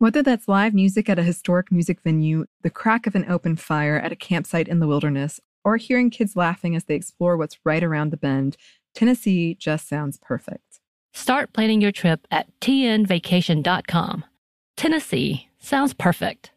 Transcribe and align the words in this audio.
Whether 0.00 0.22
that's 0.22 0.48
live 0.48 0.72
music 0.72 1.10
at 1.10 1.18
a 1.18 1.22
historic 1.22 1.70
music 1.70 2.00
venue, 2.00 2.46
the 2.62 2.70
crack 2.70 3.06
of 3.06 3.14
an 3.14 3.30
open 3.30 3.54
fire 3.54 3.98
at 3.98 4.12
a 4.12 4.16
campsite 4.16 4.66
in 4.66 4.78
the 4.78 4.86
wilderness, 4.86 5.40
or 5.62 5.76
hearing 5.76 6.08
kids 6.08 6.34
laughing 6.34 6.74
as 6.74 6.84
they 6.84 6.94
explore 6.94 7.36
what's 7.36 7.58
right 7.66 7.84
around 7.84 8.10
the 8.10 8.16
bend, 8.16 8.56
Tennessee 8.94 9.54
just 9.60 9.86
sounds 9.86 10.16
perfect. 10.16 10.80
Start 11.12 11.52
planning 11.52 11.82
your 11.82 11.92
trip 11.92 12.26
at 12.30 12.46
tnvacation.com. 12.62 14.24
Tennessee 14.74 15.50
sounds 15.58 15.92
perfect. 15.92 16.50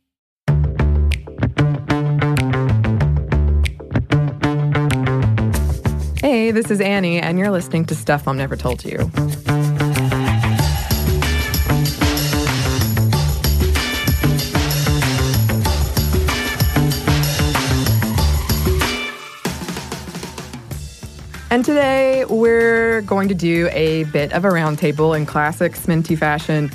Hey, 6.21 6.51
this 6.51 6.71
is 6.71 6.79
Annie, 6.79 7.19
and 7.19 7.37
you're 7.37 7.51
listening 7.51 7.83
to 7.87 7.95
Stuff 7.95 8.25
Mom 8.25 8.37
Never 8.37 8.55
Told 8.55 8.85
You. 8.85 9.11
And 21.53 21.63
today 21.63 22.25
we're 22.25 23.01
going 23.01 23.27
to 23.27 23.35
do 23.35 23.69
a 23.73 24.05
bit 24.05 24.33
of 24.33 24.43
a 24.43 24.47
roundtable 24.47 25.15
in 25.15 25.27
classic 25.27 25.73
Sminty 25.73 26.17
fashion. 26.17 26.71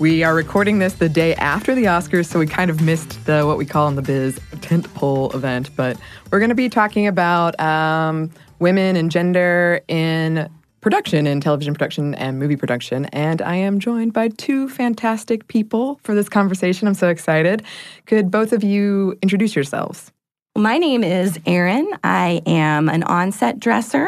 We 0.00 0.22
are 0.22 0.34
recording 0.34 0.80
this 0.80 0.92
the 0.92 1.08
day 1.08 1.34
after 1.36 1.74
the 1.74 1.84
Oscars, 1.84 2.26
so 2.26 2.38
we 2.38 2.46
kind 2.46 2.70
of 2.70 2.82
missed 2.82 3.24
the 3.24 3.46
what 3.46 3.56
we 3.56 3.64
call 3.64 3.88
in 3.88 3.96
the 3.96 4.02
biz 4.02 4.38
tentpole 4.56 5.34
event. 5.34 5.74
But 5.76 5.96
we're 6.30 6.40
going 6.40 6.50
to 6.50 6.54
be 6.54 6.68
talking 6.68 7.06
about 7.06 7.58
um, 7.58 8.30
women 8.58 8.96
and 8.96 9.10
gender 9.10 9.80
in 9.88 10.46
production, 10.82 11.26
in 11.26 11.40
television 11.40 11.72
production 11.72 12.14
and 12.16 12.38
movie 12.38 12.56
production. 12.56 13.06
And 13.14 13.40
I 13.40 13.56
am 13.56 13.80
joined 13.80 14.12
by 14.12 14.28
two 14.28 14.68
fantastic 14.68 15.48
people 15.48 15.98
for 16.02 16.14
this 16.14 16.28
conversation. 16.28 16.86
I'm 16.86 16.92
so 16.92 17.08
excited. 17.08 17.62
Could 18.04 18.30
both 18.30 18.52
of 18.52 18.62
you 18.62 19.16
introduce 19.22 19.56
yourselves? 19.56 20.12
My 20.56 20.76
name 20.76 21.02
is 21.02 21.38
Erin. 21.46 21.90
I 22.04 22.42
am 22.44 22.90
an 22.90 23.04
on-set 23.04 23.58
dresser, 23.58 24.06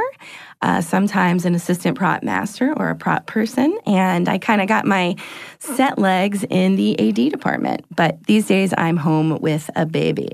uh, 0.60 0.82
sometimes 0.82 1.47
an 1.47 1.55
assistant 1.55 1.97
prop 1.97 2.22
master 2.22 2.75
or 2.77 2.91
a 2.91 2.94
prop 2.94 3.27
person, 3.27 3.78
and 3.87 4.28
I 4.28 4.37
kind 4.37 4.60
of 4.60 4.69
got 4.69 4.84
my 4.84 5.16
set 5.59 5.99
legs 5.99 6.44
in 6.50 6.77
the 6.77 7.00
AD 7.00 7.31
department. 7.31 7.87
But 7.97 8.22
these 8.25 8.47
days, 8.47 8.75
I'm 8.77 8.99
home 8.99 9.38
with 9.41 9.71
a 9.75 9.87
baby. 9.87 10.32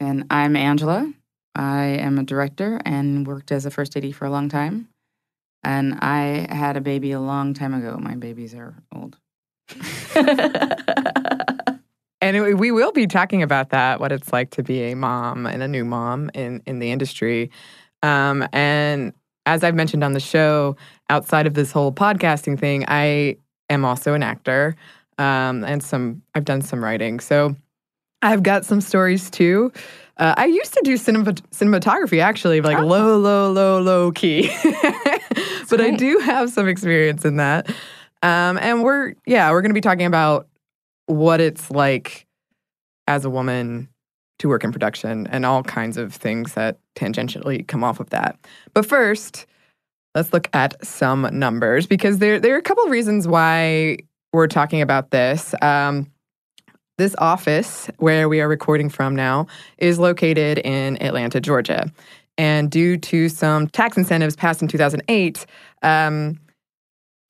And 0.00 0.24
I'm 0.28 0.56
Angela. 0.56 1.12
I 1.54 1.84
am 1.84 2.18
a 2.18 2.24
director 2.24 2.80
and 2.84 3.24
worked 3.24 3.52
as 3.52 3.64
a 3.64 3.70
first 3.70 3.96
AD 3.96 4.12
for 4.16 4.24
a 4.24 4.30
long 4.30 4.48
time. 4.48 4.88
And 5.62 5.94
I 6.00 6.48
had 6.50 6.76
a 6.76 6.80
baby 6.80 7.12
a 7.12 7.20
long 7.20 7.54
time 7.54 7.74
ago. 7.74 7.96
My 7.96 8.16
babies 8.16 8.56
are 8.56 8.74
old. 8.92 9.18
And 12.20 12.58
we 12.58 12.70
will 12.70 12.92
be 12.92 13.06
talking 13.06 13.42
about 13.42 13.70
that, 13.70 13.98
what 13.98 14.12
it's 14.12 14.32
like 14.32 14.50
to 14.50 14.62
be 14.62 14.90
a 14.90 14.94
mom 14.94 15.46
and 15.46 15.62
a 15.62 15.68
new 15.68 15.84
mom 15.84 16.30
in, 16.34 16.62
in 16.66 16.78
the 16.78 16.90
industry. 16.90 17.50
Um, 18.02 18.46
and 18.52 19.14
as 19.46 19.64
I've 19.64 19.74
mentioned 19.74 20.04
on 20.04 20.12
the 20.12 20.20
show, 20.20 20.76
outside 21.08 21.46
of 21.46 21.54
this 21.54 21.72
whole 21.72 21.92
podcasting 21.92 22.58
thing, 22.58 22.84
I 22.88 23.36
am 23.70 23.84
also 23.84 24.12
an 24.12 24.22
actor. 24.22 24.76
Um, 25.18 25.64
and 25.64 25.82
some 25.82 26.22
I've 26.34 26.44
done 26.44 26.62
some 26.62 26.82
writing. 26.82 27.20
So 27.20 27.56
I've 28.22 28.42
got 28.42 28.64
some 28.64 28.80
stories 28.80 29.30
too. 29.30 29.72
Uh, 30.16 30.34
I 30.36 30.46
used 30.46 30.74
to 30.74 30.80
do 30.84 30.96
cinema, 30.98 31.32
cinematography 31.32 32.22
actually, 32.22 32.60
like 32.60 32.78
low, 32.78 33.18
low, 33.18 33.50
low, 33.50 33.80
low 33.80 34.12
key. 34.12 34.50
but 35.70 35.80
I 35.80 35.92
do 35.96 36.18
have 36.18 36.50
some 36.50 36.68
experience 36.68 37.24
in 37.24 37.36
that. 37.36 37.70
Um, 38.22 38.58
and 38.58 38.82
we're, 38.82 39.14
yeah, 39.24 39.50
we're 39.50 39.62
going 39.62 39.70
to 39.70 39.74
be 39.74 39.80
talking 39.80 40.04
about 40.04 40.46
what 41.10 41.40
it's 41.40 41.70
like 41.70 42.26
as 43.06 43.24
a 43.24 43.30
woman 43.30 43.88
to 44.38 44.48
work 44.48 44.64
in 44.64 44.72
production 44.72 45.26
and 45.26 45.44
all 45.44 45.62
kinds 45.62 45.96
of 45.96 46.14
things 46.14 46.54
that 46.54 46.78
tangentially 46.96 47.66
come 47.66 47.84
off 47.84 48.00
of 48.00 48.10
that. 48.10 48.38
But 48.72 48.86
first, 48.86 49.46
let's 50.14 50.32
look 50.32 50.48
at 50.54 50.84
some 50.84 51.28
numbers 51.32 51.86
because 51.86 52.18
there, 52.18 52.40
there 52.40 52.54
are 52.54 52.58
a 52.58 52.62
couple 52.62 52.84
of 52.84 52.90
reasons 52.90 53.28
why 53.28 53.98
we're 54.32 54.46
talking 54.46 54.80
about 54.80 55.10
this. 55.10 55.54
Um, 55.60 56.10
this 56.96 57.16
office 57.16 57.88
where 57.96 58.28
we 58.28 58.42
are 58.42 58.48
recording 58.48 58.90
from 58.90 59.16
now 59.16 59.46
is 59.78 59.98
located 59.98 60.58
in 60.58 61.02
Atlanta, 61.02 61.40
Georgia. 61.40 61.90
And 62.36 62.70
due 62.70 62.98
to 62.98 63.30
some 63.30 63.68
tax 63.68 63.96
incentives 63.96 64.36
passed 64.36 64.60
in 64.60 64.68
2008, 64.68 65.46
um, 65.82 66.38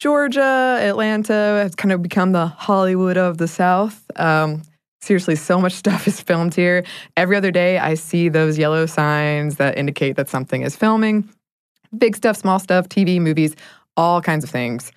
Georgia, 0.00 0.78
Atlanta 0.80 1.60
has 1.62 1.74
kind 1.74 1.92
of 1.92 2.02
become 2.02 2.32
the 2.32 2.46
Hollywood 2.46 3.18
of 3.18 3.36
the 3.36 3.46
South. 3.46 4.10
Um, 4.16 4.62
seriously, 5.02 5.36
so 5.36 5.60
much 5.60 5.72
stuff 5.74 6.08
is 6.08 6.22
filmed 6.22 6.54
here. 6.54 6.84
Every 7.18 7.36
other 7.36 7.50
day, 7.50 7.78
I 7.78 7.94
see 7.94 8.30
those 8.30 8.56
yellow 8.56 8.86
signs 8.86 9.56
that 9.56 9.76
indicate 9.76 10.16
that 10.16 10.30
something 10.30 10.62
is 10.62 10.74
filming. 10.74 11.28
Big 11.96 12.16
stuff, 12.16 12.38
small 12.38 12.58
stuff, 12.58 12.88
TV, 12.88 13.20
movies, 13.20 13.54
all 13.94 14.22
kinds 14.22 14.42
of 14.42 14.48
things. 14.48 14.90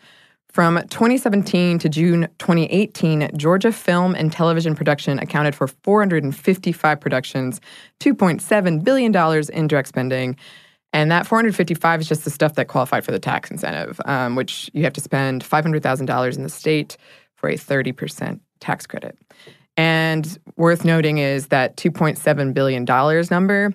From 0.54 0.76
2017 0.90 1.80
to 1.80 1.90
June 1.90 2.30
2018, 2.38 3.32
Georgia 3.36 3.74
film 3.74 4.16
and 4.16 4.32
television 4.32 4.74
production 4.74 5.20
accounted 5.20 5.54
for 5.54 5.68
455 5.68 7.02
productions, 7.02 7.60
$2.7 8.00 8.84
billion 8.84 9.44
in 9.52 9.68
direct 9.68 9.90
spending. 9.90 10.38
And 10.94 11.12
that 11.12 11.26
455 11.26 12.02
is 12.02 12.08
just 12.08 12.24
the 12.24 12.30
stuff 12.30 12.54
that 12.54 12.68
qualified 12.68 13.04
for 13.04 13.12
the 13.12 13.20
tax 13.20 13.50
incentive, 13.50 14.00
um, 14.06 14.36
which 14.36 14.70
you 14.74 14.84
have 14.84 14.94
to 14.94 15.02
spend 15.02 15.44
$500,000 15.44 16.36
in 16.36 16.44
the 16.44 16.50
state 16.50 16.98
for 17.36 17.50
a 17.50 17.56
30% 17.56 18.40
tax 18.60 18.86
credit. 18.86 19.18
And 19.76 20.38
worth 20.56 20.86
noting 20.86 21.18
is 21.18 21.48
that 21.48 21.76
$2.7 21.78 22.54
billion 22.54 22.86
number 22.86 23.74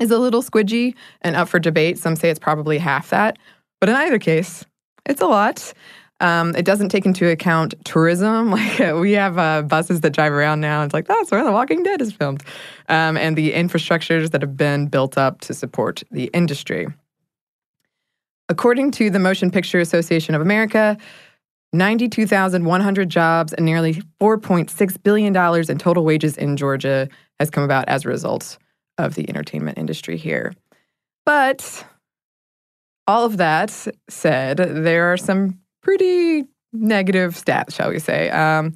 is 0.00 0.10
a 0.10 0.18
little 0.18 0.42
squidgy 0.42 0.94
and 1.20 1.36
up 1.36 1.48
for 1.48 1.58
debate. 1.58 1.98
Some 1.98 2.16
say 2.16 2.30
it's 2.30 2.38
probably 2.38 2.78
half 2.78 3.10
that. 3.10 3.38
But 3.80 3.90
in 3.90 3.94
either 3.94 4.18
case, 4.18 4.64
it's 5.04 5.20
a 5.20 5.26
lot. 5.26 5.72
Um, 6.20 6.54
it 6.56 6.64
doesn't 6.64 6.88
take 6.88 7.06
into 7.06 7.28
account 7.28 7.74
tourism. 7.84 8.50
Like 8.58 8.80
uh, 8.80 8.98
we 9.00 9.12
have 9.12 9.38
uh, 9.38 9.62
buses 9.62 10.00
that 10.00 10.10
drive 10.10 10.32
around 10.32 10.60
now. 10.60 10.82
It's 10.82 10.92
like 10.92 11.06
that's 11.06 11.30
where 11.30 11.44
The 11.44 11.52
Walking 11.52 11.82
Dead 11.82 12.00
is 12.00 12.12
filmed, 12.12 12.42
um, 12.88 13.16
and 13.16 13.36
the 13.36 13.52
infrastructures 13.52 14.30
that 14.30 14.42
have 14.42 14.56
been 14.56 14.86
built 14.86 15.16
up 15.16 15.40
to 15.42 15.54
support 15.54 16.02
the 16.10 16.24
industry. 16.34 16.88
According 18.48 18.92
to 18.92 19.10
the 19.10 19.18
Motion 19.18 19.50
Picture 19.50 19.78
Association 19.78 20.34
of 20.34 20.40
America, 20.40 20.96
92,100 21.72 23.08
jobs 23.08 23.52
and 23.52 23.66
nearly 23.66 24.02
$4.6 24.20 25.02
billion 25.02 25.36
in 25.70 25.78
total 25.78 26.04
wages 26.04 26.36
in 26.38 26.56
Georgia 26.56 27.08
has 27.38 27.50
come 27.50 27.62
about 27.62 27.88
as 27.88 28.04
a 28.04 28.08
result 28.08 28.58
of 28.96 29.14
the 29.14 29.28
entertainment 29.28 29.76
industry 29.76 30.16
here. 30.16 30.54
But 31.26 31.84
all 33.06 33.26
of 33.26 33.36
that 33.36 33.86
said, 34.08 34.56
there 34.56 35.12
are 35.12 35.18
some 35.18 35.58
pretty 35.88 36.44
negative 36.74 37.34
stats, 37.34 37.72
shall 37.74 37.88
we 37.88 37.98
say. 37.98 38.28
Um, 38.28 38.74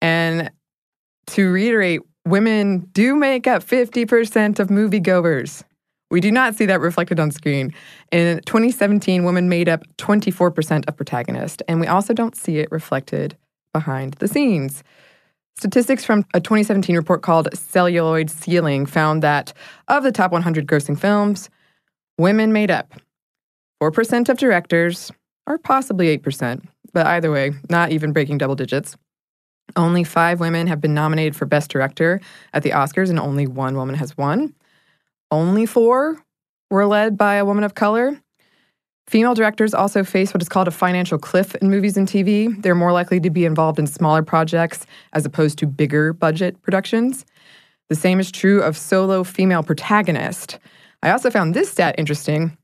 And 0.00 0.50
to 1.26 1.52
reiterate, 1.52 2.00
women 2.26 2.88
do 2.92 3.14
make 3.14 3.46
up 3.46 3.62
50% 3.62 4.58
of 4.58 4.68
moviegoers. 4.68 5.62
We 6.10 6.22
do 6.22 6.32
not 6.32 6.54
see 6.54 6.64
that 6.64 6.80
reflected 6.80 7.20
on 7.20 7.30
screen. 7.32 7.74
In 8.10 8.40
2017, 8.46 9.24
women 9.24 9.50
made 9.50 9.68
up 9.68 9.82
24% 9.98 10.88
of 10.88 10.96
protagonists, 10.96 11.62
and 11.68 11.80
we 11.80 11.86
also 11.86 12.14
don't 12.14 12.34
see 12.34 12.60
it 12.60 12.72
reflected 12.72 13.36
behind 13.74 14.14
the 14.14 14.28
scenes. 14.28 14.82
Statistics 15.58 16.02
from 16.02 16.24
a 16.32 16.40
2017 16.40 16.96
report 16.96 17.20
called 17.20 17.48
Celluloid 17.52 18.30
Ceiling 18.30 18.86
found 18.86 19.22
that 19.22 19.52
of 19.88 20.02
the 20.02 20.12
top 20.12 20.32
100 20.32 20.66
grossing 20.66 20.98
films, 20.98 21.50
women 22.16 22.54
made 22.54 22.70
up 22.70 22.94
4% 23.82 24.30
of 24.30 24.38
directors, 24.38 25.12
or 25.48 25.58
possibly 25.58 26.16
8%, 26.18 26.62
but 26.92 27.06
either 27.06 27.32
way, 27.32 27.52
not 27.70 27.90
even 27.90 28.12
breaking 28.12 28.38
double 28.38 28.54
digits. 28.54 28.96
Only 29.76 30.04
five 30.04 30.40
women 30.40 30.66
have 30.66 30.80
been 30.80 30.94
nominated 30.94 31.34
for 31.34 31.46
Best 31.46 31.70
Director 31.70 32.20
at 32.52 32.62
the 32.62 32.70
Oscars, 32.70 33.10
and 33.10 33.18
only 33.18 33.46
one 33.46 33.74
woman 33.74 33.94
has 33.96 34.16
won. 34.16 34.54
Only 35.30 35.66
four 35.66 36.22
were 36.70 36.86
led 36.86 37.16
by 37.16 37.34
a 37.34 37.44
woman 37.44 37.64
of 37.64 37.74
color. 37.74 38.20
Female 39.06 39.34
directors 39.34 39.72
also 39.72 40.04
face 40.04 40.34
what 40.34 40.42
is 40.42 40.50
called 40.50 40.68
a 40.68 40.70
financial 40.70 41.18
cliff 41.18 41.54
in 41.56 41.70
movies 41.70 41.96
and 41.96 42.06
TV. 42.06 42.60
They're 42.62 42.74
more 42.74 42.92
likely 42.92 43.20
to 43.20 43.30
be 43.30 43.46
involved 43.46 43.78
in 43.78 43.86
smaller 43.86 44.22
projects 44.22 44.84
as 45.14 45.24
opposed 45.24 45.58
to 45.58 45.66
bigger 45.66 46.12
budget 46.12 46.60
productions. 46.60 47.24
The 47.88 47.94
same 47.94 48.20
is 48.20 48.30
true 48.30 48.62
of 48.62 48.76
solo 48.76 49.24
female 49.24 49.62
protagonists. 49.62 50.58
I 51.02 51.10
also 51.10 51.30
found 51.30 51.54
this 51.54 51.70
stat 51.70 51.94
interesting. 51.96 52.56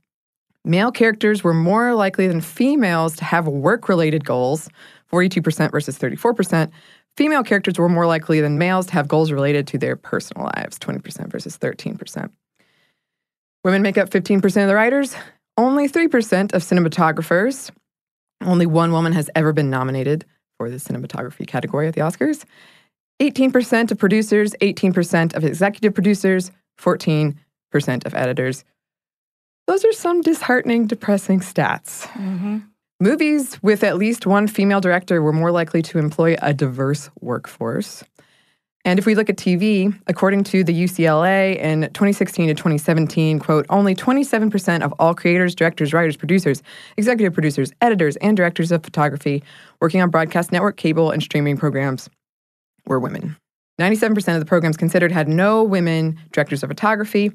Male 0.65 0.93
characters 0.93 1.45
were 1.45 1.55
more 1.55 1.95
likely 1.95 2.27
than 2.27 2.41
females 2.41 3.17
to 3.17 3.25
have 3.25 3.47
work 3.47 3.89
related 3.89 4.25
goals, 4.25 4.69
42% 5.13 5.71
versus 5.71 5.99
34%. 5.99 6.71
Female 7.17 7.45
characters 7.45 7.79
were 7.79 7.89
more 7.89 8.07
likely 8.07 8.41
than 8.41 8.59
males 8.59 8.87
to 8.87 8.93
have 8.95 9.07
goals 9.07 9.31
related 9.31 9.67
to 9.69 9.79
their 9.79 9.95
personal 9.95 10.51
lives, 10.57 10.79
20% 10.79 11.31
versus 11.31 11.59
13%. 11.59 12.31
Women 13.63 13.83
make 13.83 13.99
up 13.99 14.11
15% 14.11 14.45
of 14.63 14.69
the 14.69 14.75
writers, 14.75 15.15
only 15.57 15.89
3% 15.89 16.53
of 16.53 16.63
cinematographers. 16.63 17.71
Only 18.43 18.67
one 18.67 18.93
woman 18.93 19.13
has 19.13 19.31
ever 19.35 19.53
been 19.53 19.71
nominated 19.71 20.25
for 20.59 20.69
the 20.69 20.77
cinematography 20.77 21.47
category 21.47 21.89
at 21.89 21.95
the 21.95 22.01
Oscars. 22.01 22.45
18% 23.23 23.93
of 23.93 23.99
producers, 23.99 24.55
18% 24.61 25.35
of 25.35 25.45
executive 25.45 25.95
producers, 25.95 26.51
14% 26.81 27.35
of 28.05 28.15
editors. 28.15 28.65
Those 29.67 29.85
are 29.85 29.93
some 29.93 30.21
disheartening, 30.21 30.87
depressing 30.87 31.41
stats. 31.41 32.03
Mm-hmm. 32.09 32.59
Movies 33.01 33.63
with 33.63 33.83
at 33.83 33.97
least 33.97 34.27
one 34.27 34.47
female 34.47 34.81
director 34.81 35.21
were 35.21 35.33
more 35.33 35.51
likely 35.51 35.83
to 35.83 35.99
employ 35.99 36.37
a 36.41 36.55
diverse 36.55 37.11
workforce. 37.21 38.05
And 38.87 38.99
if 38.99 39.07
we 39.07 39.15
look 39.15 39.31
at 39.31 39.37
TV, 39.37 39.99
according 40.07 40.45
to 40.45 40.63
the 40.63 40.85
UCLA 40.85 41.57
in 41.59 41.83
2016 41.83 42.49
to 42.49 42.55
2017, 42.55 43.39
quote, 43.39 43.65
only 43.71 43.95
27% 43.95 44.83
of 44.83 44.93
all 44.99 45.15
creators, 45.15 45.55
directors, 45.55 45.95
writers, 45.95 46.17
producers, 46.17 46.63
executive 46.99 47.33
producers, 47.33 47.73
editors, 47.81 48.17
and 48.17 48.37
directors 48.37 48.71
of 48.71 48.85
photography 48.85 49.43
working 49.81 50.03
on 50.03 50.11
broadcast 50.11 50.53
network, 50.53 50.77
cable, 50.77 51.11
and 51.11 51.23
streaming 51.23 51.57
programs 51.57 52.11
were 52.87 53.01
women. 53.01 53.37
97% 53.81 54.35
of 54.35 54.41
the 54.41 54.47
programs 54.47 54.77
considered 54.77 55.11
had 55.11 55.29
no 55.29 55.65
women 55.65 56.21
directors 56.33 56.63
of 56.63 56.69
photography. 56.69 57.33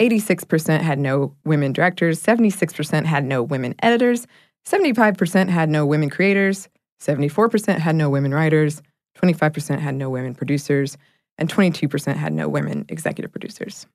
86% 0.00 0.80
had 0.80 0.98
no 0.98 1.34
women 1.44 1.72
directors. 1.72 2.22
76% 2.22 3.04
had 3.04 3.24
no 3.24 3.42
women 3.42 3.74
editors. 3.82 4.26
75% 4.66 5.48
had 5.48 5.68
no 5.68 5.84
women 5.86 6.10
creators. 6.10 6.68
74% 7.00 7.78
had 7.78 7.94
no 7.96 8.10
women 8.10 8.32
writers. 8.32 8.82
25% 9.18 9.78
had 9.80 9.94
no 9.94 10.10
women 10.10 10.34
producers, 10.34 10.96
and 11.38 11.48
22% 11.48 12.16
had 12.16 12.32
no 12.32 12.48
women 12.48 12.84
executive 12.88 13.32
producers. 13.32 13.86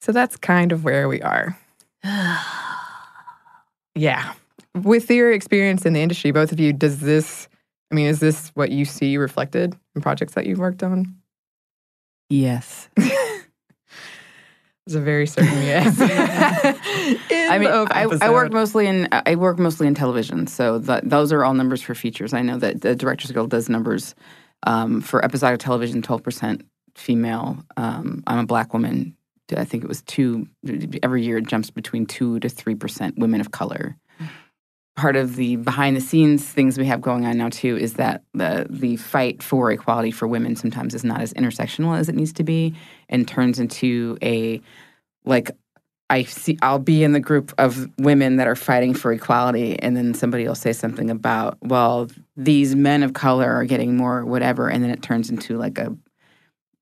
So 0.00 0.12
that's 0.12 0.36
kind 0.36 0.72
of 0.72 0.84
where 0.84 1.08
we 1.08 1.22
are. 1.22 1.58
yeah. 3.94 4.34
With 4.74 5.10
your 5.10 5.32
experience 5.32 5.84
in 5.84 5.92
the 5.92 6.00
industry, 6.00 6.30
both 6.30 6.52
of 6.52 6.58
you, 6.58 6.72
does 6.72 7.00
this, 7.00 7.48
I 7.90 7.94
mean, 7.94 8.06
is 8.06 8.20
this 8.20 8.50
what 8.54 8.70
you 8.70 8.84
see 8.84 9.16
reflected 9.16 9.76
in 9.94 10.02
projects 10.02 10.34
that 10.34 10.46
you've 10.46 10.58
worked 10.58 10.82
on? 10.82 11.14
Yes. 12.28 12.88
It's 14.86 14.96
a 14.96 15.00
very 15.00 15.26
certain 15.28 15.52
yes. 15.62 15.96
I 16.00 17.58
mean, 17.58 17.68
I, 17.70 18.06
I, 18.20 18.30
work 18.30 18.52
mostly 18.52 18.88
in 18.88 19.08
I 19.12 19.36
work 19.36 19.58
mostly 19.58 19.86
in 19.86 19.94
television, 19.94 20.48
so 20.48 20.78
those 20.78 21.32
are 21.32 21.44
all 21.44 21.54
numbers 21.54 21.82
for 21.82 21.94
features. 21.94 22.34
I 22.34 22.42
know 22.42 22.58
that 22.58 22.80
the 22.80 22.96
Directors 22.96 23.30
Guild 23.30 23.50
does 23.50 23.68
numbers 23.68 24.16
um, 24.64 25.00
for 25.00 25.24
episodic 25.24 25.60
television, 25.60 26.02
twelve 26.02 26.24
percent 26.24 26.66
female. 26.96 27.64
Um, 27.76 28.24
I'm 28.26 28.40
a 28.40 28.46
black 28.46 28.72
woman. 28.72 29.16
I 29.56 29.64
think 29.64 29.84
it 29.84 29.88
was 29.88 30.02
two 30.02 30.48
every 31.02 31.24
year. 31.24 31.38
It 31.38 31.46
jumps 31.46 31.70
between 31.70 32.06
two 32.06 32.40
to 32.40 32.48
three 32.48 32.74
percent 32.74 33.16
women 33.18 33.40
of 33.40 33.52
color. 33.52 33.96
Part 34.96 35.16
of 35.16 35.36
the 35.36 35.56
behind 35.56 35.96
the 35.96 36.00
scenes 36.00 36.44
things 36.44 36.76
we 36.76 36.86
have 36.86 37.00
going 37.00 37.24
on 37.24 37.38
now 37.38 37.48
too 37.50 37.78
is 37.78 37.94
that 37.94 38.24
the 38.34 38.66
the 38.68 38.96
fight 38.96 39.42
for 39.42 39.70
equality 39.70 40.10
for 40.10 40.26
women 40.26 40.56
sometimes 40.56 40.94
is 40.94 41.04
not 41.04 41.20
as 41.20 41.32
intersectional 41.34 41.96
as 41.96 42.08
it 42.08 42.14
needs 42.14 42.32
to 42.34 42.42
be, 42.42 42.74
and 43.12 43.28
turns 43.28 43.60
into 43.60 44.18
a 44.22 44.60
like 45.24 45.52
I 46.10 46.24
see 46.24 46.58
I'll 46.62 46.78
be 46.80 47.04
in 47.04 47.12
the 47.12 47.20
group 47.20 47.54
of 47.58 47.88
women 47.98 48.36
that 48.36 48.48
are 48.48 48.56
fighting 48.56 48.92
for 48.94 49.12
equality 49.12 49.78
and 49.78 49.96
then 49.96 50.14
somebody 50.14 50.46
will 50.48 50.56
say 50.56 50.72
something 50.72 51.10
about 51.10 51.58
well 51.62 52.08
these 52.36 52.74
men 52.74 53.02
of 53.04 53.12
color 53.12 53.48
are 53.52 53.64
getting 53.64 53.96
more 53.96 54.24
whatever 54.24 54.68
and 54.68 54.82
then 54.82 54.90
it 54.90 55.02
turns 55.02 55.30
into 55.30 55.56
like 55.56 55.78
a 55.78 55.96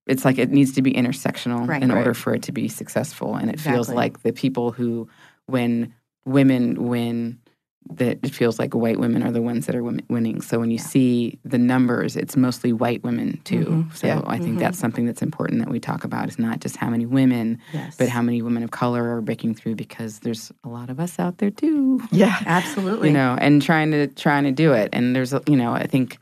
it's 0.07 0.25
like 0.25 0.39
it 0.39 0.51
needs 0.51 0.73
to 0.73 0.83
be 0.83 0.93
intersectional 0.93 1.69
Right. 1.69 1.83
in 1.83 1.91
Right. 1.91 1.99
order 1.99 2.15
for 2.15 2.35
it 2.35 2.43
to 2.45 2.53
be 2.53 2.69
successful 2.69 3.35
and 3.37 3.51
it 3.51 3.61
feels 3.61 3.89
like 3.97 4.23
the 4.23 4.33
people 4.33 4.73
who 4.73 5.09
when 5.47 5.93
women 6.25 6.87
win 6.87 7.40
that 7.89 8.19
it 8.23 8.35
feels 8.35 8.59
like 8.59 8.75
white 8.75 9.01
women 9.01 9.23
are 9.23 9.33
the 9.33 9.41
ones 9.43 9.67
that 9.67 9.75
are 9.75 9.83
win- 9.83 10.03
winning 10.09 10.41
so 10.43 10.61
when 10.61 10.71
you 10.71 10.77
see 10.79 11.39
the 11.45 11.57
numbers 11.59 12.15
it's 12.15 12.37
mostly 12.37 12.73
white 12.73 13.03
women 13.03 13.41
too 13.45 13.65
Mhm. 13.65 13.97
so 13.97 14.07
Yeah. 14.07 14.23
i 14.27 14.39
think 14.39 14.59
that's 14.59 14.79
something 14.79 15.07
that's 15.07 15.23
important 15.23 15.61
that 15.61 15.71
we 15.71 15.81
talk 15.81 16.05
about 16.05 16.29
is 16.29 16.39
not 16.39 16.61
just 16.61 16.77
how 16.77 16.91
many 16.91 17.07
women 17.07 17.59
Yes. 17.73 17.97
but 17.97 18.09
how 18.09 18.21
many 18.23 18.43
women 18.43 18.63
of 18.63 18.71
color 18.71 19.17
are 19.17 19.23
breaking 19.23 19.55
through 19.55 19.77
because 19.77 20.21
there's 20.21 20.53
a 20.63 20.69
lot 20.69 20.91
of 20.91 21.01
us 21.01 21.19
out 21.19 21.39
there 21.39 21.51
too 21.51 22.01
Yeah. 22.13 22.37
Absolutely. 22.47 23.09
you 23.09 23.15
know 23.15 23.37
and 23.41 23.63
trying 23.63 23.91
to 23.93 24.07
trying 24.09 24.45
to 24.45 24.53
do 24.53 24.73
it 24.73 24.91
and 24.93 25.17
there's 25.17 25.33
you 25.47 25.57
know 25.57 25.73
i 25.73 25.87
think 25.87 26.19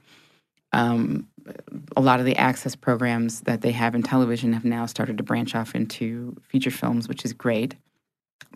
um, 0.72 1.26
a 1.96 2.00
lot 2.02 2.20
of 2.20 2.26
the 2.26 2.37
access 2.37 2.76
programs 2.76 3.41
that 3.43 3.62
they 3.62 3.72
have 3.72 3.94
in 3.94 4.03
television 4.03 4.53
have 4.53 4.65
now 4.67 4.84
started 4.86 5.17
to 5.19 5.24
branch 5.24 5.55
off 5.55 5.74
into 5.74 6.36
feature 6.48 6.70
films 6.70 7.08
which 7.08 7.24
is 7.24 7.32
great 7.32 7.74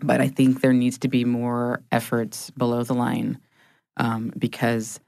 but 0.01 0.21
i 0.21 0.27
think 0.27 0.61
there 0.61 0.73
needs 0.73 0.97
to 0.97 1.07
be 1.07 1.25
more 1.25 1.81
efforts 1.91 2.49
below 2.51 2.83
the 2.83 2.93
line 2.93 3.37
um, 3.97 4.31
because 4.37 4.99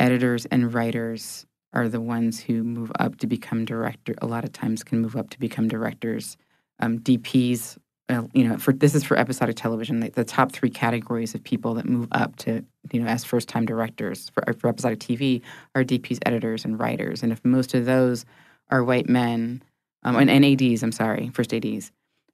editors 0.00 0.44
and 0.46 0.74
writers 0.74 1.46
are 1.72 1.88
the 1.88 2.00
ones 2.00 2.40
who 2.40 2.62
move 2.62 2.92
up 2.98 3.16
to 3.18 3.26
become 3.26 3.64
director 3.64 4.14
a 4.20 4.26
lot 4.26 4.44
of 4.44 4.52
times 4.52 4.84
can 4.84 5.00
move 5.00 5.16
up 5.16 5.30
to 5.30 5.38
become 5.38 5.68
directors 5.68 6.36
um, 6.80 6.98
dps 6.98 7.78
uh, 8.10 8.22
you 8.34 8.46
know, 8.46 8.58
for 8.58 8.72
this 8.72 8.94
is 8.94 9.02
for 9.02 9.16
episodic 9.16 9.56
television. 9.56 10.00
The, 10.00 10.10
the 10.10 10.24
top 10.24 10.52
three 10.52 10.68
categories 10.68 11.34
of 11.34 11.42
people 11.42 11.74
that 11.74 11.88
move 11.88 12.08
up 12.12 12.36
to, 12.36 12.62
you 12.92 13.00
know, 13.00 13.06
as 13.06 13.24
first 13.24 13.48
time 13.48 13.64
directors 13.64 14.30
for, 14.30 14.44
for 14.52 14.68
episodic 14.68 14.98
TV 14.98 15.40
are 15.74 15.84
DPs, 15.84 16.18
editors, 16.26 16.64
and 16.64 16.78
writers. 16.78 17.22
And 17.22 17.32
if 17.32 17.42
most 17.44 17.72
of 17.74 17.86
those 17.86 18.26
are 18.70 18.84
white 18.84 19.08
men, 19.08 19.62
um, 20.02 20.16
and, 20.16 20.28
and 20.28 20.44
ADs, 20.44 20.82
I'm 20.82 20.92
sorry, 20.92 21.30
first 21.32 21.54
ADs, 21.54 21.90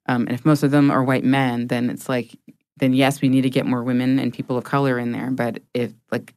um, 0.07 0.23
and 0.27 0.31
if 0.31 0.45
most 0.45 0.63
of 0.63 0.71
them 0.71 0.89
are 0.91 1.03
white 1.03 1.23
men, 1.23 1.67
then 1.67 1.89
it's 1.89 2.09
like, 2.09 2.35
then 2.77 2.93
yes, 2.93 3.21
we 3.21 3.29
need 3.29 3.41
to 3.41 3.49
get 3.49 3.65
more 3.65 3.83
women 3.83 4.17
and 4.19 4.33
people 4.33 4.57
of 4.57 4.63
color 4.63 4.97
in 4.99 5.11
there. 5.11 5.29
But 5.31 5.61
if 5.73 5.91
like 6.11 6.33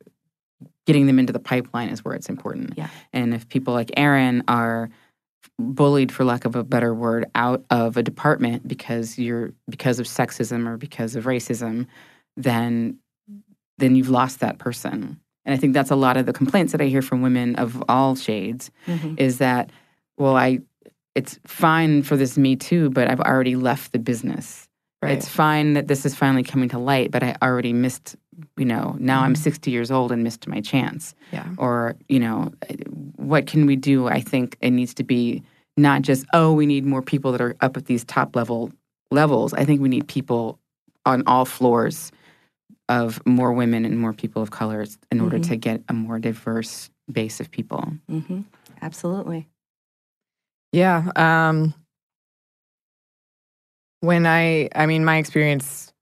getting 0.87 1.07
them 1.07 1.19
into 1.19 1.33
the 1.33 1.39
pipeline 1.39 1.89
is 1.89 2.05
where 2.05 2.15
it's 2.15 2.29
important. 2.29 2.75
Yeah. 2.77 2.89
And 3.13 3.33
if 3.33 3.49
people 3.49 3.73
like 3.73 3.91
Erin 3.97 4.45
are 4.49 4.91
bullied 5.59 6.13
for 6.13 6.25
lack 6.25 6.45
of 6.45 6.57
a 6.57 6.65
better 6.65 6.93
word 6.95 7.25
out 7.35 7.65
of 7.71 7.97
a 7.97 8.03
department 8.03 8.67
because 8.69 9.19
you're 9.19 9.53
because 9.71 9.99
of 9.99 10.07
sexism 10.07 10.67
or 10.67 10.77
because 10.77 11.15
of 11.17 11.25
racism 11.25 11.87
then 12.37 12.99
then 13.79 13.95
you've 13.95 14.09
lost 14.09 14.41
that 14.41 14.59
person 14.59 15.21
and 15.45 15.55
i 15.55 15.57
think 15.57 15.73
that's 15.75 15.91
a 15.93 15.97
lot 15.97 16.17
of 16.17 16.27
the 16.27 16.33
complaints 16.33 16.73
that 16.73 16.81
i 16.81 16.87
hear 16.87 17.03
from 17.03 17.23
women 17.23 17.55
of 17.57 17.83
all 17.89 18.17
shades 18.17 18.71
Mhm. 18.89 19.21
is 19.21 19.39
that 19.39 19.71
well 20.19 20.35
i 20.37 20.59
it's 21.15 21.39
fine 21.47 22.03
for 22.03 22.17
this 22.17 22.37
me 22.39 22.57
too 22.57 22.91
but 22.91 23.09
i've 23.11 23.21
already 23.21 23.57
left 23.57 23.93
the 23.93 23.99
business 23.99 24.69
Right. 25.03 25.19
it's 25.19 25.29
fine 25.29 25.75
that 25.75 25.87
this 25.87 26.07
is 26.07 26.15
finally 26.15 26.43
coming 26.43 26.71
to 26.71 26.79
light 26.79 27.11
but 27.11 27.23
i 27.23 27.37
already 27.43 27.75
missed 27.75 28.17
you 28.57 28.65
know 28.65 28.97
now 28.99 29.21
i'm 29.21 29.35
60 29.35 29.71
years 29.71 29.91
old 29.91 30.11
and 30.13 30.23
missed 30.25 30.47
my 30.49 30.61
chance 30.63 31.15
Yeah. 31.31 31.47
or 31.59 31.97
you 32.09 32.19
know 32.21 32.53
what 33.17 33.47
can 33.47 33.67
we 33.67 33.77
do 33.77 34.07
i 34.09 34.21
think 34.21 34.57
it 34.63 34.71
needs 34.71 34.95
to 34.95 35.05
be 35.05 35.43
not 35.77 36.01
just 36.03 36.25
oh 36.33 36.53
we 36.55 36.65
need 36.65 36.87
more 36.87 37.03
people 37.03 37.33
that 37.33 37.43
are 37.43 37.55
up 37.61 37.77
at 37.77 37.85
these 37.85 38.03
top 38.05 38.35
level 38.35 38.73
levels 39.11 39.53
i 39.53 39.65
think 39.67 39.83
we 39.83 39.91
need 39.91 40.09
people 40.09 40.59
on 41.05 41.23
all 41.27 41.45
floors 41.45 42.11
of 42.89 43.21
more 43.27 43.53
women 43.53 43.85
and 43.85 43.99
more 43.99 44.15
people 44.15 44.41
of 44.43 44.51
colors 44.53 44.97
in 45.11 45.21
order 45.21 45.39
Mhm. 45.39 45.49
to 45.49 45.57
get 45.57 45.83
a 45.89 45.93
more 45.93 46.19
diverse 46.19 46.91
base 47.13 47.41
of 47.41 47.51
people. 47.51 47.93
hmm 48.09 48.41
Absolutely. 48.83 49.49
Yeah. 50.75 51.09
Um, 51.15 51.73
when 54.01 54.27
I, 54.27 54.69
I 54.75 54.87
mean, 54.87 55.05
my 55.05 55.19
experience 55.19 55.93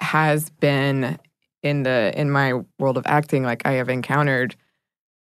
has 0.00 0.50
been 0.50 1.18
in 1.64 1.82
the 1.82 2.12
in 2.14 2.30
my 2.30 2.52
world 2.78 2.96
of 2.96 3.02
acting. 3.06 3.42
Like 3.42 3.66
I 3.66 3.72
have 3.72 3.88
encountered, 3.88 4.54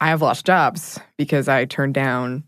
I 0.01 0.10
have 0.10 0.21
lost 0.21 0.45
jobs 0.45 1.00
because 1.17 1.48
I 1.48 1.63
turned 1.63 1.93
down 1.93 2.43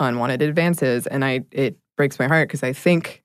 unwanted 0.00 0.40
advances, 0.40 1.06
and 1.06 1.26
I 1.26 1.44
it 1.52 1.76
breaks 1.98 2.18
my 2.18 2.26
heart 2.26 2.48
because 2.48 2.62
I 2.62 2.72
think 2.72 3.22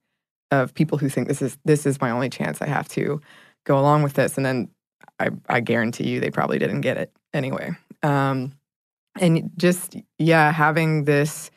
of 0.51 0.73
people 0.73 0.97
who 0.97 1.07
think 1.07 1.29
this 1.29 1.41
is 1.41 1.57
this 1.63 1.85
is 1.85 2.01
my 2.01 2.11
only 2.11 2.29
chance. 2.29 2.61
I 2.61 2.67
have 2.67 2.89
to 2.89 3.21
go 3.65 3.79
along 3.79 4.03
with 4.03 4.15
this, 4.15 4.35
and 4.35 4.45
then 4.45 4.67
I 5.21 5.29
I 5.47 5.61
guarantee 5.61 6.09
you 6.09 6.19
they 6.19 6.31
probably 6.31 6.59
didn't 6.59 6.81
get 6.81 6.97
it 6.97 7.13
anyway. 7.33 7.71
Um, 8.03 8.51
and 9.21 9.51
just 9.55 9.95
yeah, 10.19 10.51
having 10.51 11.05
this 11.05 11.49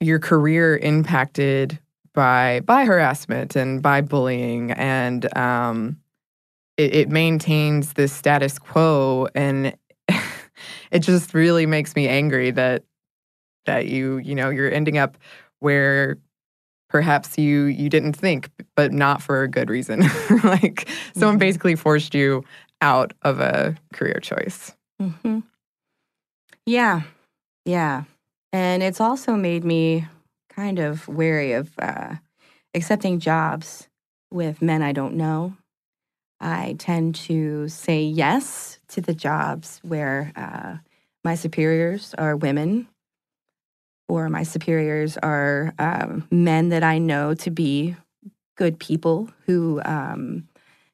your 0.00 0.18
career 0.18 0.76
impacted 0.76 1.78
by 2.14 2.60
by 2.60 2.84
harassment 2.84 3.54
and 3.56 3.82
by 3.82 4.00
bullying 4.00 4.70
and 4.72 5.34
um 5.36 5.96
it, 6.76 6.94
it 6.94 7.08
maintains 7.08 7.94
this 7.94 8.12
status 8.12 8.58
quo 8.58 9.28
and 9.34 9.76
it 10.90 11.00
just 11.00 11.34
really 11.34 11.66
makes 11.66 11.94
me 11.96 12.08
angry 12.08 12.50
that 12.50 12.84
that 13.66 13.86
you 13.86 14.18
you 14.18 14.34
know 14.34 14.50
you're 14.50 14.72
ending 14.72 14.98
up 14.98 15.18
where 15.60 16.16
perhaps 16.88 17.36
you 17.36 17.64
you 17.64 17.88
didn't 17.88 18.14
think 18.14 18.48
but 18.74 18.92
not 18.92 19.20
for 19.20 19.42
a 19.42 19.48
good 19.48 19.68
reason. 19.70 20.02
Like 20.44 20.88
someone 21.14 21.36
Mhm. 21.36 21.40
basically 21.40 21.74
forced 21.76 22.14
you 22.14 22.44
out 22.80 23.12
of 23.22 23.40
a 23.40 23.76
career 23.92 24.20
choice. 24.22 24.74
Hmm 25.00 25.40
Yeah, 26.66 27.02
yeah, 27.64 28.04
and 28.52 28.82
it's 28.82 29.00
also 29.00 29.34
made 29.34 29.64
me 29.64 30.06
kind 30.48 30.78
of 30.78 31.06
wary 31.08 31.52
of 31.52 31.70
uh, 31.78 32.14
accepting 32.74 33.20
jobs 33.20 33.88
with 34.30 34.62
men 34.62 34.82
I 34.82 34.92
don't 34.92 35.14
know. 35.14 35.54
I 36.40 36.76
tend 36.78 37.14
to 37.16 37.68
say 37.68 38.02
yes 38.02 38.78
to 38.88 39.00
the 39.00 39.14
jobs 39.14 39.80
where 39.82 40.32
uh, 40.36 40.76
my 41.24 41.34
superiors 41.34 42.14
are 42.16 42.36
women, 42.36 42.88
or 44.08 44.28
my 44.28 44.42
superiors 44.42 45.16
are 45.18 45.74
um, 45.78 46.26
men 46.30 46.68
that 46.70 46.82
I 46.82 46.98
know 46.98 47.34
to 47.34 47.50
be 47.50 47.96
good 48.56 48.78
people 48.78 49.30
who, 49.46 49.80
um, 49.84 50.48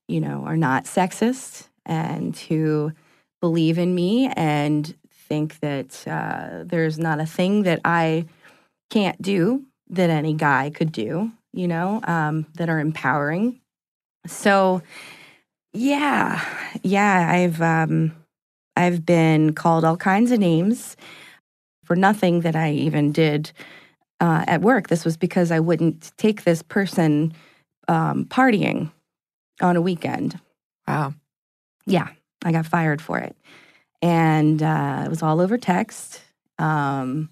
you 0.08 0.20
know, 0.20 0.44
are 0.44 0.56
not 0.56 0.84
sexist 0.84 1.68
and 1.86 2.36
who 2.36 2.92
believe 3.40 3.78
in 3.78 3.94
me 3.94 4.28
and 4.34 4.94
think 5.28 5.60
that 5.60 6.06
uh, 6.06 6.64
there's 6.64 6.98
not 6.98 7.20
a 7.20 7.26
thing 7.26 7.62
that 7.64 7.80
I 7.84 8.26
can't 8.90 9.20
do 9.20 9.64
that 9.90 10.10
any 10.10 10.34
guy 10.34 10.70
could 10.70 10.92
do, 10.92 11.32
you 11.52 11.68
know, 11.68 12.00
um, 12.04 12.46
that 12.54 12.68
are 12.68 12.78
empowering. 12.78 13.60
So, 14.26 14.82
yeah, 15.72 16.44
yeah, 16.82 17.28
I've 17.30 17.60
um, 17.60 18.14
I've 18.76 19.04
been 19.04 19.54
called 19.54 19.84
all 19.84 19.96
kinds 19.96 20.30
of 20.30 20.38
names 20.38 20.96
for 21.84 21.96
nothing 21.96 22.40
that 22.40 22.56
I 22.56 22.72
even 22.72 23.12
did 23.12 23.52
uh, 24.20 24.44
at 24.46 24.62
work. 24.62 24.88
This 24.88 25.04
was 25.04 25.16
because 25.16 25.50
I 25.50 25.60
wouldn't 25.60 26.12
take 26.16 26.44
this 26.44 26.62
person 26.62 27.34
um, 27.88 28.24
partying 28.26 28.90
on 29.60 29.76
a 29.76 29.82
weekend. 29.82 30.40
wow 30.86 31.12
Yeah, 31.86 32.08
I 32.44 32.52
got 32.52 32.66
fired 32.66 33.02
for 33.02 33.18
it. 33.18 33.36
And 34.04 34.62
uh, 34.62 35.02
it 35.06 35.08
was 35.08 35.22
all 35.22 35.40
over 35.40 35.56
text. 35.56 36.20
Um, 36.58 37.30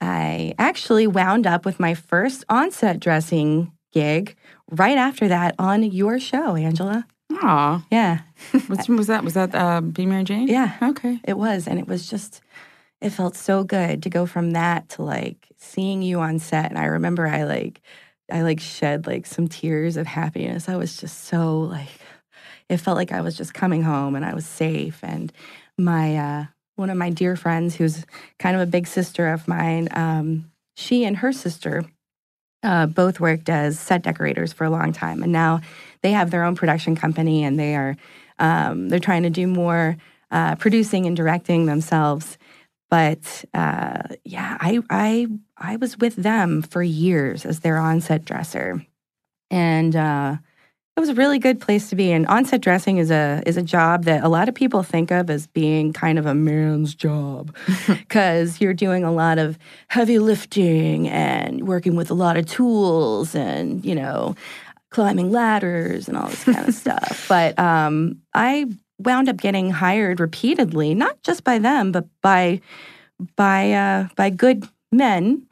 I 0.00 0.54
actually 0.58 1.06
wound 1.06 1.46
up 1.46 1.64
with 1.64 1.78
my 1.78 1.94
first 1.94 2.44
onset 2.48 2.98
dressing 2.98 3.70
gig 3.92 4.34
right 4.72 4.98
after 4.98 5.28
that 5.28 5.54
on 5.58 5.84
your 5.84 6.18
show, 6.18 6.56
Angela. 6.56 7.06
Aw, 7.32 7.84
Yeah, 7.92 8.22
which 8.66 8.88
was 8.88 9.06
that? 9.06 9.22
Was 9.22 9.34
that 9.34 9.54
uh, 9.54 9.80
Being 9.82 10.08
Mary 10.08 10.24
Jane? 10.24 10.48
yeah, 10.48 10.76
Okay. 10.82 11.20
it 11.22 11.38
was. 11.38 11.68
And 11.68 11.78
it 11.78 11.86
was 11.86 12.10
just, 12.10 12.40
it 13.00 13.10
felt 13.10 13.36
so 13.36 13.62
good 13.62 14.02
to 14.02 14.10
go 14.10 14.26
from 14.26 14.50
that 14.50 14.88
to 14.90 15.02
like 15.02 15.46
seeing 15.58 16.02
you 16.02 16.18
on 16.18 16.40
set. 16.40 16.70
And 16.70 16.78
I 16.78 16.86
remember 16.86 17.28
I 17.28 17.44
like, 17.44 17.80
I 18.32 18.42
like 18.42 18.58
shed 18.58 19.06
like 19.06 19.26
some 19.26 19.46
tears 19.46 19.96
of 19.96 20.08
happiness. 20.08 20.68
I 20.68 20.74
was 20.74 20.96
just 20.96 21.24
so 21.26 21.60
like, 21.60 21.88
it 22.68 22.78
felt 22.78 22.96
like 22.96 23.12
I 23.12 23.20
was 23.20 23.36
just 23.36 23.54
coming 23.54 23.82
home 23.84 24.16
and 24.16 24.24
I 24.24 24.34
was 24.34 24.46
safe. 24.46 24.98
And 25.02 25.32
my, 25.78 26.16
uh, 26.16 26.44
one 26.76 26.90
of 26.90 26.96
my 26.96 27.10
dear 27.10 27.36
friends, 27.36 27.76
who's 27.76 28.04
kind 28.38 28.56
of 28.56 28.62
a 28.62 28.66
big 28.66 28.86
sister 28.86 29.28
of 29.28 29.46
mine, 29.46 29.88
um, 29.92 30.50
she 30.76 31.04
and 31.04 31.18
her 31.18 31.32
sister 31.32 31.84
uh, 32.62 32.86
both 32.86 33.20
worked 33.20 33.48
as 33.48 33.78
set 33.78 34.02
decorators 34.02 34.52
for 34.52 34.64
a 34.64 34.70
long 34.70 34.92
time, 34.92 35.22
and 35.22 35.32
now 35.32 35.60
they 36.02 36.12
have 36.12 36.30
their 36.30 36.44
own 36.44 36.54
production 36.54 36.96
company, 36.96 37.44
and 37.44 37.58
they 37.58 37.74
are 37.74 37.96
um, 38.38 38.88
they're 38.88 38.98
trying 38.98 39.22
to 39.22 39.30
do 39.30 39.46
more 39.46 39.96
uh, 40.30 40.56
producing 40.56 41.06
and 41.06 41.16
directing 41.16 41.66
themselves. 41.66 42.38
But 42.90 43.44
uh, 43.54 44.02
yeah, 44.24 44.56
I 44.60 44.80
I 44.90 45.26
I 45.56 45.76
was 45.76 45.98
with 45.98 46.16
them 46.16 46.62
for 46.62 46.82
years 46.82 47.46
as 47.46 47.60
their 47.60 47.78
on-set 47.78 48.24
dresser, 48.24 48.84
and 49.50 49.94
uh, 49.94 50.36
it 51.00 51.08
was 51.08 51.08
a 51.08 51.14
really 51.14 51.38
good 51.38 51.58
place 51.58 51.88
to 51.88 51.96
be. 51.96 52.12
And 52.12 52.26
on-set 52.26 52.60
dressing 52.60 52.98
is 52.98 53.10
a 53.10 53.42
is 53.46 53.56
a 53.56 53.62
job 53.62 54.04
that 54.04 54.22
a 54.22 54.28
lot 54.28 54.50
of 54.50 54.54
people 54.54 54.82
think 54.82 55.10
of 55.10 55.30
as 55.30 55.46
being 55.46 55.94
kind 55.94 56.18
of 56.18 56.26
a 56.26 56.34
man's 56.34 56.94
job 56.94 57.56
because 57.86 58.60
you're 58.60 58.74
doing 58.74 59.02
a 59.02 59.10
lot 59.10 59.38
of 59.38 59.58
heavy 59.88 60.18
lifting 60.18 61.08
and 61.08 61.66
working 61.66 61.96
with 61.96 62.10
a 62.10 62.14
lot 62.14 62.36
of 62.36 62.44
tools 62.44 63.34
and 63.34 63.82
you 63.82 63.94
know 63.94 64.36
climbing 64.90 65.32
ladders 65.32 66.06
and 66.06 66.18
all 66.18 66.28
this 66.28 66.44
kind 66.44 66.68
of 66.68 66.74
stuff. 66.84 67.24
But 67.30 67.58
um, 67.58 68.20
I 68.34 68.66
wound 68.98 69.30
up 69.30 69.38
getting 69.38 69.70
hired 69.70 70.20
repeatedly, 70.20 70.94
not 70.94 71.22
just 71.22 71.44
by 71.44 71.58
them, 71.58 71.92
but 71.92 72.04
by 72.20 72.60
by 73.36 73.72
uh, 73.72 74.08
by 74.16 74.28
good 74.28 74.68
men 74.92 75.46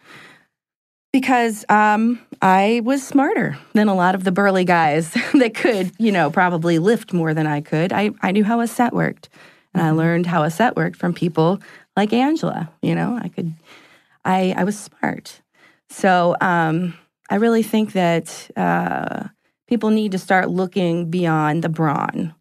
because 1.13 1.65
um, 1.69 2.21
I 2.43 2.83
was 2.85 3.07
smarter 3.07 3.59
than 3.73 3.89
a 3.89 3.95
lot 3.95 4.15
of 4.15 4.25
the 4.25 4.33
burly 4.33 4.65
guys 4.65 5.11
that 5.35 5.55
could, 5.55 5.93
you 5.99 6.13
know, 6.13 6.31
probably 6.31 6.79
lift 6.79 7.13
more 7.13 7.35
than 7.35 7.47
I 7.47 7.61
could. 7.61 7.93
I, 7.93 8.11
I 8.23 8.33
knew 8.33 8.45
how 8.45 8.61
a 8.61 8.67
set 8.67 8.93
worked. 8.93 9.29
And 9.75 9.83
I 9.83 9.91
learned 9.91 10.27
how 10.27 10.43
a 10.43 10.51
set 10.51 10.77
worked 10.77 10.97
from 10.97 11.15
people 11.15 11.61
like 11.97 12.13
Angela. 12.13 12.71
You 12.83 12.95
know, 12.95 13.19
I 13.21 13.29
could, 13.29 13.53
I, 14.25 14.55
I 14.57 14.65
was 14.65 14.79
smart. 14.79 15.41
So 15.91 16.37
um, 16.41 16.95
I 17.31 17.37
really 17.37 17.63
think 17.63 17.93
that 17.93 18.51
uh, 18.57 19.29
people 19.67 19.91
need 19.91 20.13
to 20.13 20.19
start 20.19 20.51
looking 20.51 21.11
beyond 21.11 21.63
the 21.63 21.69
brawn 21.69 22.35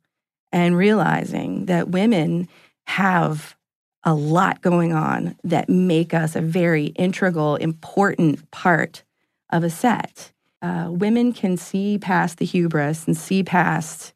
and 0.51 0.77
realizing 0.77 1.65
that 1.65 1.89
women 1.89 2.47
have 2.87 3.56
a 4.03 4.13
lot 4.13 4.61
going 4.61 4.93
on 4.93 5.35
that 5.43 5.69
make 5.69 6.13
us 6.13 6.35
a 6.35 6.41
very 6.41 6.85
integral, 6.87 7.55
important 7.55 8.49
part 8.51 9.03
of 9.51 9.63
a 9.63 9.69
set. 9.69 10.31
Uh, 10.61 10.87
women 10.89 11.33
can 11.33 11.57
see 11.57 11.97
past 11.97 12.37
the 12.37 12.45
hubris 12.45 13.05
and 13.05 13.15
see 13.15 13.43
past 13.43 14.13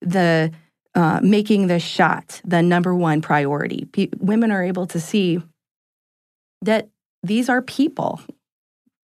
the 0.00 0.52
uh, 0.94 1.20
making 1.22 1.68
the 1.68 1.80
shot 1.80 2.40
the 2.44 2.62
number 2.62 2.94
one 2.94 3.22
priority. 3.22 3.86
Pe- 3.92 4.08
women 4.18 4.50
are 4.50 4.62
able 4.62 4.86
to 4.86 5.00
see 5.00 5.42
that 6.60 6.88
these 7.22 7.48
are 7.48 7.62
people, 7.62 8.20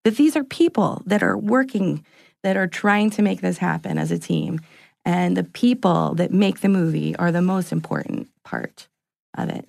that 0.04 0.18
these 0.18 0.36
are 0.36 0.44
people 0.44 1.02
that 1.06 1.24
are 1.24 1.38
working, 1.38 2.06
that 2.44 2.58
are 2.58 2.68
trying 2.68 3.10
to 3.12 3.22
make 3.22 3.42
this 3.42 3.58
happen 3.58 3.98
as 3.98 4.12
a 4.12 4.20
team. 4.20 4.60
And 5.06 5.38
the 5.38 5.44
people 5.46 6.16
that 6.16 6.34
make 6.34 6.60
the 6.60 6.70
movie 6.70 7.16
are 7.16 7.32
the 7.32 7.42
most 7.42 7.72
important 7.72 8.28
part 8.44 8.90
of 9.38 9.50
it. 9.50 9.68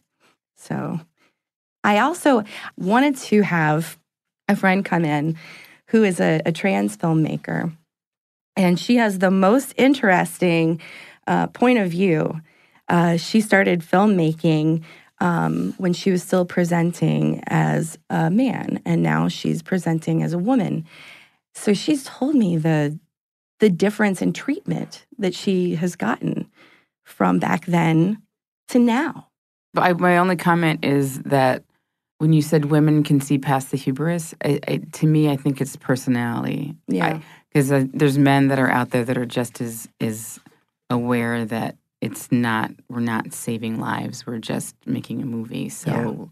So 0.68 1.00
I 1.82 1.98
also 1.98 2.44
wanted 2.76 3.16
to 3.16 3.42
have 3.42 3.98
a 4.48 4.56
friend 4.56 4.84
come 4.84 5.04
in 5.04 5.36
who 5.88 6.04
is 6.04 6.20
a, 6.20 6.42
a 6.44 6.52
trans 6.52 6.96
filmmaker. 6.96 7.74
And 8.56 8.78
she 8.78 8.96
has 8.96 9.18
the 9.18 9.30
most 9.30 9.72
interesting 9.76 10.80
uh, 11.26 11.46
point 11.48 11.78
of 11.78 11.90
view. 11.90 12.40
Uh, 12.88 13.16
she 13.16 13.40
started 13.40 13.80
filmmaking 13.80 14.82
um, 15.20 15.74
when 15.78 15.92
she 15.92 16.10
was 16.10 16.22
still 16.22 16.44
presenting 16.44 17.42
as 17.46 17.98
a 18.08 18.30
man, 18.30 18.80
and 18.84 19.02
now 19.02 19.28
she's 19.28 19.62
presenting 19.62 20.22
as 20.22 20.32
a 20.32 20.38
woman. 20.38 20.86
So 21.54 21.74
she's 21.74 22.04
told 22.04 22.34
me 22.34 22.56
the 22.56 22.98
the 23.60 23.68
difference 23.68 24.22
in 24.22 24.32
treatment 24.32 25.04
that 25.18 25.34
she 25.34 25.74
has 25.74 25.96
gotten 25.96 26.48
from 27.02 27.40
back 27.40 27.66
then 27.66 28.22
to 28.68 28.78
now. 28.78 29.27
But 29.74 29.82
I, 29.82 29.92
my 29.92 30.18
only 30.18 30.36
comment 30.36 30.84
is 30.84 31.20
that 31.22 31.62
when 32.18 32.32
you 32.32 32.42
said 32.42 32.66
women 32.66 33.02
can 33.02 33.20
see 33.20 33.38
past 33.38 33.70
the 33.70 33.76
hubris, 33.76 34.34
I, 34.44 34.60
I, 34.66 34.76
to 34.92 35.06
me, 35.06 35.30
I 35.30 35.36
think 35.36 35.60
it's 35.60 35.76
personality. 35.76 36.74
Yeah. 36.88 37.20
Because 37.48 37.70
uh, 37.70 37.84
there's 37.92 38.18
men 38.18 38.48
that 38.48 38.58
are 38.58 38.70
out 38.70 38.90
there 38.90 39.04
that 39.04 39.16
are 39.16 39.26
just 39.26 39.60
as 39.60 39.88
as 40.00 40.38
aware 40.90 41.44
that 41.44 41.76
it's 42.00 42.30
not 42.30 42.70
we're 42.88 43.00
not 43.00 43.32
saving 43.32 43.80
lives. 43.80 44.26
We're 44.26 44.38
just 44.38 44.74
making 44.86 45.22
a 45.22 45.26
movie. 45.26 45.68
So 45.68 46.30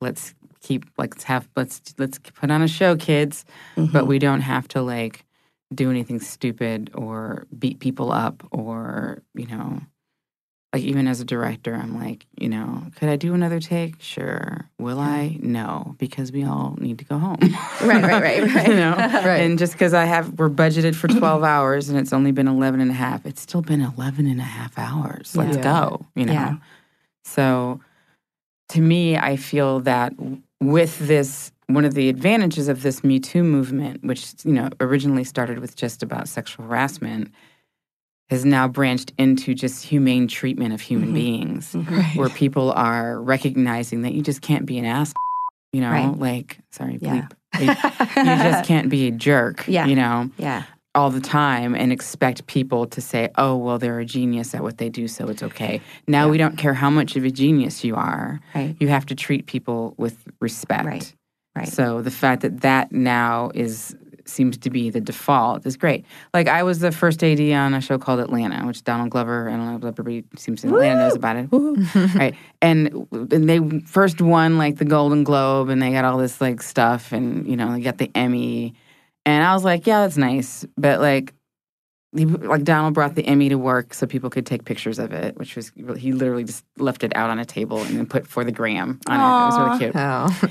let's 0.00 0.34
keep 0.60 0.84
let's 0.98 1.24
have 1.24 1.48
let's 1.56 1.80
let's 1.98 2.18
put 2.18 2.50
on 2.50 2.62
a 2.62 2.68
show, 2.68 2.96
kids. 2.96 3.44
Mm-hmm. 3.76 3.92
But 3.92 4.06
we 4.06 4.18
don't 4.18 4.42
have 4.42 4.68
to 4.68 4.82
like 4.82 5.24
do 5.74 5.90
anything 5.90 6.20
stupid 6.20 6.90
or 6.94 7.46
beat 7.58 7.78
people 7.78 8.12
up 8.12 8.46
or 8.50 9.22
you 9.34 9.46
know 9.46 9.80
like 10.78 10.86
even 10.88 11.06
as 11.08 11.20
a 11.20 11.24
director 11.24 11.74
i'm 11.74 11.94
like 11.98 12.26
you 12.36 12.48
know 12.48 12.82
could 12.96 13.08
i 13.08 13.16
do 13.16 13.34
another 13.34 13.60
take? 13.60 14.00
Sure. 14.00 14.68
Will 14.78 15.00
i? 15.00 15.36
No. 15.40 15.94
Because 15.98 16.30
we 16.32 16.44
all 16.44 16.76
need 16.78 16.98
to 17.00 17.04
go 17.04 17.18
home. 17.18 17.36
Right, 17.82 18.02
right, 18.02 18.22
right, 18.22 18.42
right. 18.54 18.68
you 18.68 18.74
know? 18.74 18.94
Right. 18.98 19.40
and 19.42 19.58
just 19.58 19.72
because 19.72 19.92
i 19.94 20.04
have 20.04 20.38
we're 20.38 20.48
budgeted 20.48 20.94
for 20.94 21.08
12 21.08 21.42
hours 21.42 21.88
and 21.88 21.98
it's 21.98 22.12
only 22.12 22.32
been 22.32 22.48
11 22.48 22.80
and 22.80 22.90
a 22.90 22.94
half 22.94 23.26
it's 23.26 23.40
still 23.42 23.62
been 23.62 23.80
11 23.80 24.26
and 24.26 24.40
a 24.40 24.44
half 24.44 24.78
hours. 24.78 25.36
Let's 25.36 25.56
Yeah. 25.56 25.62
go 25.62 26.06
you 26.14 26.24
know? 26.26 26.32
Yeah. 26.32 26.56
so 27.24 27.80
to 28.70 28.80
me 28.80 29.16
i 29.16 29.36
feel 29.36 29.80
that 29.80 30.12
with 30.60 30.98
this 30.98 31.52
one 31.66 31.84
of 31.84 31.94
the 31.94 32.08
advantages 32.08 32.68
of 32.68 32.82
this 32.82 33.04
me 33.04 33.18
too 33.20 33.42
movement 33.42 34.02
which 34.04 34.32
you 34.44 34.52
know 34.52 34.68
originally 34.80 35.24
started 35.24 35.58
with 35.58 35.76
just 35.76 36.02
about 36.02 36.28
sexual 36.28 36.64
harassment 36.66 37.30
has 38.30 38.44
now 38.44 38.68
branched 38.68 39.12
into 39.18 39.54
just 39.54 39.84
humane 39.84 40.28
treatment 40.28 40.74
of 40.74 40.80
human 40.80 41.10
Mhm. 41.10 41.14
beings 41.14 41.74
Right. 41.90 42.16
where 42.16 42.28
people 42.28 42.72
are 42.72 43.20
recognizing 43.22 44.02
that 44.02 44.12
you 44.14 44.22
just 44.22 44.42
can't 44.42 44.66
be 44.66 44.78
an 44.78 44.84
ass 44.84 45.12
you 45.72 45.80
know 45.80 45.90
Right. 45.90 46.18
like 46.18 46.58
sorry 46.70 46.98
Yeah. 47.00 47.26
bleep. 47.54 47.68
you 48.16 48.24
just 48.24 48.64
can't 48.68 48.88
be 48.88 49.06
a 49.08 49.10
jerk 49.10 49.64
Yeah. 49.66 49.86
you 49.86 49.96
know 49.96 50.30
Yeah. 50.38 50.62
all 50.94 51.10
the 51.10 51.20
time 51.20 51.74
and 51.74 51.92
expect 51.92 52.46
people 52.46 52.84
to 52.86 53.00
say, 53.00 53.28
oh, 53.36 53.56
well, 53.56 53.78
they're 53.78 54.00
a 54.00 54.04
genius 54.04 54.52
at 54.54 54.62
what 54.64 54.78
they 54.78 54.88
do, 54.88 55.06
so 55.06 55.28
it's 55.28 55.44
okay. 55.44 55.80
Now 56.08 56.28
we 56.28 56.38
don't 56.38 56.56
care 56.56 56.74
how 56.74 56.90
much 56.90 57.14
of 57.14 57.24
a 57.24 57.30
genius 57.30 57.84
you 57.84 57.94
are. 57.94 58.40
Right. 58.54 58.74
You 58.80 58.88
have 58.88 59.06
to 59.06 59.14
treat 59.14 59.46
people 59.46 59.94
with 59.96 60.16
respect. 60.40 60.86
Right. 60.86 61.14
Right. 61.54 61.68
So 61.68 62.02
the 62.02 62.10
fact 62.10 62.42
that 62.42 62.62
that 62.62 62.90
now 62.90 63.50
is 63.54 63.94
seems 64.28 64.58
to 64.58 64.70
be 64.70 64.90
the 64.90 65.00
default 65.00 65.66
is 65.66 65.76
great. 65.76 66.04
Like 66.32 66.48
I 66.48 66.62
was 66.62 66.80
the 66.80 66.92
first 66.92 67.22
AD 67.24 67.40
on 67.40 67.74
a 67.74 67.80
show 67.80 67.98
called 67.98 68.20
Atlanta, 68.20 68.66
which 68.66 68.84
Donald 68.84 69.10
Glover, 69.10 69.48
I 69.48 69.56
don't 69.56 69.66
know 69.66 69.88
if 69.88 69.98
everybody 69.98 70.24
seems 70.36 70.64
in 70.64 70.70
Atlanta 70.70 71.00
knows 71.00 71.16
about 71.16 71.36
it. 71.36 71.48
Right. 72.18 72.34
And, 72.62 73.06
and 73.12 73.48
they 73.48 73.80
first 73.80 74.20
won 74.20 74.58
like 74.58 74.76
the 74.76 74.84
Golden 74.84 75.24
Globe 75.24 75.68
and 75.68 75.80
they 75.80 75.92
got 75.92 76.04
all 76.04 76.18
this 76.18 76.40
like 76.40 76.62
stuff 76.62 77.12
and 77.12 77.46
you 77.46 77.56
know, 77.56 77.72
they 77.72 77.80
got 77.80 77.98
the 77.98 78.10
Emmy. 78.14 78.74
And 79.26 79.44
I 79.44 79.54
was 79.54 79.64
like, 79.64 79.86
yeah, 79.86 80.02
that's 80.02 80.16
nice. 80.16 80.64
But 80.76 81.00
like 81.00 81.34
he, 82.16 82.24
like 82.24 82.64
Donald 82.64 82.94
brought 82.94 83.14
the 83.14 83.26
Emmy 83.26 83.48
to 83.50 83.56
work 83.56 83.94
so 83.94 84.06
people 84.06 84.30
could 84.30 84.46
take 84.46 84.64
pictures 84.64 84.98
of 84.98 85.12
it, 85.12 85.36
which 85.36 85.56
was 85.56 85.72
he 85.96 86.12
literally 86.12 86.44
just 86.44 86.64
left 86.78 87.04
it 87.04 87.14
out 87.14 87.30
on 87.30 87.38
a 87.38 87.44
table 87.44 87.82
and 87.82 87.96
then 87.96 88.06
put 88.06 88.26
for 88.26 88.44
the 88.44 88.52
gram 88.52 89.00
on 89.06 89.20
it. 89.20 89.22
It 89.22 89.46
was 89.46 89.58
really 89.58 89.78
cute. 89.78 89.92
Oh. 89.94 90.48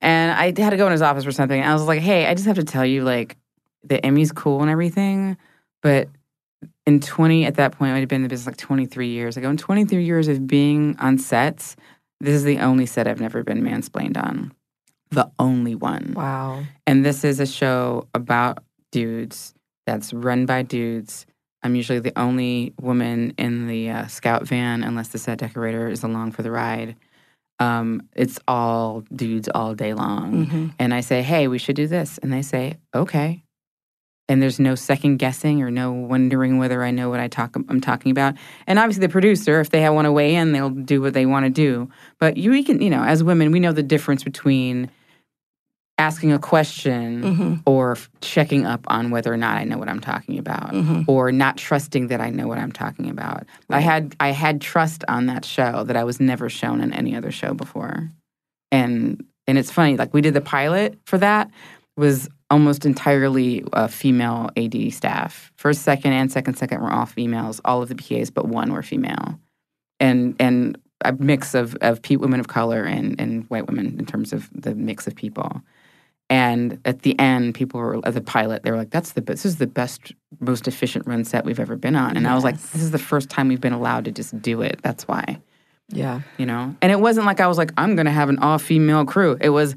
And 0.00 0.30
I 0.32 0.46
had 0.46 0.70
to 0.70 0.76
go 0.76 0.86
in 0.86 0.92
his 0.92 1.02
office 1.02 1.24
for 1.24 1.32
something. 1.32 1.60
And 1.60 1.68
I 1.68 1.72
was 1.72 1.82
like, 1.82 2.00
hey, 2.00 2.26
I 2.26 2.34
just 2.34 2.46
have 2.46 2.56
to 2.56 2.64
tell 2.64 2.84
you, 2.84 3.02
like, 3.02 3.36
the 3.82 4.04
Emmy's 4.04 4.32
cool 4.32 4.60
and 4.60 4.70
everything. 4.70 5.36
But 5.82 6.08
in 6.86 7.00
20, 7.00 7.46
at 7.46 7.56
that 7.56 7.72
point, 7.72 7.92
I 7.92 7.98
had 7.98 8.08
been 8.08 8.16
in 8.16 8.22
the 8.22 8.28
business 8.28 8.46
like 8.46 8.56
23 8.56 9.08
years. 9.08 9.36
I 9.36 9.40
go, 9.40 9.50
in 9.50 9.56
23 9.56 10.04
years 10.04 10.28
of 10.28 10.46
being 10.46 10.96
on 10.98 11.18
sets, 11.18 11.76
this 12.20 12.34
is 12.34 12.44
the 12.44 12.58
only 12.58 12.86
set 12.86 13.06
I've 13.06 13.20
never 13.20 13.42
been 13.42 13.62
mansplained 13.62 14.16
on. 14.16 14.52
The 15.10 15.30
only 15.38 15.74
one. 15.74 16.14
Wow. 16.16 16.64
And 16.86 17.04
this 17.04 17.24
is 17.24 17.40
a 17.40 17.46
show 17.46 18.08
about 18.14 18.62
dudes 18.90 19.54
that's 19.86 20.12
run 20.12 20.46
by 20.46 20.62
dudes. 20.62 21.26
I'm 21.62 21.74
usually 21.74 22.00
the 22.00 22.16
only 22.18 22.74
woman 22.80 23.34
in 23.38 23.66
the 23.66 23.90
uh, 23.90 24.06
scout 24.06 24.46
van, 24.46 24.82
unless 24.82 25.08
the 25.08 25.18
set 25.18 25.38
decorator 25.38 25.88
is 25.88 26.02
along 26.02 26.32
for 26.32 26.42
the 26.42 26.50
ride. 26.50 26.96
Um, 27.58 28.02
it's 28.14 28.38
all 28.46 29.02
dudes 29.14 29.48
all 29.54 29.74
day 29.74 29.94
long. 29.94 30.46
Mhm. 30.46 30.74
And 30.78 30.92
I 30.92 31.00
say, 31.00 31.22
hey, 31.22 31.48
we 31.48 31.58
should 31.58 31.76
do 31.76 31.86
this. 31.86 32.18
And 32.18 32.32
they 32.32 32.42
say, 32.42 32.76
okay. 32.94 33.42
And 34.28 34.42
there's 34.42 34.58
no 34.58 34.74
second 34.74 35.18
guessing 35.18 35.62
or 35.62 35.70
no 35.70 35.92
wondering 35.92 36.58
whether 36.58 36.82
I 36.82 36.90
know 36.90 37.08
what 37.08 37.20
I 37.20 37.28
talk, 37.28 37.54
I'm 37.54 37.80
talking 37.80 38.10
about. 38.10 38.34
And 38.66 38.78
obviously, 38.78 39.06
the 39.06 39.12
producer, 39.12 39.60
if 39.60 39.70
they 39.70 39.88
want 39.88 40.06
to 40.06 40.12
weigh 40.12 40.34
in, 40.34 40.50
they'll 40.52 40.68
do 40.70 41.00
what 41.00 41.14
they 41.14 41.26
want 41.26 41.46
to 41.46 41.50
do. 41.50 41.88
But 42.18 42.36
you 42.36 42.50
we 42.50 42.64
can, 42.64 42.82
you 42.82 42.90
know, 42.90 43.04
as 43.04 43.22
women, 43.22 43.52
we 43.52 43.60
know 43.60 43.72
the 43.72 43.84
difference 43.84 44.24
between 44.24 44.90
asking 45.98 46.32
a 46.32 46.38
question 46.38 47.22
Mhm. 47.22 47.62
or 47.64 47.96
checking 48.20 48.66
up 48.66 48.84
on 48.88 49.10
whether 49.10 49.32
or 49.32 49.36
not 49.38 49.56
I 49.56 49.64
know 49.64 49.78
what 49.78 49.88
I'm 49.88 50.00
talking 50.00 50.38
about 50.38 50.72
Mhm. 50.72 51.04
or 51.08 51.32
not 51.32 51.56
trusting 51.56 52.08
that 52.08 52.20
I 52.20 52.28
know 52.28 52.46
what 52.46 52.58
I'm 52.58 52.72
talking 52.72 53.08
about. 53.08 53.46
I 53.70 53.80
had 53.80 54.14
I 54.20 54.30
had 54.30 54.60
trust 54.60 55.04
on 55.08 55.26
that 55.26 55.44
show 55.44 55.84
that 55.84 55.96
I 55.96 56.04
was 56.04 56.20
never 56.20 56.50
shown 56.50 56.80
in 56.82 56.92
any 56.92 57.16
other 57.16 57.30
show 57.30 57.54
before. 57.54 58.10
And 58.70 59.24
and 59.46 59.56
it's 59.56 59.70
funny 59.70 59.96
like 59.96 60.12
we 60.12 60.20
did 60.20 60.34
the 60.34 60.40
pilot 60.40 60.98
for 61.06 61.18
that 61.18 61.50
was 61.96 62.28
almost 62.50 62.84
entirely 62.84 63.64
uh, 63.72 63.86
female 63.86 64.50
AD 64.56 64.90
staff. 64.92 65.50
First, 65.56 65.82
second, 65.82 66.12
and 66.12 66.30
second, 66.30 66.56
second 66.56 66.82
were 66.82 66.90
all 66.92 67.06
females. 67.06 67.60
All 67.64 67.80
of 67.82 67.88
the 67.88 67.94
PAs, 67.96 68.30
but 68.30 68.46
one 68.46 68.70
were 68.72 68.82
female, 68.82 69.40
and 69.98 70.36
and 70.38 70.76
a 71.04 71.12
mix 71.12 71.54
of 71.54 71.74
of 71.80 72.02
pe- 72.02 72.16
women 72.16 72.38
of 72.40 72.48
color 72.48 72.82
and 72.84 73.18
and 73.20 73.44
white 73.48 73.66
women 73.66 73.96
in 73.98 74.04
terms 74.04 74.32
of 74.34 74.50
the 74.52 74.74
mix 74.74 75.06
of 75.06 75.14
people. 75.14 75.62
And 76.28 76.80
at 76.84 77.02
the 77.02 77.18
end, 77.20 77.54
people 77.54 77.78
were 77.78 78.04
at 78.04 78.14
the 78.14 78.20
pilot. 78.20 78.64
They 78.64 78.72
were 78.72 78.76
like, 78.76 78.90
"That's 78.90 79.12
the. 79.12 79.20
This 79.20 79.46
is 79.46 79.56
the 79.56 79.66
best, 79.66 80.12
most 80.40 80.66
efficient 80.66 81.06
run 81.06 81.24
set 81.24 81.44
we've 81.44 81.60
ever 81.60 81.76
been 81.76 81.94
on." 81.94 82.16
And 82.16 82.26
I 82.26 82.34
was 82.34 82.42
like, 82.42 82.60
"This 82.60 82.82
is 82.82 82.90
the 82.90 82.98
first 82.98 83.30
time 83.30 83.46
we've 83.48 83.60
been 83.60 83.72
allowed 83.72 84.06
to 84.06 84.10
just 84.12 84.40
do 84.42 84.60
it. 84.62 84.80
That's 84.82 85.06
why." 85.06 85.40
Yeah. 85.88 86.22
you 86.36 86.46
know 86.46 86.74
and 86.82 86.90
it 86.90 86.98
wasn't 86.98 87.26
like 87.26 87.38
i 87.38 87.46
was 87.46 87.58
like 87.58 87.70
i'm 87.76 87.94
gonna 87.94 88.10
have 88.10 88.28
an 88.28 88.40
all-female 88.40 89.04
crew 89.04 89.36
it 89.40 89.50
was 89.50 89.76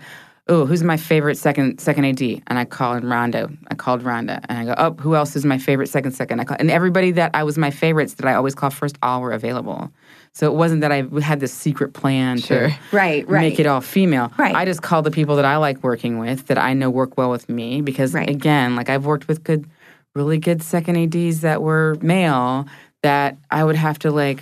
oh 0.49 0.65
who's 0.65 0.83
my 0.83 0.97
favorite 0.97 1.37
second 1.37 1.79
second 1.79 2.03
ad 2.05 2.21
and 2.47 2.59
i 2.59 2.65
called 2.65 3.03
rhonda 3.03 3.55
i 3.69 3.75
called 3.75 4.01
rhonda 4.03 4.43
and 4.49 4.57
i 4.57 4.65
go 4.65 4.73
oh 4.77 4.93
who 5.01 5.15
else 5.15 5.35
is 5.35 5.45
my 5.45 5.57
favorite 5.57 5.87
second 5.87 6.11
second 6.11 6.39
i 6.39 6.43
call, 6.43 6.57
and 6.59 6.69
everybody 6.69 7.11
that 7.11 7.31
i 7.33 7.43
was 7.43 7.57
my 7.57 7.71
favorites 7.71 8.15
that 8.15 8.25
i 8.27 8.33
always 8.33 8.53
call 8.55 8.69
first 8.69 8.97
all 9.01 9.21
were 9.21 9.31
available 9.31 9.89
so 10.33 10.51
it 10.51 10.55
wasn't 10.55 10.81
that 10.81 10.91
i 10.91 11.03
had 11.21 11.39
this 11.39 11.53
secret 11.53 11.93
plan 11.93 12.37
Sure. 12.39 12.67
to 12.69 12.75
Right, 12.91 13.27
right. 13.29 13.41
make 13.41 13.59
it 13.59 13.65
all 13.67 13.79
female 13.81 14.31
Right. 14.37 14.55
i 14.55 14.65
just 14.65 14.81
called 14.81 15.05
the 15.05 15.11
people 15.11 15.35
that 15.37 15.45
i 15.45 15.55
like 15.57 15.81
working 15.83 16.17
with 16.19 16.47
that 16.47 16.57
i 16.57 16.73
know 16.73 16.89
work 16.89 17.17
well 17.17 17.29
with 17.29 17.47
me 17.47 17.81
because 17.81 18.13
Right. 18.13 18.29
again 18.29 18.75
like 18.75 18.89
i've 18.89 19.05
worked 19.05 19.27
with 19.27 19.43
good 19.43 19.69
really 20.15 20.39
good 20.39 20.61
second 20.63 20.97
ads 20.97 21.41
that 21.41 21.61
were 21.61 21.95
male 22.01 22.65
that 23.03 23.37
i 23.51 23.63
would 23.63 23.75
have 23.77 23.99
to 23.99 24.11
like 24.11 24.41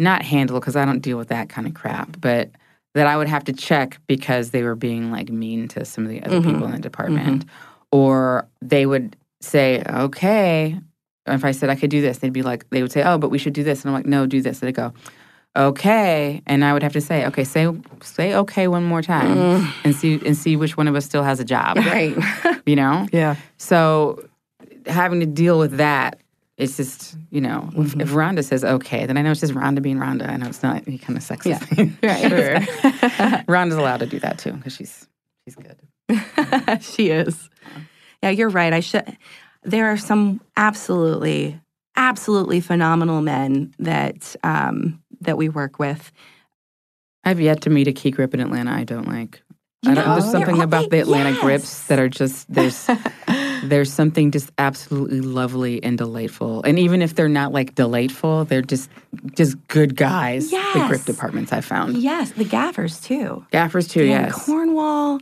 not 0.00 0.22
handle 0.22 0.60
because 0.60 0.76
I 0.76 0.84
don't 0.84 1.00
deal 1.00 1.18
with 1.18 1.26
that 1.28 1.48
kind 1.48 1.66
of 1.66 1.74
crap, 1.74 2.20
but 2.20 2.50
that 2.98 3.06
I 3.06 3.16
would 3.16 3.28
have 3.28 3.44
to 3.44 3.52
check 3.52 3.98
because 4.06 4.50
they 4.50 4.62
were 4.62 4.74
being 4.74 5.10
like 5.10 5.30
mean 5.30 5.68
to 5.68 5.84
some 5.84 6.04
of 6.04 6.10
the 6.10 6.22
other 6.22 6.40
Mhm. 6.40 6.44
people 6.44 6.64
in 6.66 6.72
the 6.72 6.78
department. 6.78 7.44
Or 7.90 8.46
they 8.60 8.84
would 8.86 9.16
say, 9.40 9.82
okay. 9.88 10.78
If 11.26 11.44
I 11.44 11.52
said 11.52 11.70
I 11.70 11.74
could 11.74 11.90
do 11.90 12.00
this, 12.00 12.18
they'd 12.18 12.32
be 12.32 12.42
like, 12.42 12.68
they 12.70 12.82
would 12.82 12.92
say, 12.92 13.02
oh, 13.02 13.18
but 13.18 13.30
we 13.30 13.38
should 13.38 13.52
do 13.52 13.62
this. 13.62 13.82
And 13.82 13.90
I'm 13.90 13.94
like, 13.94 14.06
no, 14.06 14.26
do 14.26 14.40
this. 14.42 14.58
They'd 14.60 14.74
go, 14.74 14.92
okay. 15.56 16.42
And 16.46 16.64
I 16.64 16.72
would 16.72 16.82
have 16.82 16.92
to 16.92 17.00
say, 17.00 17.26
okay, 17.26 17.44
say 17.44 17.70
say 18.02 18.34
okay 18.34 18.68
one 18.68 18.84
more 18.84 19.02
time 19.02 19.72
and 19.84 19.94
see 19.94 20.20
and 20.24 20.36
see 20.36 20.56
which 20.56 20.76
one 20.76 20.88
of 20.88 20.94
us 20.94 21.04
still 21.04 21.22
has 21.22 21.40
a 21.40 21.44
job. 21.44 21.76
Right. 21.94 22.16
You 22.66 22.76
know? 22.76 23.06
Yeah. 23.12 23.36
So 23.58 24.24
having 24.86 25.20
to 25.20 25.26
deal 25.26 25.58
with 25.58 25.76
that, 25.78 26.18
it's 26.58 26.76
just, 26.76 27.16
you 27.30 27.40
know, 27.40 27.70
if, 27.76 27.94
if 28.00 28.10
Rhonda 28.10 28.44
says 28.44 28.64
okay, 28.64 29.06
then 29.06 29.16
I 29.16 29.22
know 29.22 29.30
it's 29.30 29.40
just 29.40 29.54
Rhonda 29.54 29.80
being 29.80 29.98
Rhonda. 29.98 30.28
I 30.28 30.36
know 30.36 30.48
it's 30.48 30.62
not 30.62 30.82
any 30.88 30.98
kind 30.98 31.16
of 31.16 31.22
sexist 31.22 31.46
Yeah. 31.46 31.58
thing. 31.58 31.96
Right. 32.02 32.66
Rhonda's 33.46 33.76
allowed 33.76 34.00
to 34.00 34.06
do 34.06 34.18
that 34.18 34.38
too 34.38 34.52
because 34.52 34.74
she's 34.74 35.06
she's 35.44 35.54
good. 35.54 36.82
she 36.82 37.10
is. 37.10 37.48
Yeah, 38.22 38.30
you're 38.30 38.48
right. 38.48 38.72
I 38.72 38.80
should. 38.80 39.16
There 39.62 39.86
are 39.86 39.96
some 39.96 40.40
absolutely, 40.56 41.60
absolutely 41.96 42.60
phenomenal 42.60 43.22
men 43.22 43.72
that 43.78 44.34
um, 44.42 45.00
that 45.20 45.36
we 45.36 45.48
work 45.48 45.78
with. 45.78 46.10
I've 47.24 47.40
yet 47.40 47.60
to 47.62 47.70
meet 47.70 47.86
a 47.86 47.92
key 47.92 48.10
grip 48.10 48.34
in 48.34 48.40
Atlanta 48.40 48.72
I 48.72 48.82
don't 48.84 49.06
like. 49.06 49.42
You 49.82 49.92
I 49.92 49.94
don't, 49.94 50.08
there's 50.08 50.30
something 50.30 50.60
about 50.60 50.90
the 50.90 50.98
Atlanta 50.98 51.30
yes. 51.30 51.40
grips 51.40 51.86
that 51.86 52.00
are 52.00 52.08
just 52.08 52.52
there's 52.52 52.88
there's 53.64 53.92
something 53.92 54.30
just 54.30 54.50
absolutely 54.58 55.20
lovely 55.20 55.82
and 55.82 55.98
delightful. 55.98 56.62
And 56.62 56.78
even 56.78 57.02
if 57.02 57.14
they're 57.14 57.28
not 57.28 57.52
like 57.52 57.74
delightful, 57.74 58.44
they're 58.44 58.62
just 58.62 58.90
just 59.34 59.56
good 59.68 59.96
guys. 59.96 60.50
The 60.50 60.84
grip 60.88 61.04
departments 61.04 61.52
I 61.52 61.60
found. 61.60 61.96
Yes, 61.98 62.32
the 62.32 62.44
gaffers 62.44 63.00
too. 63.00 63.44
Gaffers 63.50 63.88
too, 63.88 64.06
Dan 64.06 64.24
yes. 64.24 64.46
Cornwall. 64.46 65.20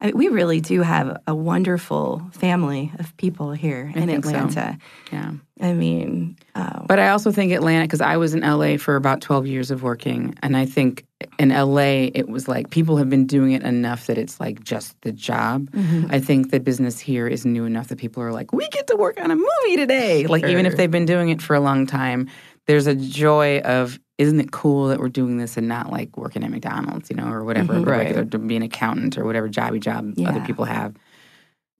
I 0.00 0.12
we 0.12 0.28
really 0.28 0.60
do 0.60 0.82
have 0.82 1.16
a 1.26 1.34
wonderful 1.34 2.22
family 2.32 2.92
of 2.98 3.16
people 3.16 3.52
here 3.52 3.90
I 3.94 4.00
in 4.00 4.06
think 4.06 4.24
so. 4.24 4.30
Atlanta. 4.30 4.78
Yeah. 5.10 5.32
I 5.58 5.72
mean, 5.72 6.36
uh, 6.54 6.82
But 6.86 6.98
I 6.98 7.08
also 7.08 7.32
think 7.32 7.50
Atlanta, 7.52 7.84
because 7.84 8.02
I 8.02 8.18
was 8.18 8.34
in 8.34 8.40
LA 8.40 8.76
for 8.76 8.96
about 8.96 9.22
12 9.22 9.46
years 9.46 9.70
of 9.70 9.82
working. 9.82 10.34
And 10.42 10.54
I 10.54 10.66
think 10.66 11.06
in 11.38 11.48
LA, 11.48 12.10
it 12.12 12.28
was 12.28 12.46
like 12.46 12.68
people 12.68 12.98
have 12.98 13.08
been 13.08 13.26
doing 13.26 13.52
it 13.52 13.62
enough 13.62 14.06
that 14.06 14.18
it's 14.18 14.38
like 14.38 14.62
just 14.62 15.00
the 15.00 15.12
job. 15.12 15.70
Mm-hmm. 15.70 16.08
I 16.10 16.20
think 16.20 16.50
the 16.50 16.60
business 16.60 17.00
here 17.00 17.26
is 17.26 17.46
new 17.46 17.64
enough 17.64 17.88
that 17.88 17.96
people 17.96 18.22
are 18.22 18.32
like, 18.32 18.52
we 18.52 18.68
get 18.68 18.86
to 18.88 18.96
work 18.96 19.18
on 19.18 19.30
a 19.30 19.36
movie 19.36 19.76
today. 19.76 20.26
Like, 20.26 20.44
even 20.44 20.66
if 20.66 20.76
they've 20.76 20.90
been 20.90 21.06
doing 21.06 21.30
it 21.30 21.40
for 21.40 21.56
a 21.56 21.60
long 21.60 21.86
time, 21.86 22.28
there's 22.66 22.86
a 22.86 22.94
joy 22.94 23.60
of, 23.60 23.98
isn't 24.18 24.40
it 24.40 24.50
cool 24.50 24.88
that 24.88 24.98
we're 24.98 25.08
doing 25.08 25.38
this 25.38 25.56
and 25.56 25.68
not 25.68 25.90
like 25.92 26.16
working 26.16 26.42
at 26.44 26.50
McDonald's, 26.50 27.10
you 27.10 27.16
know, 27.16 27.28
or 27.30 27.44
whatever, 27.44 27.74
Mhm. 27.74 27.84
the 27.84 27.90
Right. 27.90 27.98
regular 27.98 28.24
to 28.24 28.38
be 28.38 28.56
an 28.56 28.62
accountant 28.62 29.16
or 29.18 29.24
whatever 29.24 29.48
jobby 29.48 29.80
job 29.80 30.14
other 30.26 30.40
people 30.40 30.64
have. 30.64 30.94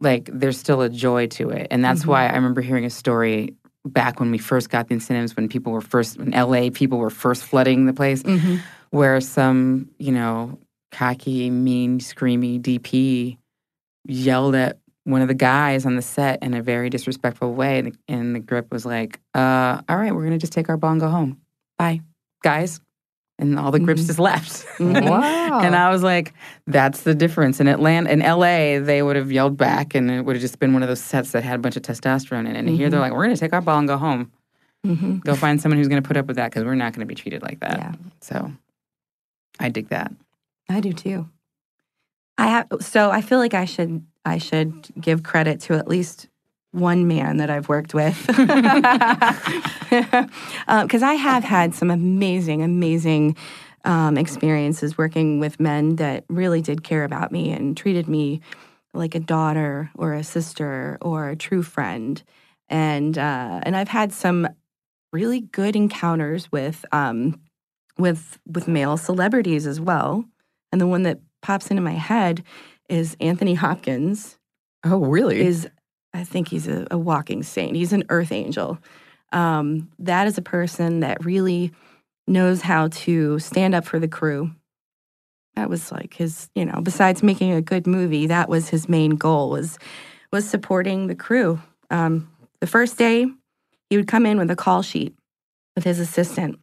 Like, 0.01 0.29
there's 0.33 0.59
still 0.59 0.83
a 0.83 0.89
joy 0.91 1.27
to 1.29 1.51
it. 1.51 1.69
And 1.71 1.85
that's 1.85 2.03
Mhm. 2.05 2.09
why 2.09 2.27
I 2.29 2.35
remember 2.37 2.61
hearing 2.61 2.85
a 2.85 2.91
story 2.91 3.55
back 3.87 4.21
when 4.21 4.31
we 4.31 4.39
first 4.39 4.69
got 4.69 4.89
the 4.89 4.95
incentives, 4.95 5.37
when 5.37 5.49
people 5.49 5.73
were 5.73 5.81
first, 5.81 6.17
in 6.19 6.35
LA 6.35 6.71
people 6.71 6.99
were 6.99 7.11
first 7.11 7.45
flooding 7.45 7.87
the 7.87 7.93
place, 7.93 8.23
mhm. 8.23 8.59
where 8.91 9.21
some, 9.21 9.89
you 9.99 10.13
know, 10.13 10.59
cocky, 10.93 11.49
mean, 11.51 11.99
screamy 11.99 12.61
DP 12.61 13.39
yelled 14.07 14.55
at 14.55 14.79
one 15.07 15.23
of 15.23 15.29
the 15.29 15.35
guys 15.35 15.87
on 15.87 15.97
the 15.97 16.03
set 16.03 16.43
in 16.43 16.53
a 16.55 16.63
very 16.63 16.91
disrespectful 16.91 17.55
way. 17.55 17.79
And 17.79 17.93
the, 17.93 17.99
and 18.09 18.35
the 18.35 18.41
grip 18.41 18.73
was 18.73 18.85
like, 18.85 19.21
uh, 19.35 19.81
all 19.89 19.97
right, 19.97 20.13
we're 20.15 20.23
going 20.23 20.33
to 20.33 20.39
just 20.39 20.53
take 20.53 20.69
our 20.69 20.77
ball 20.77 20.93
and 20.93 21.01
go 21.01 21.09
home. 21.09 21.41
Bye, 21.79 22.01
guys. 22.43 22.81
And 23.39 23.59
all 23.59 23.71
the 23.71 23.79
grips 23.79 24.03
Mhm. 24.03 24.07
just 24.07 24.19
left. 24.31 24.67
Wow. 24.81 25.61
And 25.61 25.77
I 25.77 25.91
was 25.91 26.03
like, 26.03 26.33
that's 26.67 27.03
the 27.03 27.15
difference. 27.15 27.61
In 27.61 27.69
Atlanta, 27.69 28.11
in 28.11 28.21
LA, 28.21 28.81
they 28.85 29.03
would 29.03 29.17
have 29.17 29.31
yelled 29.31 29.57
back 29.57 29.95
and 29.95 30.11
it 30.11 30.23
would 30.25 30.37
have 30.37 30.41
just 30.41 30.59
been 30.59 30.73
one 30.73 30.83
of 30.83 30.89
those 30.89 31.03
sets 31.03 31.33
that 31.33 31.45
had 31.45 31.57
a 31.57 31.59
bunch 31.59 31.77
of 31.77 31.83
testosterone 31.83 32.49
in 32.49 32.57
it. 32.57 32.59
And 32.59 32.69
here 32.69 32.89
they're 32.91 32.99
like, 33.01 33.13
we're 33.13 33.25
going 33.25 33.35
to 33.37 33.41
take 33.41 33.53
our 33.53 33.61
ball 33.61 33.79
and 33.79 33.87
go 33.87 33.97
home. 33.99 34.33
Mhm. 34.87 35.23
Go 35.23 35.35
find 35.35 35.61
someone 35.61 35.79
who's 35.79 35.89
going 35.89 36.03
to 36.03 36.07
put 36.07 36.17
up 36.17 36.27
with 36.27 36.37
that 36.37 36.51
because 36.51 36.65
we're 36.65 36.75
not 36.77 36.93
going 36.95 37.01
to 37.01 37.07
be 37.07 37.15
treated 37.15 37.43
like 37.43 37.61
that. 37.61 37.77
Yeah. 37.79 37.93
So 38.23 38.53
I 39.61 39.69
dig 39.69 39.89
that. 39.89 40.13
I 40.69 40.81
do 40.81 40.93
too. 40.93 41.29
I 42.39 42.49
have 42.49 42.67
so 42.81 43.11
I 43.11 43.21
feel 43.21 43.39
like 43.39 43.55
I 43.55 43.65
should 43.65 44.05
I 44.27 44.39
should 44.39 44.89
give 45.01 45.23
credit 45.23 45.61
to 45.63 45.75
at 45.75 45.87
least 45.87 46.29
one 46.73 47.07
man 47.07 47.37
that 47.39 47.49
I've 47.49 47.69
worked 47.69 47.95
with 47.95 48.27
because 48.27 48.43
I 51.03 51.15
have 51.15 51.45
had 51.45 51.75
some 51.75 51.91
amazing, 51.91 52.63
amazing 52.63 53.37
um, 53.85 54.19
experiences 54.19 54.99
working 54.99 55.39
with 55.39 55.61
men 55.61 55.97
that 55.97 56.25
really 56.29 56.61
did 56.61 56.83
care 56.83 57.05
about 57.05 57.31
me 57.31 57.53
and 57.53 57.77
treated 57.77 58.09
me 58.09 58.41
like 58.93 59.15
a 59.15 59.21
daughter 59.21 59.91
or 59.95 60.13
a 60.13 60.25
sister 60.25 60.99
or 61.01 61.29
a 61.29 61.37
true 61.37 61.63
friend, 61.63 62.23
and 62.69 63.17
uh, 63.17 63.61
and 63.63 63.77
I've 63.77 63.89
had 63.89 64.13
some 64.13 64.49
really 65.13 65.41
good 65.41 65.77
encounters 65.77 66.51
with 66.51 66.85
um, 66.93 67.41
with 67.97 68.39
with 68.47 68.67
male 68.67 68.97
celebrities 68.97 69.67
as 69.67 69.81
well. 69.81 70.25
And 70.73 70.81
the 70.81 70.87
one 70.87 71.05
that 71.05 71.21
pops 71.43 71.71
into 71.71 71.83
my 71.83 71.93
head 71.93 72.43
is 72.89 73.17
Anthony 73.21 73.55
Hopkins. 73.55 74.39
oh, 74.85 74.99
really? 74.99 75.41
Is 75.41 75.69
I 76.15 76.25
think 76.25 76.49
he's 76.49 76.67
a, 76.67 76.87
a 76.91 76.99
walking 76.99 77.43
saint. 77.43 77.77
He's 77.77 77.93
an 77.93 78.05
earth 78.09 78.33
angel. 78.33 78.79
Um, 79.33 79.91
that 79.99 80.27
is 80.27 80.39
a 80.39 80.43
person 80.43 81.01
that 81.01 81.25
really 81.25 81.73
knows 82.27 82.63
how 82.63 82.89
to 82.89 83.39
stand 83.39 83.75
up 83.75 83.85
for 83.85 83.99
the 83.99 84.09
crew. 84.09 84.53
That 85.57 85.69
was 85.71 85.91
like 85.93 86.15
his, 86.15 86.49
you 86.55 86.65
know, 86.65 86.81
besides 86.83 87.23
making 87.23 87.53
a 87.53 87.63
good 87.63 87.87
movie, 87.87 88.27
that 88.27 88.49
was 88.49 88.69
his 88.69 88.89
main 88.89 89.11
goal 89.11 89.51
was 89.51 89.79
was 90.33 90.49
supporting 90.49 91.07
the 91.07 91.15
crew. 91.15 91.61
Um, 91.91 92.31
the 92.61 92.67
first 92.67 92.99
day, 92.99 93.27
he 93.89 93.97
would 93.97 94.09
come 94.09 94.27
in 94.27 94.39
with 94.39 94.51
a 94.51 94.57
call 94.57 94.83
sheet 94.83 95.15
with 95.75 95.85
his 95.85 96.01
assistant 96.01 96.59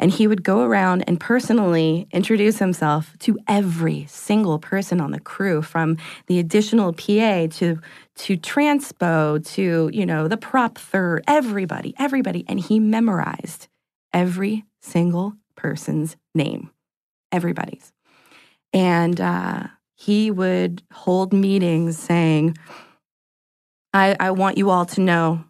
and 0.00 0.10
he 0.10 0.26
would 0.26 0.42
go 0.42 0.62
around 0.62 1.04
and 1.06 1.20
personally 1.20 2.08
introduce 2.10 2.58
himself 2.58 3.16
to 3.20 3.38
every 3.46 4.06
single 4.08 4.58
person 4.58 5.00
on 5.00 5.12
the 5.12 5.20
crew 5.20 5.60
from 5.60 5.98
the 6.26 6.40
additional 6.40 6.92
PA 6.92 7.46
to 7.58 7.78
to 8.16 8.36
transpo 8.36 9.44
to 9.52 9.90
you 9.92 10.06
know 10.06 10.26
the 10.26 10.38
prop 10.38 10.78
third 10.78 11.22
everybody 11.28 11.94
everybody. 11.98 12.44
And 12.48 12.58
he 12.58 12.80
memorized 12.80 13.68
every 14.12 14.64
single 14.80 15.34
person's 15.54 16.16
name 16.34 16.70
everybody's. 17.30 17.92
And 18.72 19.20
uh, 19.20 19.66
he 19.94 20.30
would 20.30 20.82
hold 20.92 21.32
meetings 21.32 21.98
saying 21.98 22.56
I, 23.92 24.16
I 24.18 24.30
want 24.30 24.56
you 24.56 24.70
all 24.70 24.86
to 24.86 25.00
know 25.00 25.44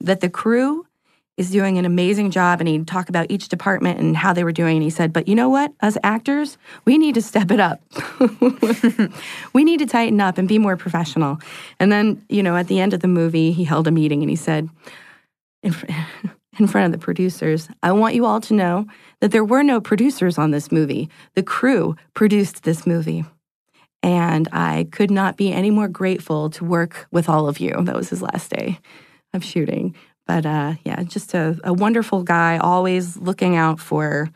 that 0.00 0.20
the 0.20 0.28
crew 0.28 0.83
is 1.36 1.50
doing 1.50 1.78
an 1.78 1.84
amazing 1.84 2.30
job 2.30 2.60
and 2.60 2.68
he'd 2.68 2.86
talk 2.86 3.08
about 3.08 3.26
each 3.28 3.48
department 3.48 3.98
and 3.98 4.16
how 4.16 4.32
they 4.32 4.44
were 4.44 4.52
doing 4.52 4.76
and 4.76 4.84
he 4.84 4.90
said 4.90 5.12
but 5.12 5.26
you 5.26 5.34
know 5.34 5.48
what? 5.48 5.72
Us 5.80 5.96
actors 6.02 6.58
we 6.84 6.98
need 6.98 7.14
to 7.14 7.22
step 7.22 7.50
it 7.50 7.60
up. 7.60 7.80
We 9.52 9.64
need 9.64 9.78
to 9.78 9.86
tighten 9.86 10.20
up 10.20 10.38
and 10.38 10.48
be 10.48 10.58
more 10.58 10.76
professional. 10.76 11.38
And 11.78 11.90
then 11.90 12.24
you 12.28 12.42
know 12.42 12.56
at 12.56 12.68
the 12.68 12.80
end 12.80 12.94
of 12.94 13.00
the 13.00 13.08
movie 13.08 13.52
he 13.52 13.64
held 13.64 13.86
a 13.86 13.90
meeting 13.90 14.22
and 14.22 14.30
he 14.30 14.36
said 14.36 14.68
in, 15.62 15.72
fr- 15.72 15.86
in 16.58 16.66
front 16.66 16.86
of 16.86 16.92
the 16.92 17.04
producers 17.04 17.68
i 17.82 17.90
want 17.90 18.14
you 18.14 18.24
all 18.24 18.40
to 18.40 18.54
know 18.54 18.86
that 19.20 19.32
there 19.32 19.44
were 19.44 19.62
no 19.62 19.80
producers 19.80 20.38
on 20.38 20.50
this 20.50 20.70
movie. 20.70 21.08
The 21.34 21.42
crew 21.42 21.96
produced 22.14 22.62
this 22.62 22.86
movie. 22.86 23.24
And 24.02 24.48
i 24.52 24.86
could 24.92 25.10
not 25.10 25.36
be 25.36 25.52
any 25.52 25.70
more 25.70 25.88
grateful 25.88 26.50
to 26.50 26.64
work 26.64 27.06
with 27.10 27.28
all 27.28 27.48
of 27.48 27.58
you. 27.58 27.74
That 27.82 27.96
was 27.96 28.10
his 28.10 28.22
last 28.22 28.50
day 28.50 28.78
of 29.32 29.42
shooting 29.42 29.96
but 30.26 30.46
uh, 30.46 30.74
yeah, 30.84 31.02
just 31.02 31.34
a, 31.34 31.58
a 31.64 31.72
wonderful 31.72 32.22
guy, 32.22 32.58
always 32.58 33.16
looking 33.16 33.56
out 33.56 33.78
for 33.80 34.30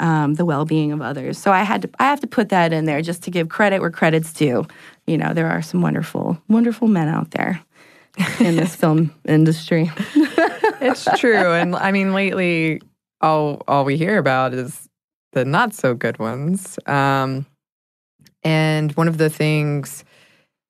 um, 0.00 0.34
the 0.34 0.44
well-being 0.44 0.92
of 0.92 1.00
others. 1.00 1.38
So 1.38 1.52
I 1.52 1.62
had 1.62 1.82
to, 1.82 1.90
I 1.98 2.04
have 2.04 2.20
to 2.20 2.26
put 2.26 2.48
that 2.48 2.72
in 2.72 2.84
there 2.84 3.02
just 3.02 3.22
to 3.24 3.30
give 3.30 3.48
credit 3.48 3.80
where 3.80 3.90
credit's 3.90 4.32
due. 4.32 4.66
You 5.06 5.18
know, 5.18 5.34
there 5.34 5.48
are 5.48 5.62
some 5.62 5.82
wonderful, 5.82 6.38
wonderful 6.48 6.88
men 6.88 7.08
out 7.08 7.30
there 7.32 7.60
in 8.40 8.56
this 8.56 8.74
film 8.76 9.14
industry. 9.24 9.90
it's 10.80 11.06
true. 11.18 11.52
And 11.52 11.76
I 11.76 11.92
mean, 11.92 12.12
lately, 12.12 12.80
all 13.20 13.62
all 13.68 13.84
we 13.84 13.96
hear 13.96 14.18
about 14.18 14.54
is 14.54 14.88
the 15.32 15.44
not 15.44 15.74
so 15.74 15.94
good 15.94 16.18
ones. 16.18 16.78
Um, 16.86 17.46
and 18.42 18.92
one 18.92 19.08
of 19.08 19.18
the 19.18 19.30
things 19.30 20.04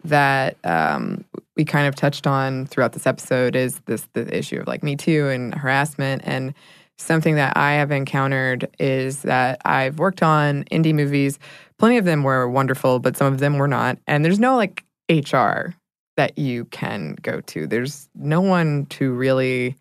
that 0.04 0.56
um, 0.64 1.24
we 1.56 1.64
kind 1.64 1.86
of 1.86 1.94
touched 1.94 2.26
on 2.26 2.66
throughout 2.66 2.92
this 2.92 3.06
episode 3.06 3.54
is 3.54 3.80
this 3.86 4.06
the 4.12 4.36
issue 4.36 4.60
of 4.60 4.66
like 4.66 4.82
Me 4.82 4.96
Too 4.96 5.28
and 5.28 5.54
harassment. 5.54 6.22
And 6.24 6.54
something 6.98 7.36
that 7.36 7.56
I 7.56 7.72
have 7.74 7.90
encountered 7.90 8.68
is 8.78 9.22
that 9.22 9.60
I've 9.64 9.98
worked 9.98 10.22
on 10.22 10.64
indie 10.64 10.94
movies. 10.94 11.38
Plenty 11.78 11.96
of 11.96 12.04
them 12.04 12.22
were 12.22 12.48
wonderful, 12.48 12.98
but 12.98 13.16
some 13.16 13.32
of 13.32 13.40
them 13.40 13.58
were 13.58 13.68
not. 13.68 13.98
And 14.06 14.24
there's 14.24 14.38
no 14.38 14.56
like 14.56 14.84
HR 15.10 15.74
that 16.16 16.38
you 16.38 16.64
can 16.66 17.16
go 17.22 17.40
to. 17.40 17.66
There's 17.66 18.08
no 18.14 18.40
one 18.40 18.86
to 18.86 19.12
really 19.12 19.76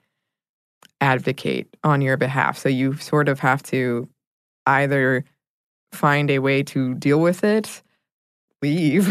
advocate 1.01 1.67
on 1.83 2.01
your 2.01 2.17
behalf. 2.17 2.57
So 2.57 2.69
you 2.69 2.95
sort 2.97 3.29
of 3.29 3.39
have 3.39 3.61
to 3.63 4.07
either 4.65 5.25
find 5.91 6.31
a 6.31 6.39
way 6.39 6.63
to 6.63 6.95
deal 6.95 7.19
with 7.19 7.43
it, 7.43 7.82
leave, 8.63 9.07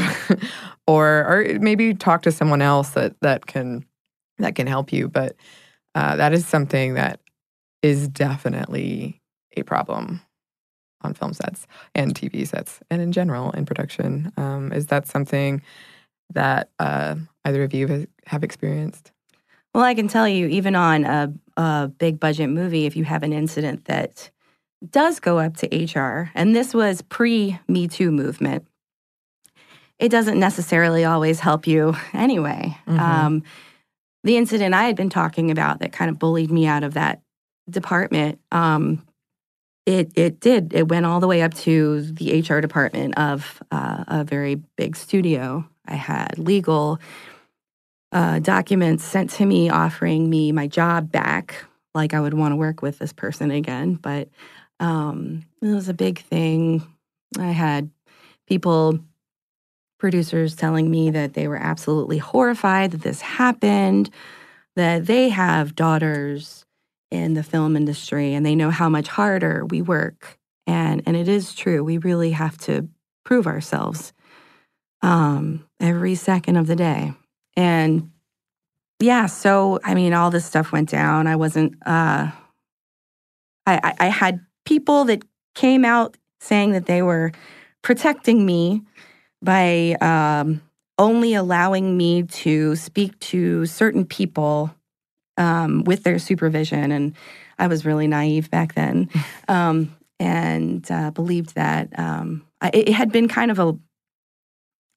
or 0.86 1.06
or 1.24 1.58
maybe 1.60 1.94
talk 1.94 2.22
to 2.22 2.32
someone 2.32 2.62
else 2.62 2.90
that 2.90 3.14
that 3.20 3.46
can 3.46 3.84
that 4.38 4.54
can 4.54 4.66
help 4.66 4.92
you. 4.92 5.08
But 5.08 5.36
uh, 5.94 6.16
that 6.16 6.32
is 6.32 6.46
something 6.46 6.94
that 6.94 7.20
is 7.82 8.08
definitely 8.08 9.20
a 9.56 9.62
problem 9.62 10.22
on 11.02 11.14
film 11.14 11.32
sets 11.32 11.66
and 11.94 12.14
TV 12.14 12.46
sets 12.46 12.80
and 12.90 13.02
in 13.02 13.12
general 13.12 13.50
in 13.52 13.66
production. 13.66 14.32
Um, 14.36 14.72
is 14.72 14.86
that 14.86 15.06
something 15.06 15.62
that 16.32 16.70
uh, 16.78 17.16
either 17.44 17.62
of 17.62 17.74
you 17.74 18.06
have- 18.26 18.44
experienced? 18.44 19.12
Well, 19.74 19.84
I 19.84 19.94
can 19.94 20.08
tell 20.08 20.28
you, 20.28 20.46
even 20.48 20.74
on 20.76 21.04
a, 21.04 21.32
a 21.56 21.88
big 21.88 22.20
budget 22.20 22.50
movie, 22.50 22.86
if 22.86 22.96
you 22.96 23.04
have 23.04 23.22
an 23.22 23.32
incident 23.32 23.86
that 23.86 24.30
does 24.90 25.18
go 25.18 25.38
up 25.38 25.56
to 25.58 25.66
HR, 25.98 26.30
and 26.34 26.54
this 26.54 26.74
was 26.74 27.02
pre 27.02 27.58
Me 27.68 27.88
Too 27.88 28.10
movement, 28.10 28.66
it 29.98 30.08
doesn't 30.08 30.38
necessarily 30.38 31.04
always 31.04 31.40
help 31.40 31.66
you 31.66 31.94
anyway. 32.12 32.76
Mhm. 32.86 32.98
Um, 32.98 33.42
the 34.24 34.36
incident 34.36 34.74
I 34.74 34.84
had 34.84 34.96
been 34.96 35.10
talking 35.10 35.50
about 35.50 35.80
that 35.80 35.92
kind 35.92 36.10
of 36.10 36.18
bullied 36.18 36.50
me 36.50 36.66
out 36.66 36.84
of 36.84 36.94
that 36.94 37.22
department, 37.68 38.38
um, 38.52 39.04
it 39.84 40.12
it 40.14 40.38
did. 40.40 40.72
It 40.74 40.88
went 40.88 41.06
all 41.06 41.18
the 41.18 41.26
way 41.26 41.42
up 41.42 41.54
to 41.54 42.02
the 42.02 42.40
HR 42.40 42.60
department 42.60 43.18
of 43.18 43.62
uh, 43.72 44.04
a 44.06 44.24
very 44.24 44.56
big 44.76 44.94
studio. 44.96 45.68
I 45.86 45.96
had 45.96 46.38
legal 46.38 47.00
uh, 48.12 48.38
documents 48.38 49.04
sent 49.04 49.30
to 49.30 49.46
me 49.46 49.70
offering 49.70 50.30
me 50.30 50.52
my 50.52 50.68
job 50.68 51.10
back, 51.10 51.64
like 51.94 52.14
I 52.14 52.20
would 52.20 52.34
want 52.34 52.52
to 52.52 52.56
work 52.56 52.82
with 52.82 52.98
this 52.98 53.12
person 53.12 53.50
again. 53.50 53.94
But 53.94 54.28
um, 54.78 55.44
it 55.60 55.68
was 55.68 55.88
a 55.88 55.94
big 55.94 56.20
thing. 56.20 56.86
I 57.38 57.50
had 57.50 57.90
people 58.46 59.00
producers 60.02 60.56
telling 60.56 60.90
me 60.90 61.10
that 61.10 61.34
they 61.34 61.46
were 61.46 61.56
absolutely 61.56 62.18
horrified 62.18 62.90
that 62.90 63.02
this 63.02 63.20
happened, 63.20 64.10
that 64.74 65.06
they 65.06 65.28
have 65.28 65.76
daughters 65.76 66.66
in 67.12 67.34
the 67.34 67.42
film 67.44 67.76
industry 67.76 68.34
and 68.34 68.44
they 68.44 68.56
know 68.56 68.70
how 68.70 68.88
much 68.88 69.06
harder 69.06 69.64
we 69.64 69.80
work. 69.80 70.40
And 70.66 71.04
and 71.06 71.16
it 71.16 71.28
is 71.28 71.54
true. 71.54 71.84
We 71.84 71.98
really 71.98 72.32
have 72.32 72.58
to 72.62 72.88
prove 73.24 73.46
ourselves 73.46 74.12
um, 75.02 75.68
every 75.78 76.16
second 76.16 76.56
of 76.56 76.66
the 76.66 76.74
day. 76.74 77.12
And 77.56 78.10
yeah, 78.98 79.26
so 79.26 79.78
I 79.84 79.94
mean, 79.94 80.14
all 80.14 80.32
this 80.32 80.44
stuff 80.44 80.72
went 80.72 80.88
down. 80.88 81.28
I 81.28 81.36
wasn't. 81.36 81.74
Uh, 81.86 82.32
I, 83.66 83.78
I, 83.84 83.94
I 84.00 84.06
had 84.06 84.40
people 84.64 85.04
that 85.04 85.22
came 85.54 85.84
out 85.84 86.16
saying 86.40 86.72
that 86.72 86.86
they 86.86 87.02
were 87.02 87.30
protecting 87.82 88.44
me 88.44 88.82
by 89.42 89.96
um, 90.00 90.62
only 90.98 91.34
allowing 91.34 91.96
me 91.96 92.22
to 92.22 92.76
speak 92.76 93.18
to 93.18 93.66
certain 93.66 94.04
people 94.04 94.74
um, 95.36 95.84
with 95.84 96.04
their 96.04 96.18
supervision. 96.18 96.92
And 96.92 97.14
I 97.58 97.66
was 97.66 97.84
really 97.84 98.06
naive 98.06 98.50
back 98.50 98.74
then 98.74 99.08
um, 99.48 99.94
and 100.18 100.88
uh, 100.90 101.10
believed 101.10 101.54
that 101.54 101.88
um, 101.98 102.46
I, 102.60 102.70
it 102.72 102.92
had 102.92 103.10
been 103.10 103.28
kind 103.28 103.50
of 103.50 103.58
a, 103.58 103.76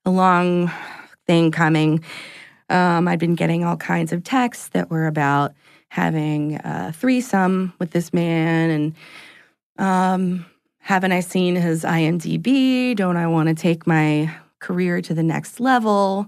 a 0.05 0.11
long 0.11 0.71
thing 1.25 1.51
coming. 1.51 2.03
Um, 2.69 3.07
I'd 3.07 3.19
been 3.19 3.35
getting 3.35 3.63
all 3.63 3.77
kinds 3.77 4.13
of 4.13 4.23
texts 4.23 4.69
that 4.69 4.89
were 4.89 5.07
about 5.07 5.53
having 5.89 6.55
a 6.63 6.91
threesome 6.91 7.73
with 7.79 7.91
this 7.91 8.13
man 8.13 8.69
and 8.69 8.95
um, 9.77 10.45
haven't 10.85 11.13
I 11.13 11.21
seen 11.21 11.55
his 11.55 11.83
IMDb? 11.83 12.95
Don't 12.95 13.17
I 13.17 13.25
want 13.25 13.49
to 13.49 13.55
take 13.55 13.87
my 13.87 14.31
career 14.59 15.01
to 15.01 15.15
the 15.15 15.23
next 15.23 15.59
level? 15.59 16.27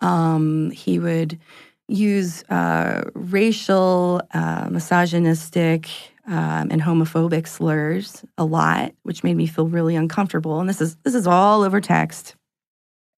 Um, 0.00 0.72
he 0.72 0.98
would 0.98 1.38
use 1.86 2.42
uh, 2.50 3.02
racial, 3.14 4.20
uh, 4.32 4.68
misogynistic, 4.68 5.88
um, 6.26 6.72
and 6.72 6.82
homophobic 6.82 7.46
slurs 7.46 8.24
a 8.36 8.44
lot, 8.44 8.92
which 9.04 9.22
made 9.22 9.36
me 9.36 9.46
feel 9.46 9.68
really 9.68 9.94
uncomfortable. 9.94 10.58
And 10.58 10.68
this 10.68 10.80
is 10.80 10.96
this 11.04 11.14
is 11.14 11.28
all 11.28 11.62
over 11.62 11.80
text. 11.80 12.34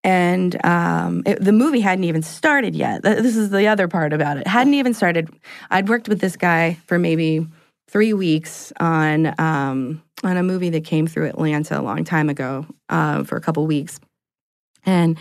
And 0.05 0.63
um, 0.63 1.23
it, 1.25 1.43
the 1.43 1.53
movie 1.53 1.81
hadn't 1.81 2.05
even 2.05 2.21
started 2.21 2.75
yet. 2.75 3.03
This 3.03 3.35
is 3.35 3.49
the 3.49 3.67
other 3.67 3.89
part 3.89 4.13
about 4.13 4.37
it. 4.37 4.47
Hadn't 4.47 4.75
even 4.75 4.93
started. 4.93 5.31
I'd 5.71 5.89
worked 5.89 6.07
with 6.07 6.21
this 6.21 6.37
guy 6.37 6.75
for 6.87 6.99
maybe 6.99 7.47
three 7.89 8.13
weeks 8.13 8.75
on 8.79 9.35
um, 9.41 10.03
on 10.25 10.37
a 10.37 10.43
movie 10.43 10.71
that 10.71 10.85
came 10.85 11.07
through 11.07 11.27
Atlanta 11.27 11.79
a 11.79 11.83
long 11.83 12.05
time 12.05 12.29
ago 12.29 12.67
uh, 12.89 13.25
for 13.25 13.37
a 13.37 13.41
couple 13.41 13.67
weeks, 13.67 14.01
and 14.85 15.19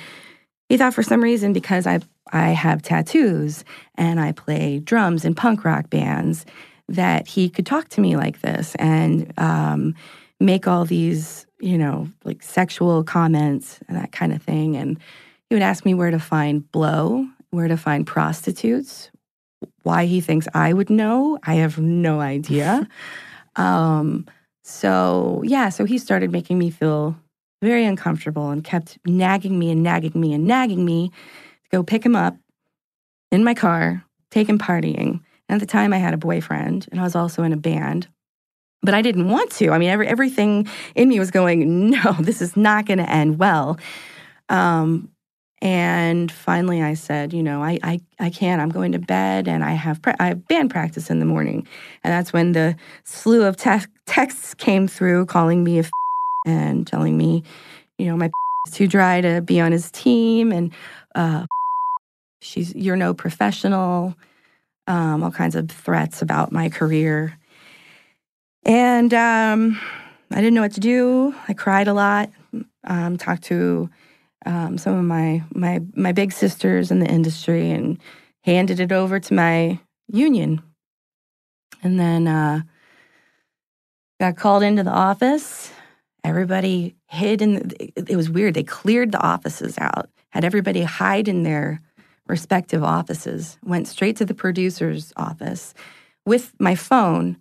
he 0.69 0.77
thought 0.77 0.93
for 0.93 1.03
some 1.03 1.21
reason 1.21 1.53
because 1.53 1.85
I 1.85 1.99
I 2.31 2.49
have 2.49 2.81
tattoos 2.81 3.63
and 3.95 4.19
I 4.19 4.31
play 4.31 4.79
drums 4.79 5.25
in 5.25 5.35
punk 5.35 5.63
rock 5.63 5.89
bands 5.89 6.45
that 6.87 7.27
he 7.27 7.49
could 7.49 7.65
talk 7.65 7.89
to 7.89 8.01
me 8.01 8.15
like 8.15 8.41
this 8.41 8.75
and 8.75 9.31
um, 9.37 9.95
make 10.39 10.67
all 10.67 10.85
these 10.85 11.45
you 11.59 11.77
know 11.77 12.09
like 12.23 12.41
sexual 12.41 13.03
comments 13.03 13.79
and 13.87 13.97
that 13.97 14.11
kind 14.11 14.33
of 14.33 14.41
thing, 14.41 14.75
and 14.75 14.99
he 15.49 15.55
would 15.55 15.63
ask 15.63 15.85
me 15.85 15.93
where 15.93 16.11
to 16.11 16.19
find 16.19 16.69
blow, 16.71 17.27
where 17.51 17.67
to 17.67 17.77
find 17.77 18.07
prostitutes, 18.07 19.11
why 19.83 20.05
he 20.05 20.21
thinks 20.21 20.47
I 20.53 20.73
would 20.73 20.89
know, 20.89 21.37
I 21.43 21.55
have 21.55 21.77
no 21.77 22.19
idea. 22.19 22.87
um, 23.55 24.25
so, 24.67 25.43
yeah, 25.45 25.69
so 25.69 25.85
he 25.85 25.99
started 25.99 26.31
making 26.31 26.57
me 26.57 26.71
feel 26.71 27.15
very 27.61 27.85
uncomfortable 27.85 28.49
and 28.49 28.63
kept 28.63 28.97
nagging 29.05 29.59
me 29.59 29.69
and 29.69 29.83
nagging 29.83 30.19
me 30.19 30.33
and 30.33 30.47
nagging 30.47 30.83
me 30.83 31.09
to 31.09 31.69
go 31.71 31.83
pick 31.83 32.03
him 32.03 32.15
up 32.15 32.35
in 33.31 33.43
my 33.43 33.53
car, 33.53 34.03
take 34.31 34.49
him 34.49 34.57
partying. 34.57 35.21
And 35.47 35.57
at 35.57 35.59
the 35.59 35.67
time, 35.67 35.93
I 35.93 35.97
had 35.97 36.15
a 36.15 36.17
boyfriend 36.17 36.87
and 36.89 36.99
I 36.99 37.03
was 37.03 37.15
also 37.15 37.43
in 37.43 37.53
a 37.53 37.57
band. 37.57 38.07
But 38.81 38.95
I 38.95 39.03
didn't 39.03 39.29
want 39.29 39.51
to. 39.51 39.69
I 39.69 39.77
mean, 39.77 39.89
every, 39.89 40.07
everything 40.07 40.67
in 40.95 41.09
me 41.09 41.19
was 41.19 41.29
going, 41.29 41.89
no, 41.91 42.13
this 42.13 42.41
is 42.41 42.57
not 42.57 42.87
going 42.87 42.97
to 42.97 43.09
end 43.09 43.37
well. 43.37 43.77
Um, 44.49 45.11
and 45.61 46.31
finally, 46.31 46.81
I 46.81 46.95
said, 46.95 47.33
you 47.33 47.41
know, 47.41 47.63
I, 47.63 47.79
I, 47.81 47.99
I 48.19 48.29
can't. 48.29 48.61
I'm 48.61 48.69
going 48.69 48.91
to 48.91 48.99
bed, 48.99 49.47
and 49.47 49.63
I 49.63 49.71
have 49.71 50.01
pra- 50.01 50.15
I 50.19 50.27
have 50.27 50.47
band 50.47 50.69
practice 50.69 51.09
in 51.09 51.19
the 51.19 51.25
morning. 51.25 51.67
And 52.03 52.11
that's 52.11 52.33
when 52.33 52.51
the 52.51 52.75
slew 53.03 53.43
of 53.43 53.55
te- 53.55 53.87
texts 54.05 54.53
came 54.53 54.87
through, 54.87 55.27
calling 55.27 55.63
me 55.63 55.77
a 55.77 55.81
f- 55.81 55.91
and 56.45 56.85
telling 56.85 57.17
me, 57.17 57.43
you 57.97 58.07
know, 58.07 58.17
my 58.17 58.29
is 58.67 58.73
too 58.73 58.87
dry 58.87 59.21
to 59.21 59.41
be 59.41 59.61
on 59.61 59.71
his 59.71 59.89
team, 59.91 60.51
and 60.51 60.71
uh, 61.15 61.45
she's 62.41 62.75
you're 62.75 62.97
no 62.97 63.13
professional. 63.13 64.15
Um, 64.87 65.23
all 65.23 65.31
kinds 65.31 65.55
of 65.55 65.69
threats 65.69 66.21
about 66.21 66.51
my 66.51 66.69
career, 66.69 67.39
and 68.65 69.11
um, 69.13 69.79
I 70.31 70.35
didn't 70.35 70.53
know 70.53 70.61
what 70.61 70.73
to 70.73 70.79
do. 70.79 71.33
I 71.47 71.53
cried 71.53 71.87
a 71.87 71.93
lot. 71.93 72.29
Um, 72.83 73.17
talked 73.17 73.43
to 73.45 73.89
um, 74.45 74.77
some 74.77 74.95
of 74.95 75.03
my 75.03 75.43
my 75.53 75.81
my 75.95 76.11
big 76.11 76.31
sisters 76.31 76.91
in 76.91 76.99
the 76.99 77.07
industry 77.07 77.71
and 77.71 77.99
handed 78.43 78.79
it 78.79 78.91
over 78.91 79.19
to 79.19 79.33
my 79.33 79.79
union. 80.07 80.61
And 81.83 81.99
then 81.99 82.27
uh, 82.27 82.61
got 84.19 84.37
called 84.37 84.63
into 84.63 84.83
the 84.83 84.91
office. 84.91 85.71
Everybody 86.23 86.95
hid 87.07 87.41
in. 87.41 87.53
The, 87.55 87.93
it 87.95 88.15
was 88.15 88.29
weird. 88.29 88.53
They 88.53 88.63
cleared 88.63 89.11
the 89.11 89.21
offices 89.21 89.77
out. 89.77 90.09
Had 90.29 90.45
everybody 90.45 90.83
hide 90.83 91.27
in 91.27 91.43
their 91.43 91.81
respective 92.27 92.83
offices. 92.83 93.57
Went 93.63 93.87
straight 93.87 94.17
to 94.17 94.25
the 94.25 94.33
producer's 94.33 95.13
office 95.15 95.73
with 96.25 96.53
my 96.59 96.75
phone 96.75 97.37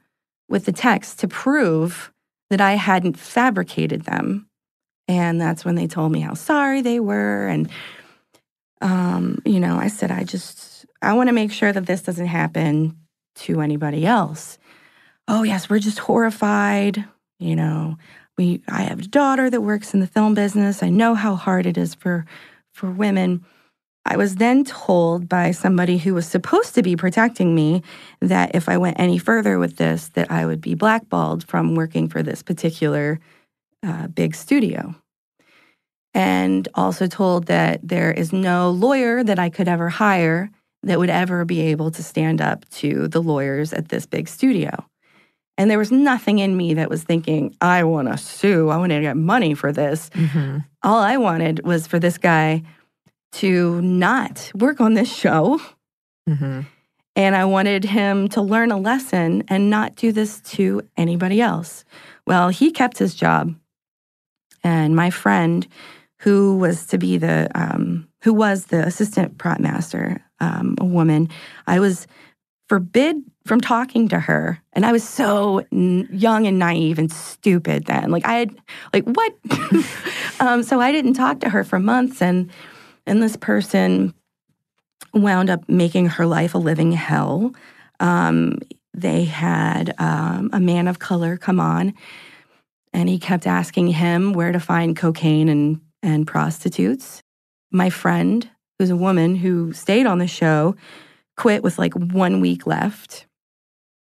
with 0.49 0.67
the 0.67 0.73
text 0.73 1.19
to 1.21 1.29
prove 1.29 2.13
that 2.51 2.61
I 2.61 2.75
hadn't 2.75 3.19
fabricated 3.19 4.03
them 4.03 4.47
and 5.09 5.41
that's 5.41 5.65
when 5.65 5.75
they 5.75 5.87
told 5.87 6.13
me 6.13 6.21
how 6.21 6.35
sorry 6.35 6.83
they 6.83 7.01
were. 7.01 7.49
And, 7.49 7.69
um, 8.81 9.41
you 9.45 9.61
know, 9.61 9.77
I 9.77 9.89
said, 9.89 10.11
I 10.11 10.25
just, 10.25 10.87
I 11.03 11.13
want 11.15 11.29
to 11.29 11.35
make 11.35 11.53
sure 11.53 11.73
that 11.73 11.87
this 11.87 12.03
doesn't 12.03 12.27
happen 12.27 12.97
to 13.37 13.61
anybody 13.61 14.07
else. 14.07 14.59
Oh, 15.29 15.43
yes, 15.43 15.69
we're 15.69 15.79
just 15.79 15.99
horrified. 15.99 17.05
You 17.39 17.57
know, 17.57 17.99
we, 18.39 18.63
I 18.69 18.83
have 18.83 19.01
a 19.01 19.07
daughter 19.07 19.51
that 19.51 19.61
works 19.61 19.95
in 19.95 20.01
the 20.01 20.07
film 20.07 20.35
business. 20.35 20.83
I 20.83 20.89
know 20.89 21.15
how 21.15 21.35
hard 21.35 21.67
it 21.67 21.77
is 21.77 21.95
for, 21.95 22.27
for 22.73 22.91
women. 22.91 23.45
I 24.07 24.17
was 24.17 24.37
then 24.37 24.65
told 24.65 25.29
by 25.29 25.51
somebody 25.51 25.97
who 25.97 26.15
was 26.15 26.27
supposed 26.27 26.75
to 26.75 26.83
be 26.83 26.95
protecting 26.95 27.55
me 27.55 27.83
that 28.21 28.55
if 28.55 28.69
I 28.69 28.77
went 28.77 29.01
any 29.01 29.19
further 29.19 29.59
with 29.59 29.77
this, 29.77 30.09
that 30.09 30.31
I 30.31 30.45
would 30.45 30.61
be 30.61 30.75
blackballed 30.75 31.47
from 31.49 31.75
working 31.75 32.09
for 32.09 32.23
this 32.23 32.43
particular 32.43 33.19
uh, 33.85 34.09
big 34.09 34.35
studio. 34.35 34.95
And 36.15 36.69
also 36.75 37.07
told 37.07 37.47
that 37.47 37.81
there 37.83 38.13
is 38.13 38.33
no 38.33 38.71
lawyer 38.71 39.25
that 39.25 39.39
I 39.39 39.51
could 39.51 39.67
ever 39.67 39.89
hire 39.89 40.51
that 40.85 40.99
would 40.99 41.11
ever 41.11 41.45
be 41.45 41.61
able 41.63 41.91
to 41.91 42.03
stand 42.03 42.41
up 42.41 42.69
to 42.71 43.09
the 43.09 43.23
lawyers 43.23 43.73
at 43.73 43.89
this 43.89 44.07
big 44.07 44.29
studio. 44.29 44.85
And 45.57 45.71
there 45.71 45.79
was 45.79 45.93
nothing 45.93 46.41
in 46.41 46.57
me 46.57 46.75
that 46.75 46.91
was 46.91 47.05
thinking, 47.05 47.57
I 47.61 47.85
want 47.85 48.09
to 48.09 48.19
sue. 48.19 48.71
I 48.71 48.77
want 48.77 48.91
to 48.91 49.01
get 49.01 49.17
money 49.17 49.55
for 49.55 49.73
this. 49.73 50.11
Mm-hmm. 50.11 50.59
All 50.83 50.99
I 50.99 51.17
wanted 51.17 51.65
was 51.65 51.87
for 51.87 51.99
this 51.99 52.19
guy 52.19 52.63
to 53.33 53.81
not 53.83 54.51
work 54.55 54.81
on 54.81 54.95
this 54.95 55.13
show. 55.13 55.61
Mm-hmm. 56.29 56.63
And 57.17 57.37
I 57.37 57.45
wanted 57.45 57.85
him 57.85 58.29
to 58.31 58.43
learn 58.43 58.73
a 58.73 58.79
lesson 58.79 59.45
and 59.49 59.71
not 59.71 59.95
do 59.95 60.11
this 60.11 60.41
to 60.41 60.83
anybody 60.97 61.41
else. 61.41 61.85
Well, 62.27 62.49
he 62.49 62.73
kept 62.73 62.99
his 62.99 63.15
job. 63.15 63.55
And 64.65 64.97
my 64.97 65.11
friend, 65.11 65.67
who 66.21 66.57
was 66.57 66.87
to 66.87 66.99
be 66.99 67.19
the 67.19 67.51
um, 67.55 68.09
who 68.23 68.33
was 68.33 68.67
the 68.67 68.85
assistant 68.87 69.37
prop 69.37 69.61
master, 69.61 70.25
um, 70.41 70.75
a 70.81 70.85
woman, 70.85 71.29
I 71.67 71.79
was 71.79 72.07
forbid 72.69 73.17
from 73.45 73.61
talking 73.61 74.09
to 74.09 74.19
her, 74.19 74.59
and 74.73 74.87
I 74.87 74.93
was 74.93 75.07
so 75.07 75.65
n- 75.71 76.09
young 76.11 76.47
and 76.47 76.59
naive 76.59 76.99
and 76.99 77.13
stupid 77.13 77.85
then. 77.85 78.11
Like 78.11 78.27
I 78.27 78.37
had, 78.37 78.57
like 78.95 79.05
what? 79.05 79.35
um, 80.41 80.63
so 80.63 80.81
I 80.81 80.91
didn't 80.91 81.13
talk 81.13 81.41
to 81.41 81.51
her 81.51 81.63
for 81.63 81.79
months, 81.79 82.23
and 82.23 82.51
and 83.07 83.23
this 83.23 83.37
person 83.37 84.15
wound 85.13 85.51
up 85.51 85.69
making 85.69 86.07
her 86.07 86.27
life 86.27 86.55
a 86.55 86.59
living 86.59 86.93
hell. 86.93 87.55
Um, 88.01 88.61
they 88.95 89.25
had 89.25 89.95
um, 89.99 90.51
a 90.53 90.61
man 90.61 90.89
of 90.89 90.99
color 91.01 91.37
come 91.37 91.61
on 91.61 91.93
and 92.95 93.09
he 93.09 93.19
kept 93.19 93.47
asking 93.47 93.89
him 93.89 94.33
where 94.33 94.53
to 94.53 94.61
find 94.61 94.97
cocaine 94.97 95.49
and, 95.49 95.81
and 96.03 96.27
prostitutes. 96.27 97.21
My 97.73 97.91
friend, 97.91 98.49
who's 98.79 98.91
a 98.91 98.97
woman 98.97 99.35
who 99.35 99.73
stayed 99.73 100.07
on 100.07 100.21
the 100.21 100.29
show, 100.29 100.77
quit 101.37 101.65
with 101.65 101.77
like 101.77 101.93
one 101.95 102.41
week 102.41 102.67
left 102.67 103.27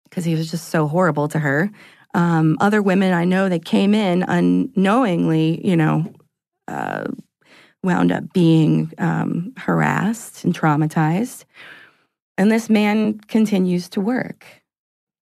because 0.04 0.26
he 0.26 0.36
was 0.36 0.52
just 0.52 0.70
so 0.70 0.88
horrible 0.88 1.30
to 1.30 1.40
her. 1.40 1.72
Um, 2.14 2.58
other 2.60 2.82
women 2.82 3.14
I 3.14 3.26
know 3.26 3.50
that 3.50 3.66
came 3.66 3.94
in 3.94 4.24
unknowingly, 4.24 5.66
you 5.66 5.76
know, 5.76 6.14
uh, 6.68 7.06
wound 7.84 8.12
up 8.12 8.34
being 8.34 8.92
um, 8.98 9.54
harassed 9.58 10.44
and 10.44 10.54
traumatized. 10.58 11.46
And 12.38 12.52
this 12.52 12.70
man 12.70 13.20
continues 13.20 13.88
to 13.90 14.02
work. 14.02 14.46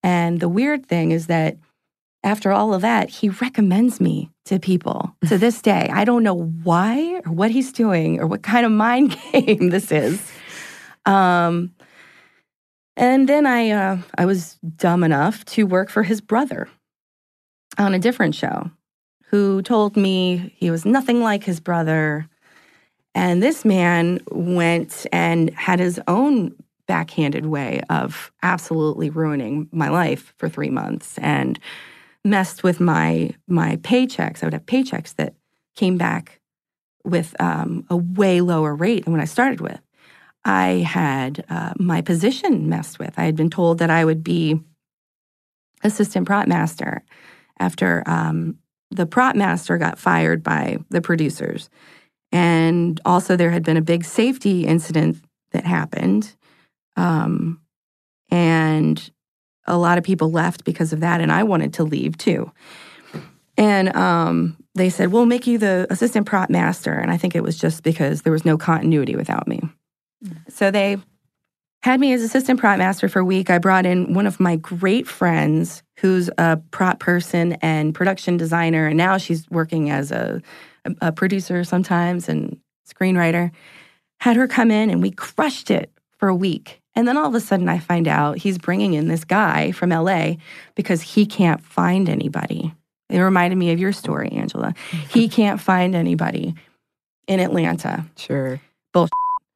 And 0.02 0.40
the 0.40 0.50
weird 0.50 0.86
thing 0.86 1.12
is 1.12 1.28
that 1.28 1.58
after 2.24 2.52
all 2.52 2.74
of 2.74 2.82
that, 2.82 3.10
he 3.10 3.30
recommends 3.30 4.00
me 4.00 4.32
to 4.46 4.60
people 4.60 5.16
to 5.28 5.38
this 5.40 5.62
day. 5.62 5.90
I 5.92 6.06
don't 6.06 6.24
know 6.24 6.44
why 6.64 7.22
or 7.26 7.32
what 7.32 7.52
he's 7.52 7.72
doing 7.72 8.20
or 8.20 8.28
what 8.28 8.44
kind 8.44 8.66
of 8.66 8.72
mind 8.72 9.18
game 9.32 9.70
this 9.70 9.92
is. 9.92 10.32
Um, 11.06 11.74
and 12.96 13.28
then 13.28 13.46
I, 13.46 13.72
uh, 13.72 13.98
I 14.18 14.26
was 14.26 14.58
dumb 14.76 15.04
enough 15.04 15.44
to 15.46 15.66
work 15.66 15.90
for 15.90 16.04
his 16.04 16.22
brother 16.22 16.70
on 17.78 17.94
a 17.94 18.00
different 18.00 18.36
show, 18.36 18.70
who 19.26 19.64
told 19.64 19.98
me 19.98 20.54
he 20.58 20.70
was 20.70 20.86
nothing 20.86 21.22
like 21.22 21.44
his 21.44 21.60
brother. 21.60 22.30
And 23.16 23.42
this 23.42 23.66
man 23.66 24.20
went 24.32 25.08
and 25.12 25.50
had 25.56 25.80
his 25.80 26.00
own 26.08 26.56
backhanded 26.86 27.48
way 27.48 27.82
of 27.90 28.32
absolutely 28.44 29.10
ruining 29.10 29.70
my 29.72 29.90
life 29.90 30.34
for 30.38 30.50
three 30.50 30.70
months 30.70 31.18
and 31.18 31.60
messed 32.24 32.64
with 32.64 32.80
my 32.80 33.32
my 33.48 33.78
paychecks. 33.78 34.42
I 34.42 34.46
would 34.46 34.54
have 34.54 34.66
paychecks 34.66 35.16
that 35.16 35.36
came 35.76 35.98
back 35.98 36.40
with 37.04 37.36
um, 37.40 37.86
a 37.90 37.98
way 37.98 38.42
lower 38.42 38.76
rate 38.76 39.04
than 39.04 39.14
what 39.14 39.22
I 39.22 39.26
started 39.26 39.60
with. 39.60 39.80
I 40.46 40.86
had 40.88 41.46
uh, 41.50 41.74
my 41.78 42.02
position 42.02 42.70
messed 42.70 43.00
with. 43.00 43.14
I 43.18 43.24
had 43.24 43.36
been 43.36 43.50
told 43.50 43.80
that 43.80 43.90
I 43.90 44.06
would 44.06 44.24
be 44.24 44.60
assistant 45.84 46.26
prop 46.26 46.48
master 46.48 47.04
after 47.60 48.04
um, 48.06 48.58
the 48.92 49.06
prop 49.06 49.36
master 49.36 49.78
got 49.78 50.00
fired 50.00 50.44
by 50.44 50.78
the 50.90 51.02
producers. 51.02 51.70
And 52.32 53.00
also, 53.06 53.36
there 53.36 53.52
had 53.52 53.64
been 53.64 53.78
a 53.78 53.82
big 53.82 54.04
safety 54.04 54.66
incident 54.66 55.24
that 55.52 55.66
happened. 55.66 56.36
Um, 56.96 57.62
and 58.30 59.12
a 59.66 59.78
lot 59.78 59.98
of 59.98 60.04
people 60.04 60.32
left 60.32 60.64
because 60.64 60.94
of 60.94 61.00
that. 61.02 61.22
And 61.22 61.32
I 61.32 61.44
wanted 61.44 61.74
to 61.76 61.84
leave 61.84 62.18
too. 62.18 62.52
And 63.58 63.96
um, 63.96 64.58
they 64.76 64.90
said, 64.90 65.12
We'll 65.12 65.26
make 65.26 65.46
you 65.48 65.58
the 65.58 65.88
assistant 65.90 66.26
prop 66.26 66.50
master. 66.50 66.94
And 66.94 67.12
I 67.12 67.18
think 67.18 67.36
it 67.36 67.44
was 67.44 67.58
just 67.58 67.84
because 67.84 68.24
there 68.24 68.34
was 68.34 68.46
no 68.46 68.58
continuity 68.58 69.16
without 69.16 69.48
me. 69.48 69.62
So 70.50 70.72
they 70.72 70.98
had 71.84 72.00
me 72.00 72.14
as 72.14 72.24
assistant 72.24 72.60
prop 72.60 72.78
master 72.78 73.10
for 73.10 73.20
a 73.20 73.26
week. 73.26 73.50
I 73.50 73.58
brought 73.58 73.86
in 73.86 74.14
one 74.14 74.26
of 74.26 74.40
my 74.40 74.56
great 74.56 75.08
friends 75.08 75.84
who's 76.00 76.30
a 76.38 76.58
prop 76.72 77.00
person 77.00 77.54
and 77.62 77.94
production 77.94 78.38
designer. 78.38 78.88
And 78.88 78.98
now 78.98 79.18
she's 79.18 79.50
working 79.50 79.90
as 79.90 80.12
a, 80.12 80.42
a, 80.86 80.96
a 81.02 81.12
producer 81.12 81.64
sometimes 81.64 82.30
and 82.30 82.58
screenwriter. 82.90 83.52
Had 84.20 84.38
her 84.38 84.48
come 84.48 84.72
in 84.72 84.90
and 84.90 85.02
we 85.02 85.12
crushed 85.12 85.70
it 85.70 85.92
for 86.18 86.30
a 86.30 86.36
week. 86.36 86.82
And 86.96 87.08
then 87.08 87.18
all 87.18 87.28
of 87.28 87.36
a 87.36 87.40
sudden, 87.40 87.70
I 87.70 87.80
find 87.80 88.08
out 88.08 88.38
he's 88.38 88.58
bringing 88.58 88.94
in 88.94 89.08
this 89.08 89.24
guy 89.24 89.72
from 89.72 89.90
LA 89.90 90.36
because 90.76 91.02
he 91.02 91.26
can't 91.26 91.62
find 91.62 92.08
anybody. 92.08 92.74
It 93.10 93.20
reminded 93.20 93.58
me 93.58 93.72
of 93.72 93.80
your 93.80 93.92
story, 93.92 94.30
Angela. 94.32 94.74
he 95.10 95.28
can't 95.30 95.60
find 95.60 95.96
anybody 95.96 96.56
in 97.28 97.40
Atlanta. 97.40 98.06
Sure. 98.16 98.60
Bullshit. 98.92 99.12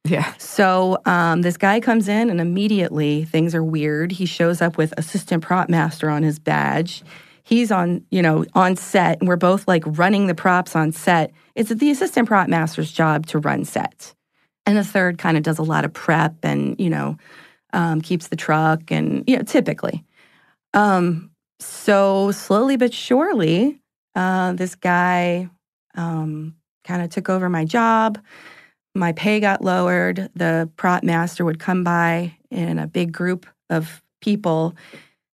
Yeah. 0.06 0.34
So 0.38 1.00
um, 1.06 1.42
this 1.42 1.58
guy 1.58 1.80
comes 1.80 2.08
in, 2.08 2.30
and 2.30 2.40
immediately 2.40 3.26
things 3.26 3.54
are 3.54 3.64
weird. 3.64 4.12
He 4.12 4.26
shows 4.26 4.62
up 4.62 4.78
with 4.78 4.94
assistant 4.98 5.44
prop 5.44 5.70
master 5.70 6.10
on 6.10 6.24
his 6.24 6.40
badge. 6.40 7.04
He's 7.44 7.72
on, 7.72 8.06
you 8.12 8.22
know, 8.22 8.46
on 8.54 8.76
set, 8.76 9.20
and 9.20 9.28
we're 9.28 9.38
both 9.38 9.68
like 9.68 9.84
running 9.86 10.28
the 10.28 10.36
props 10.36 10.76
on 10.76 10.92
set. 10.92 11.32
It's 11.56 11.70
the 11.70 11.92
assistant 11.92 12.28
prop 12.28 12.48
master's 12.50 12.92
job 12.92 13.26
to 13.28 13.40
run 13.40 13.66
set, 13.66 14.14
and 14.68 14.78
the 14.78 14.84
third 14.84 15.18
kind 15.18 15.36
of 15.38 15.44
does 15.44 15.58
a 15.58 15.64
lot 15.64 15.86
of 15.86 15.94
prep 15.94 16.36
and 16.44 16.80
you 16.80 16.92
know 16.92 17.18
um, 17.74 18.02
keeps 18.02 18.28
the 18.28 18.36
truck 18.36 18.92
and 18.92 19.24
you 19.28 19.36
know 19.36 19.44
typically. 19.44 20.04
Um, 20.76 21.32
so 21.60 22.32
slowly 22.32 22.78
but 22.78 22.94
surely, 22.94 23.82
uh, 24.14 24.54
this 24.54 24.76
guy 24.76 25.50
um, 25.96 26.56
kind 26.84 27.02
of 27.02 27.10
took 27.10 27.30
over 27.30 27.50
my 27.50 27.66
job 27.66 28.20
my 28.98 29.12
pay 29.14 29.40
got 29.40 29.64
lowered. 29.64 30.30
The 30.36 30.70
prop 30.76 31.04
master 31.04 31.46
would 31.46 31.60
come 31.60 31.84
by 31.84 32.36
in 32.50 32.80
a 32.80 32.88
big 32.88 33.12
group 33.12 33.46
of 33.70 34.02
people 34.22 34.76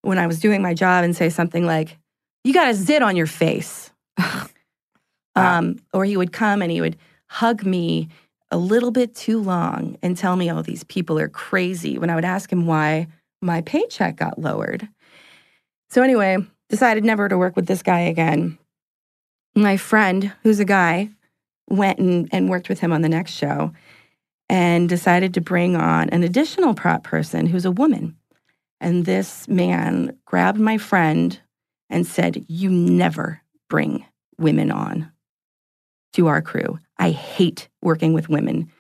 when 0.02 0.18
I 0.18 0.28
was 0.28 0.40
doing 0.40 0.62
my 0.62 0.74
job 0.74 1.04
and 1.04 1.16
say 1.16 1.30
something 1.30 1.66
like, 1.66 1.98
You 2.44 2.54
got 2.54 2.70
a 2.70 2.74
zit 2.74 3.04
on 3.04 3.16
your 3.16 3.28
face. 3.28 3.92
um, 5.36 5.78
or 5.94 6.04
he 6.06 6.18
would 6.18 6.34
come 6.34 6.62
and 6.62 6.72
he 6.72 6.82
would 6.82 6.98
hug 7.28 7.66
me 7.66 8.10
a 8.52 8.58
little 8.58 8.92
bit 8.92 9.16
too 9.16 9.42
long 9.42 9.98
and 10.04 10.16
tell 10.16 10.36
me, 10.36 10.52
Oh, 10.52 10.62
these 10.62 10.84
people 10.84 11.18
are 11.18 11.30
crazy. 11.30 11.98
When 11.98 12.10
I 12.10 12.16
would 12.16 12.26
ask 12.26 12.52
him 12.52 12.66
why 12.66 13.08
my 13.42 13.62
paycheck 13.62 14.18
got 14.18 14.40
lowered. 14.40 14.88
So, 15.90 16.04
anyway, 16.04 16.38
decided 16.70 17.04
never 17.04 17.28
to 17.28 17.38
work 17.38 17.56
with 17.56 17.68
this 17.68 17.82
guy 17.82 18.02
again. 18.02 18.58
My 19.56 19.78
friend, 19.78 20.32
who's 20.44 20.60
a 20.60 20.66
guy, 20.66 21.10
went 21.70 22.00
and, 22.00 22.30
and 22.32 22.50
worked 22.50 22.70
with 22.70 22.80
him 22.80 22.94
on 22.94 23.02
the 23.02 23.10
next 23.10 23.32
show 23.32 23.74
and 24.50 24.90
decided 24.90 25.34
to 25.34 25.42
bring 25.42 25.76
on 25.76 26.10
an 26.10 26.24
additional 26.24 26.74
prop 26.74 27.04
person 27.04 27.48
who's 27.48 27.66
a 27.66 27.72
woman. 27.72 28.16
And 28.80 29.06
this 29.06 29.48
man 29.48 30.18
grabbed 30.26 30.60
my 30.60 30.78
friend 30.78 31.40
and 31.90 32.06
said, 32.06 32.46
You 32.48 32.70
never 32.70 33.42
bring 33.70 34.06
women 34.38 34.72
on 34.72 35.12
to 36.14 36.28
our 36.28 36.42
crew. 36.42 36.80
I 37.02 37.10
hate 37.10 37.68
working 37.82 38.14
with 38.14 38.30
women. 38.30 38.72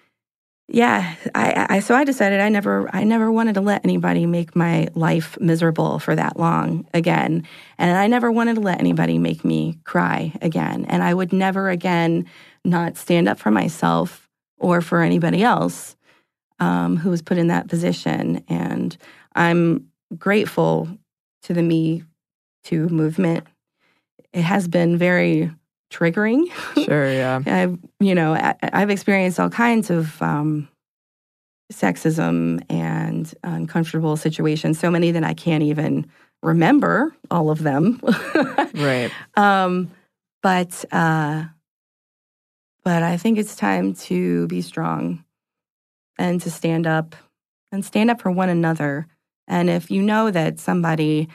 Yeah, 0.67 1.15
I, 1.33 1.65
I 1.69 1.79
so 1.79 1.95
I 1.95 2.03
decided 2.03 2.39
I 2.39 2.49
never 2.49 2.87
I 2.95 3.03
never 3.03 3.31
wanted 3.31 3.55
to 3.55 3.61
let 3.61 3.83
anybody 3.83 4.27
make 4.27 4.55
my 4.55 4.87
life 4.93 5.37
miserable 5.41 5.97
for 5.97 6.15
that 6.15 6.39
long 6.39 6.87
again. 6.93 7.45
And 7.79 7.97
I 7.97 8.05
never 8.05 8.31
wanted 8.31 8.55
to 8.55 8.61
let 8.61 8.79
anybody 8.79 9.17
make 9.17 9.43
me 9.43 9.79
cry 9.85 10.33
again. 10.39 10.85
And 10.87 11.03
I 11.03 11.15
would 11.15 11.33
never 11.33 11.69
again 11.69 12.27
not 12.63 12.95
stand 12.95 13.27
up 13.27 13.39
for 13.39 13.49
myself 13.49 14.29
or 14.59 14.81
for 14.81 15.01
anybody 15.01 15.41
else 15.41 15.95
um, 16.59 16.97
who 16.97 17.09
was 17.09 17.23
put 17.23 17.39
in 17.39 17.47
that 17.47 17.69
position. 17.69 18.45
And 18.47 18.95
I'm 19.35 19.87
grateful 20.15 20.87
to 21.41 21.53
the 21.55 21.63
Me 21.63 22.03
Too 22.63 22.87
movement. 22.87 23.47
It 24.31 24.43
has 24.43 24.67
been 24.67 24.95
very 24.97 25.51
triggering. 25.91 26.45
Sure, 26.85 27.11
yeah. 27.11 27.41
I've, 27.45 27.77
you 27.99 28.15
know, 28.15 28.33
I, 28.33 28.55
I've 28.61 28.89
experienced 28.89 29.39
all 29.39 29.49
kinds 29.49 29.89
of 29.89 30.19
um, 30.21 30.67
sexism 31.71 32.63
and 32.69 33.33
uncomfortable 33.43 34.17
situations, 34.17 34.79
so 34.79 34.89
many 34.89 35.11
that 35.11 35.23
I 35.23 35.33
can't 35.33 35.63
even 35.63 36.09
remember 36.41 37.15
all 37.29 37.49
of 37.49 37.61
them. 37.61 37.99
right. 38.73 39.11
Um, 39.35 39.91
but 40.41 40.83
uh, 40.91 41.45
but 42.83 43.03
I 43.03 43.17
think 43.17 43.37
it's 43.37 43.55
time 43.55 43.93
to 43.93 44.47
be 44.47 44.61
strong 44.61 45.23
and 46.17 46.41
to 46.41 46.49
stand 46.49 46.87
up 46.87 47.15
and 47.71 47.85
stand 47.85 48.09
up 48.09 48.21
for 48.21 48.31
one 48.31 48.49
another. 48.49 49.07
And 49.47 49.69
if 49.69 49.91
you 49.91 50.01
know 50.01 50.31
that 50.31 50.59
somebody 50.59 51.27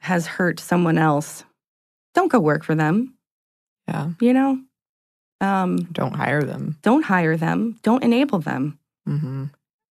has 0.00 0.26
hurt 0.26 0.60
someone 0.60 0.96
else, 0.96 1.44
don't 2.14 2.30
go 2.30 2.38
work 2.38 2.64
for 2.64 2.74
them. 2.74 3.14
Yeah. 3.88 4.10
You 4.20 4.32
know? 4.32 4.60
Um, 5.40 5.76
don't 5.92 6.14
hire 6.14 6.42
them. 6.42 6.76
Don't 6.82 7.04
hire 7.04 7.36
them. 7.36 7.78
Don't 7.82 8.02
enable 8.02 8.38
them. 8.38 8.78
Mm-hmm. 9.08 9.44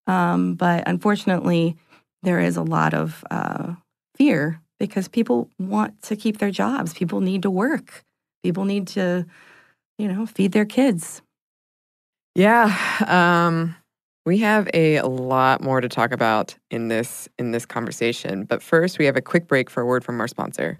Um, 0.08 0.56
but 0.56 0.88
unfortunately, 0.88 1.78
there 2.24 2.40
is 2.40 2.58
a 2.58 2.64
lot 2.64 2.94
of 2.94 3.24
uh, 3.32 3.74
fear 4.16 4.62
because 4.80 5.08
people 5.08 5.50
want 5.58 6.02
to 6.04 6.16
keep 6.16 6.38
their 6.38 6.52
jobs. 6.52 6.94
People 6.94 7.22
need 7.22 7.42
to 7.44 7.50
work. 7.50 8.04
People 8.44 8.66
need 8.66 8.88
to 8.90 9.26
you 9.98 10.08
know, 10.08 10.26
feed 10.26 10.52
their 10.52 10.66
kids. 10.66 11.22
Yeah. 12.36 12.78
Um, 13.08 13.76
we 14.26 14.40
have 14.40 14.70
a 14.74 15.02
lot 15.02 15.62
more 15.62 15.82
to 15.82 15.90
talk 15.90 16.12
about 16.12 16.56
in 16.70 16.90
this 16.90 17.28
in 17.40 17.52
this 17.52 17.66
conversation, 17.66 18.44
but 18.44 18.62
first 18.62 19.00
we 19.00 19.06
have 19.06 19.16
a 19.16 19.22
quick 19.22 19.48
break 19.48 19.70
for 19.70 19.82
a 19.82 19.86
word 19.86 20.04
from 20.04 20.20
our 20.20 20.28
sponsor. 20.28 20.80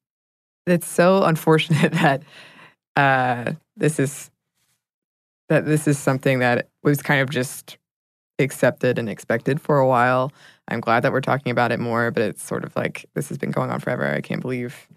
It's 0.71 0.87
so 0.87 1.23
unfortunate 1.23 1.91
that 2.01 2.23
uh, 2.95 3.53
this 3.77 3.99
is 3.99 4.31
that 5.49 5.65
this 5.65 5.87
is 5.87 5.99
something 5.99 6.39
that 6.39 6.69
was 6.81 7.01
kind 7.01 7.21
of 7.21 7.29
just 7.29 7.77
accepted 8.39 8.97
and 8.97 9.09
expected 9.09 9.61
for 9.61 9.79
a 9.79 9.87
while. 9.87 10.31
I'm 10.67 10.79
glad 10.79 11.01
that 11.01 11.11
we're 11.11 11.21
talking 11.21 11.51
about 11.51 11.71
it 11.71 11.79
more, 11.79 12.11
but 12.11 12.23
it's 12.23 12.43
sort 12.43 12.63
of 12.63 12.75
like 12.75 13.05
this 13.13 13.29
has 13.29 13.37
been 13.37 13.51
going 13.51 13.69
on 13.69 13.79
forever. 13.79 14.07
I 14.07 14.21
can't 14.21 14.41
believe 14.41 14.87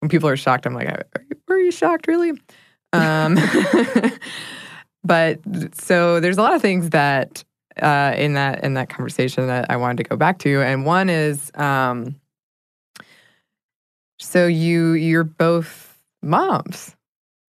when 0.00 0.08
people 0.08 0.28
are 0.28 0.36
shocked. 0.36 0.66
I'm 0.66 0.74
like, 0.74 0.88
are 0.88 1.04
you, 1.30 1.36
are 1.48 1.58
you 1.58 1.70
shocked, 1.70 2.06
really? 2.06 2.32
Um, 2.92 3.38
but 5.04 5.40
so 5.74 6.20
there's 6.20 6.38
a 6.38 6.42
lot 6.42 6.54
of 6.54 6.62
things 6.62 6.90
that 6.90 7.42
uh, 7.80 8.14
in 8.16 8.34
that 8.34 8.64
in 8.64 8.74
that 8.74 8.88
conversation 8.88 9.46
that 9.46 9.70
I 9.70 9.76
wanted 9.76 9.98
to 9.98 10.02
go 10.04 10.16
back 10.16 10.38
to, 10.40 10.62
and 10.62 10.84
one 10.84 11.08
is 11.08 11.50
um, 11.54 12.16
so 14.18 14.46
you 14.46 14.92
you're 14.92 15.24
both 15.24 15.98
moms 16.22 16.94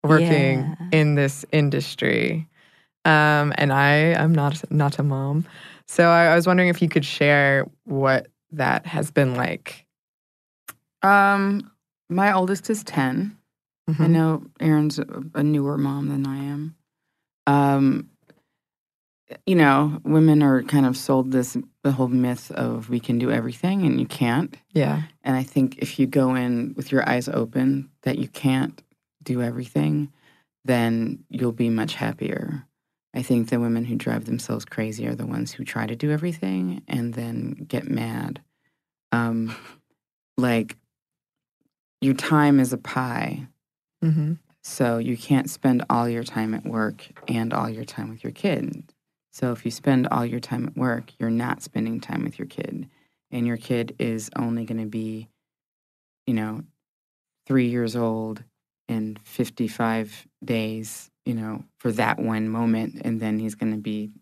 working 0.03 0.59
Yeah. 0.59 0.75
in 0.93 1.15
this 1.15 1.45
industry. 1.53 2.49
Um, 3.05 3.53
and 3.59 3.73
I 3.73 3.93
am 3.93 4.35
not 4.35 4.62
not 4.71 4.99
a 4.99 5.03
mom, 5.03 5.45
so 5.87 6.09
I, 6.09 6.27
I 6.29 6.35
was 6.37 6.47
wondering 6.47 6.71
if 6.71 6.81
you 6.81 6.89
could 6.89 7.05
share 7.05 7.67
what 7.85 8.29
that 8.53 8.87
has 8.87 9.11
been 9.11 9.35
like. 9.35 9.85
Um, 11.03 11.71
my 12.09 12.33
oldest 12.33 12.71
is 12.71 12.83
10. 12.85 13.37
I 13.89 13.93
Mhm. 13.93 14.11
know 14.11 14.47
Erin's 14.61 14.99
a, 14.99 15.07
a 15.35 15.43
newer 15.43 15.77
mom 15.77 16.09
than 16.09 16.27
I 16.27 16.37
am. 16.39 16.77
Um, 17.47 18.09
you 19.47 19.55
know, 19.55 20.01
women 20.05 20.43
are 20.43 20.62
kind 20.62 20.87
of 20.87 20.97
sold 20.97 21.32
this 21.32 21.57
the 21.82 21.93
whole 21.93 22.09
myth 22.09 22.51
of 22.53 22.89
we 22.89 23.01
can 23.01 23.18
do 23.18 23.30
everything 23.30 23.85
and 23.87 24.01
you 24.01 24.07
can't. 24.07 24.57
Yeah, 24.72 25.03
And 25.22 25.37
I 25.37 25.43
think 25.43 25.78
if 25.78 25.99
you 25.99 26.07
go 26.07 26.35
in 26.35 26.74
with 26.76 26.91
your 26.91 27.09
eyes 27.09 27.28
open 27.28 27.91
that 28.03 28.18
you 28.18 28.28
can't 28.28 28.82
do 29.22 29.43
everything, 29.43 30.12
then 30.64 31.24
you'll 31.28 31.53
be 31.53 31.70
much 31.70 31.95
happier. 31.95 32.66
I 33.14 33.22
think 33.22 33.49
the 33.49 33.61
women 33.61 33.85
who 33.85 33.95
drive 33.95 34.24
themselves 34.24 34.64
crazy 34.64 35.07
are 35.07 35.14
the 35.14 35.26
ones 35.26 35.53
who 35.53 35.64
try 35.64 35.87
to 35.87 35.95
do 35.95 36.11
everything 36.11 36.82
and 36.89 37.14
then 37.14 37.53
get 37.68 37.89
mad. 37.89 38.41
Um, 39.12 39.55
like, 40.37 40.76
your 42.01 42.14
time 42.14 42.61
is 42.61 42.72
a 42.72 42.78
pie. 42.78 43.47
hmm 44.03 44.35
So 44.62 44.99
you 44.99 45.16
can't 45.16 45.49
spend 45.49 45.85
all 45.89 46.09
your 46.09 46.24
time 46.24 46.55
at 46.55 46.64
work 46.64 47.07
and 47.28 47.53
all 47.53 47.68
your 47.70 47.85
time 47.85 48.11
with 48.11 48.24
your 48.24 48.32
kid. 48.32 48.93
So 49.35 49.51
if 49.51 49.64
you 49.64 49.72
spend 49.72 50.07
all 50.07 50.24
your 50.24 50.39
time 50.39 50.64
at 50.64 50.76
work, 50.76 51.11
you're 51.18 51.28
not 51.28 51.61
spending 51.61 51.99
time 51.99 52.22
with 52.22 52.39
your 52.39 52.47
kid. 52.47 52.89
And 53.32 53.49
your 53.49 53.57
kid 53.57 53.97
is 53.99 54.30
only 54.37 54.64
going 54.64 54.78
to 54.78 54.87
be, 54.87 55.28
you 56.24 56.35
know, 56.35 56.62
three 57.45 57.66
years 57.66 57.97
old 57.97 58.45
in 58.89 59.18
55 59.24 60.28
days, 60.45 61.11
you 61.26 61.35
know, 61.35 61.64
for 61.78 61.91
that 61.91 62.20
one 62.20 62.49
moment. 62.49 63.03
And 63.05 63.20
then 63.20 63.41
he's 63.41 63.57
going 63.57 63.72
to 63.72 63.80
be 63.80 64.12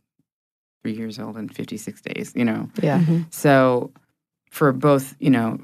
three 0.83 0.95
years 0.95 1.19
old 1.19 1.37
in 1.37 1.51
56 1.51 2.01
days, 2.01 2.33
you 2.35 2.47
know. 2.47 2.71
yeah, 2.81 3.01
mm-hmm. 3.01 3.25
So 3.29 3.93
for 4.51 4.73
both, 4.73 5.15
you 5.19 5.29
know, 5.29 5.59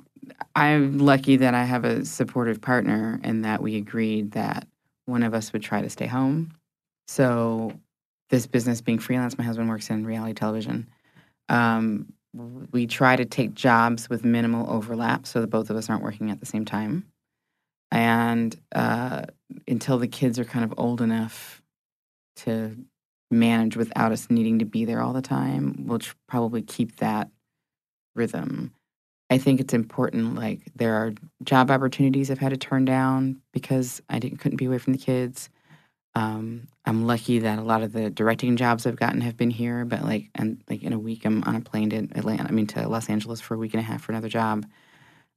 I'm 0.57 0.99
lucky 0.99 1.37
that 1.37 1.55
I 1.55 1.65
have 1.65 1.87
a 1.87 2.05
supportive 2.05 2.61
partner 2.61 3.19
and 3.25 3.47
that 3.47 3.63
we 3.63 3.77
agreed 3.77 4.33
that 4.33 4.69
one 5.07 5.23
of 5.23 5.33
us 5.33 5.55
would 5.55 5.63
try 5.63 5.81
to 5.81 5.89
stay 5.89 6.07
home. 6.07 6.53
So 7.07 7.73
this 8.31 8.47
business 8.47 8.81
being 8.81 8.99
freelance, 8.99 9.39
my 9.39 9.45
husband 9.45 9.69
works 9.69 9.91
in 9.91 10.07
reality 10.07 10.35
television. 10.35 10.89
Um, 11.49 12.13
we 12.73 12.87
try 12.87 13.17
to 13.17 13.25
take 13.25 13.55
jobs 13.55 14.09
with 14.11 14.25
minimal 14.25 14.71
overlap 14.71 15.27
so 15.27 15.41
that 15.41 15.49
both 15.49 15.71
of 15.71 15.77
us 15.77 15.89
aren't 15.89 16.03
working 16.03 16.31
at 16.31 16.41
the 16.41 16.47
same 16.47 16.65
time. 16.65 17.07
And 17.91 18.55
uh, 18.75 19.23
until 19.67 19.99
the 19.99 20.09
kids 20.09 20.39
are 20.39 20.45
kind 20.45 20.65
of 20.65 20.75
old 20.77 21.01
enough 21.01 21.63
to 22.37 22.77
manage 23.31 23.77
without 23.77 24.13
us 24.13 24.29
needing 24.31 24.59
to 24.59 24.65
be 24.65 24.85
there 24.85 25.01
all 25.01 25.13
the 25.13 25.23
time, 25.23 25.87
we'll 25.87 25.99
tr- 26.01 26.15
probably 26.29 26.63
keep 26.63 26.97
that 26.97 27.31
rhythm. 28.15 28.73
I 29.31 29.39
think 29.39 29.61
it's 29.61 29.75
important. 29.75 30.35
Like 30.35 30.61
there 30.75 30.95
are 30.95 31.13
job 31.45 31.71
opportunities 31.71 32.31
I've 32.31 32.39
had 32.39 32.51
to 32.51 32.57
turn 32.57 32.85
down 32.85 33.41
because 33.53 34.03
I 34.09 34.19
didn't 34.19 34.39
couldn't 34.39 34.57
be 34.57 34.65
away 34.67 34.79
from 34.79 34.93
the 34.93 34.99
kids. 34.99 35.51
Um, 36.15 36.69
I'm 36.85 37.07
lucky 37.07 37.41
that 37.41 37.59
a 37.59 37.63
lot 37.63 37.83
of 37.83 37.93
the 37.93 38.11
directing 38.11 38.57
jobs 38.57 38.87
I've 38.87 38.97
gotten 38.97 39.21
have 39.21 39.37
been 39.37 39.51
here, 39.51 39.85
but 39.85 40.03
like 40.03 40.31
and 40.35 40.63
like 40.69 40.83
in 40.83 40.93
a 40.93 40.99
week 40.99 41.25
I'm 41.25 41.45
on 41.45 41.55
a 41.55 41.61
plane 41.61 41.91
to 41.91 41.97
Atlanta. 42.19 42.45
I 42.45 42.51
mean 42.51 42.67
to 42.69 42.89
Los 42.89 43.09
Angeles 43.09 43.41
for 43.41 43.55
a 43.55 43.59
week 43.59 43.75
and 43.75 43.81
a 43.81 43.85
half 43.85 44.03
for 44.03 44.13
another 44.13 44.29
job. 44.29 44.67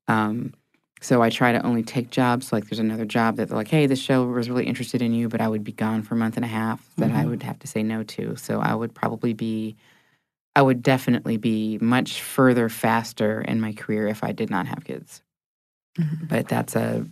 Um, 0.08 0.54
so 1.02 1.22
I 1.22 1.30
try 1.30 1.52
to 1.52 1.66
only 1.66 1.84
take 1.84 2.12
jobs 2.12 2.54
like 2.54 2.70
there's 2.70 2.80
another 2.80 3.06
job 3.06 3.38
that 3.38 3.50
they're 3.50 3.58
like, 3.58 3.68
hey, 3.68 3.88
this 3.88 4.00
show 4.00 4.26
was 4.26 4.50
really 4.50 4.66
interested 4.66 5.02
in 5.02 5.14
you, 5.14 5.30
but 5.30 5.42
I 5.42 5.48
would 5.48 5.64
be 5.64 5.72
gone 5.72 6.04
for 6.04 6.14
a 6.14 6.18
month 6.18 6.36
and 6.36 6.46
a 6.46 6.50
half 6.50 6.88
that 6.98 7.12
I 7.12 7.26
would 7.26 7.42
have 7.44 7.58
to 7.60 7.68
say 7.68 7.82
no 7.82 8.04
to. 8.04 8.36
So 8.36 8.60
I 8.60 8.76
would 8.76 8.94
probably 8.94 9.34
be 9.34 9.76
I 10.56 10.62
would 10.62 10.84
definitely 10.84 11.38
be 11.38 11.78
much 11.80 12.22
further 12.22 12.70
faster 12.70 13.42
in 13.42 13.62
my 13.62 13.74
career 13.74 14.08
if 14.08 14.24
I 14.24 14.32
did 14.32 14.50
not 14.50 14.68
have 14.68 14.84
kids. 14.84 15.22
But 16.28 16.48
that's 16.48 16.76
a 16.76 17.06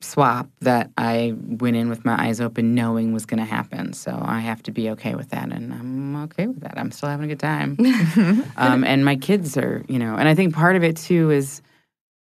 swap 0.00 0.48
that 0.60 0.90
I 0.98 1.34
went 1.36 1.76
in 1.76 1.88
with 1.88 2.04
my 2.04 2.26
eyes 2.26 2.40
open, 2.40 2.74
knowing 2.74 3.12
was 3.12 3.26
going 3.26 3.38
to 3.38 3.44
happen. 3.44 3.92
So 3.92 4.18
I 4.22 4.40
have 4.40 4.62
to 4.64 4.70
be 4.70 4.90
okay 4.90 5.14
with 5.14 5.30
that, 5.30 5.50
and 5.50 5.72
I'm 5.72 6.16
okay 6.24 6.46
with 6.46 6.60
that. 6.60 6.78
I'm 6.78 6.90
still 6.90 7.08
having 7.08 7.24
a 7.24 7.28
good 7.28 7.40
time. 7.40 7.76
um, 8.56 8.84
and 8.84 9.04
my 9.04 9.16
kids 9.16 9.56
are, 9.56 9.84
you 9.88 9.98
know, 9.98 10.16
and 10.16 10.28
I 10.28 10.34
think 10.34 10.54
part 10.54 10.76
of 10.76 10.84
it 10.84 10.96
too 10.96 11.30
is 11.30 11.62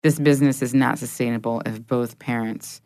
this 0.03 0.19
business 0.19 0.61
is 0.61 0.73
not 0.73 0.99
sustainable 0.99 1.61
if 1.65 1.85
both 1.87 2.19
parents, 2.19 2.81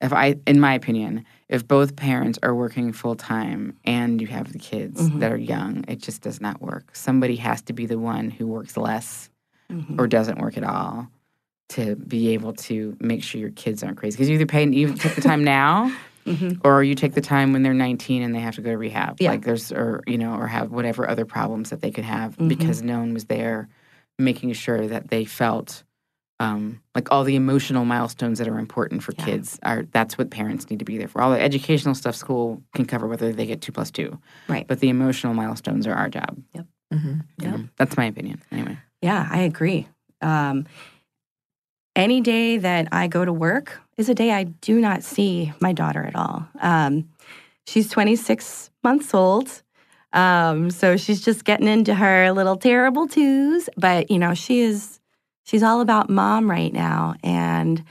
if 0.00 0.12
I, 0.12 0.36
in 0.46 0.60
my 0.60 0.74
opinion, 0.74 1.24
if 1.48 1.66
both 1.66 1.96
parents 1.96 2.38
are 2.42 2.54
working 2.54 2.92
full 2.92 3.16
time 3.16 3.76
and 3.84 4.20
you 4.20 4.28
have 4.28 4.52
the 4.52 4.58
kids 4.58 5.10
that 5.18 5.32
are 5.32 5.36
young, 5.36 5.84
it 5.88 5.98
just 5.98 6.22
does 6.22 6.40
not 6.40 6.62
work. 6.62 6.94
Somebody 6.94 7.36
has 7.36 7.62
to 7.62 7.72
be 7.72 7.86
the 7.86 7.98
one 7.98 8.30
who 8.30 8.46
works 8.46 8.76
less 8.76 9.30
or 9.98 10.06
doesn't 10.06 10.38
work 10.38 10.56
at 10.56 10.64
all. 10.64 11.08
To 11.70 11.96
be 11.96 12.28
able 12.34 12.52
to 12.52 12.96
make 13.00 13.22
sure 13.22 13.40
your 13.40 13.50
kids 13.50 13.82
aren't 13.82 13.96
crazy. 13.96 14.16
Because 14.16 14.28
you 14.28 14.34
either 14.36 14.46
pay 14.46 14.62
and 14.62 14.74
you 14.74 14.94
take 14.94 15.14
the 15.14 15.20
time 15.20 15.42
now, 15.44 15.90
or 16.64 16.82
you 16.82 16.94
take 16.94 17.14
the 17.14 17.20
time 17.20 17.52
when 17.52 17.62
they're 17.62 17.74
19 17.74 18.22
and 18.22 18.34
they 18.34 18.40
have 18.40 18.54
to 18.56 18.60
go 18.60 18.70
to 18.70 18.78
rehab. 18.78 19.16
Yeah. 19.20 19.30
Like 19.30 19.44
there's, 19.44 19.72
or 19.72 20.02
you 20.06 20.18
know, 20.18 20.34
or 20.34 20.46
have 20.46 20.70
whatever 20.70 21.08
other 21.08 21.24
problems 21.24 21.70
that 21.70 21.80
they 21.82 21.90
could 21.90 22.04
have 22.04 22.32
Mm-hmm. 22.32 22.48
because 22.48 22.82
no 22.82 22.98
one 23.00 23.12
was 23.14 23.24
there, 23.26 23.68
making 24.18 24.52
sure 24.52 24.86
that 24.86 25.08
they 25.08 25.24
felt. 25.24 25.82
Um, 26.38 26.82
like 26.94 27.10
all 27.10 27.24
the 27.24 27.34
emotional 27.34 27.86
milestones 27.86 28.38
that 28.40 28.46
are 28.46 28.58
important 28.58 29.02
for 29.02 29.12
Yeah. 29.18 29.24
kids 29.24 29.58
are 29.62 29.84
that's 29.90 30.18
what 30.18 30.30
parents 30.30 30.68
need 30.68 30.80
to 30.80 30.84
be 30.84 30.98
there 30.98 31.08
for. 31.08 31.22
All 31.22 31.30
the 31.30 31.40
educational 31.40 31.94
stuff 31.94 32.14
school 32.14 32.62
can 32.74 32.84
cover 32.84 33.06
whether 33.06 33.32
they 33.32 33.46
get 33.46 33.62
two 33.62 33.72
plus 33.72 33.90
two, 33.90 34.20
Right. 34.46 34.66
but 34.68 34.80
the 34.80 34.90
emotional 34.90 35.32
milestones 35.32 35.86
are 35.86 35.94
our 35.94 36.10
job. 36.10 36.36
Mhm. 36.92 37.22
Yep. 37.40 37.60
That's 37.78 37.96
my 37.96 38.04
opinion. 38.04 38.42
Anyway, 38.52 38.76
Yeah, 39.00 39.26
I 39.30 39.38
agree. 39.40 39.88
Um, 40.20 40.66
any 41.96 42.20
day 42.20 42.58
that 42.58 42.88
I 42.92 43.08
go 43.08 43.24
to 43.24 43.32
work 43.32 43.80
is 43.96 44.08
a 44.08 44.14
day 44.14 44.30
I 44.30 44.44
do 44.44 44.80
not 44.80 45.02
see 45.02 45.52
my 45.60 45.72
daughter 45.72 46.04
at 46.04 46.14
all. 46.14 46.46
Um, 46.60 47.08
she's 47.66 47.88
26 47.90 48.70
months 48.84 49.14
old. 49.14 49.62
Um, 50.12 50.70
so 50.70 50.96
she's 50.96 51.22
just 51.22 51.44
getting 51.44 51.66
into 51.66 51.94
her 51.94 52.30
little 52.32 52.56
terrible 52.56 53.08
twos. 53.08 53.68
But, 53.76 54.10
you 54.10 54.18
know, 54.18 54.34
she 54.34 54.60
is, 54.60 55.00
she's 55.44 55.62
all 55.62 55.80
about 55.80 56.08
mom 56.08 56.48
right 56.48 56.72
now. 56.72 57.14
And 57.24 57.82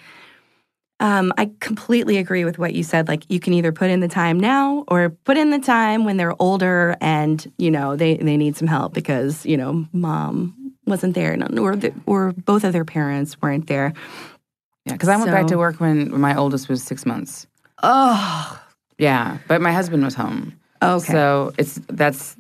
um, 0.99 1.34
I 1.38 1.51
completely 1.60 2.18
agree 2.18 2.45
with 2.45 2.58
what 2.58 2.74
you 2.74 2.84
said. 2.84 3.08
Like, 3.08 3.30
you 3.30 3.39
can 3.39 3.53
either 3.53 3.72
put 3.72 3.89
in 3.89 3.99
the 3.99 4.08
time 4.08 4.39
now 4.39 4.86
or 4.88 5.10
put 5.10 5.38
in 5.38 5.49
the 5.49 5.60
time 5.60 6.06
when 6.06 6.18
they're 6.18 6.41
older 6.41 6.95
and, 7.01 7.51
you 7.58 7.70
know, 7.70 7.95
they, 7.95 8.16
they 8.18 8.38
need 8.38 8.56
some 8.56 8.68
help 8.68 8.93
because, 8.93 9.45
you 9.45 9.58
know, 9.58 9.86
mom 9.91 10.64
wasn't 10.86 11.15
there 11.15 11.33
or, 11.57 11.75
the, 11.75 11.93
or 12.05 12.31
both 12.33 12.63
of 12.63 12.73
their 12.73 12.86
parents 12.86 13.41
weren't 13.41 13.67
there. 13.67 13.93
yeah, 14.86 14.93
because 14.93 15.09
I 15.09 15.17
went 15.17 15.31
back 15.31 15.47
to 15.47 15.57
work 15.57 15.79
when 15.79 16.19
my 16.19 16.36
oldest 16.36 16.69
was 16.69 16.83
six 16.83 17.05
months. 17.05 17.47
Oh, 17.83 18.61
Yeah, 18.97 19.38
but 19.47 19.61
my 19.61 19.71
husband 19.71 20.03
was 20.03 20.15
home. 20.15 20.53
okay. 20.81 21.11
So 21.11 21.53
it's 21.57 21.79
that's 21.88 22.36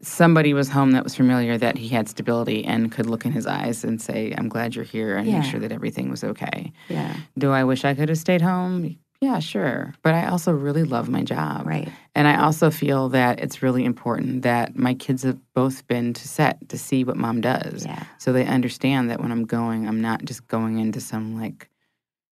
somebody 0.00 0.52
was 0.54 0.68
home 0.68 0.90
that 0.92 1.04
was 1.04 1.14
familiar 1.14 1.56
that 1.58 1.76
he 1.78 1.88
had 1.88 2.08
stability 2.08 2.64
and 2.64 2.90
could 2.90 3.06
look 3.06 3.24
in 3.24 3.30
his 3.32 3.46
eyes 3.46 3.84
and 3.84 4.00
say, 4.02 4.34
"I'm 4.36 4.48
glad 4.48 4.74
you're 4.74 4.84
here," 4.84 5.16
and 5.16 5.26
Yeah. 5.28 5.38
make 5.40 5.48
sure 5.50 5.60
that 5.60 5.70
everything 5.72 6.10
was 6.10 6.24
okay. 6.24 6.72
yeah, 6.88 7.14
Do 7.38 7.52
I 7.52 7.62
wish 7.64 7.84
I 7.84 7.94
could 7.94 8.08
have 8.08 8.18
stayed 8.18 8.42
home? 8.42 8.96
Yeah, 9.22 9.38
sure. 9.38 9.94
But 10.02 10.14
I 10.14 10.26
also 10.26 10.50
really 10.52 10.82
love 10.82 11.08
my 11.08 11.22
job. 11.22 11.64
right. 11.64 11.88
And 12.14 12.26
I 12.28 12.42
also 12.42 12.70
feel 12.70 13.08
that 13.10 13.38
it's 13.40 13.62
really 13.62 13.84
important 13.84 14.42
that 14.42 14.76
my 14.76 14.94
kids 14.94 15.22
have 15.22 15.38
both 15.54 15.86
been 15.86 16.12
to 16.12 16.28
set 16.28 16.68
to 16.70 16.76
see 16.76 17.04
what 17.04 17.16
mom 17.16 17.40
does. 17.40 17.86
Yeah. 17.86 18.02
So 18.18 18.32
they 18.32 18.44
understand 18.44 19.08
that 19.10 19.20
when 19.20 19.30
I'm 19.30 19.44
going, 19.46 19.86
I'm 19.88 20.00
not 20.02 20.24
just 20.24 20.46
going 20.48 20.78
into 20.78 21.00
some 21.00 21.40
like 21.40 21.68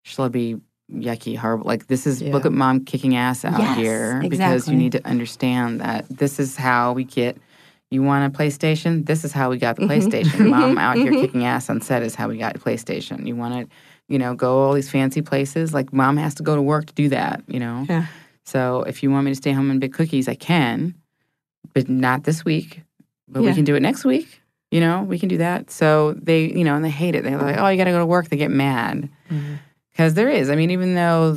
schlubby, 0.05 0.61
yucky, 0.91 1.37
horrible. 1.37 1.67
Like 1.67 1.89
this 1.89 2.07
is 2.07 2.23
look 2.23 2.47
at 2.47 2.53
mom 2.53 2.85
kicking 2.87 3.17
ass 3.17 3.45
out 3.45 3.59
Yes, 3.61 3.77
here 3.77 4.25
because 4.29 4.67
you 4.69 4.77
need 4.77 4.93
to 4.93 5.07
understand 5.07 5.81
that 5.83 6.07
this 6.09 6.41
is 6.41 6.57
how 6.57 6.93
we 6.95 7.05
get. 7.05 7.37
You 7.91 8.03
want 8.03 8.35
a 8.35 8.37
PlayStation? 8.37 9.07
This 9.07 9.25
is 9.25 9.33
how 9.33 9.49
we 9.51 9.59
got 9.59 9.77
the 9.77 9.83
Mm-hmm. 9.83 10.09
PlayStation. 10.09 10.49
Mom 10.51 10.77
out 10.79 10.97
here 10.97 11.13
kicking 11.13 11.45
ass 11.45 11.71
on 11.71 11.81
set 11.81 12.03
is 12.03 12.15
how 12.15 12.29
we 12.29 12.37
got 12.39 12.55
PlayStation. 12.57 13.27
You 13.27 13.37
want 13.37 13.69
to, 13.69 13.75
you 14.09 14.19
know, 14.19 14.35
go 14.35 14.59
all 14.63 14.73
these 14.73 14.91
fancy 14.91 15.23
places. 15.23 15.73
Like 15.73 15.93
mom 15.93 16.17
has 16.17 16.35
to 16.37 16.43
go 16.43 16.57
to 16.57 16.63
work 16.63 16.87
to 16.87 16.95
do 16.95 17.09
that. 17.11 17.43
You 17.47 17.61
know. 17.61 17.87
Yeah. 17.89 18.07
So 18.45 18.83
if 18.85 19.03
you 19.03 19.11
want 19.11 19.27
me 19.27 19.33
to 19.33 19.37
stay 19.37 19.53
home 19.53 19.71
and 19.71 19.81
bake 19.81 19.93
cookies, 19.93 20.27
I 20.27 20.35
can, 20.35 20.95
but 21.75 21.89
not 21.89 22.25
this 22.25 22.45
week. 22.45 22.83
But 23.29 23.43
we 23.43 23.53
can 23.53 23.65
do 23.65 23.75
it 23.75 23.81
next 23.81 24.07
week. 24.07 24.41
You 24.71 24.81
know, 24.81 25.03
we 25.03 25.19
can 25.19 25.29
do 25.29 25.39
that. 25.39 25.71
So 25.71 26.15
they, 26.15 26.45
you 26.45 26.65
know, 26.65 26.75
and 26.75 26.85
they 26.85 26.91
hate 26.91 27.15
it. 27.15 27.25
They're 27.25 27.39
like, 27.39 27.59
"Oh, 27.59 27.69
you 27.69 27.77
got 27.77 27.85
to 27.85 27.91
go 27.91 27.99
to 27.99 28.07
work." 28.07 28.29
They 28.29 28.37
get 28.37 28.51
mad 28.51 29.09
mm-hmm. 29.31 29.55
because 29.91 30.15
there 30.15 30.31
is. 30.31 30.51
I 30.51 30.57
mean, 30.57 30.71
even 30.71 30.95
though, 30.95 31.37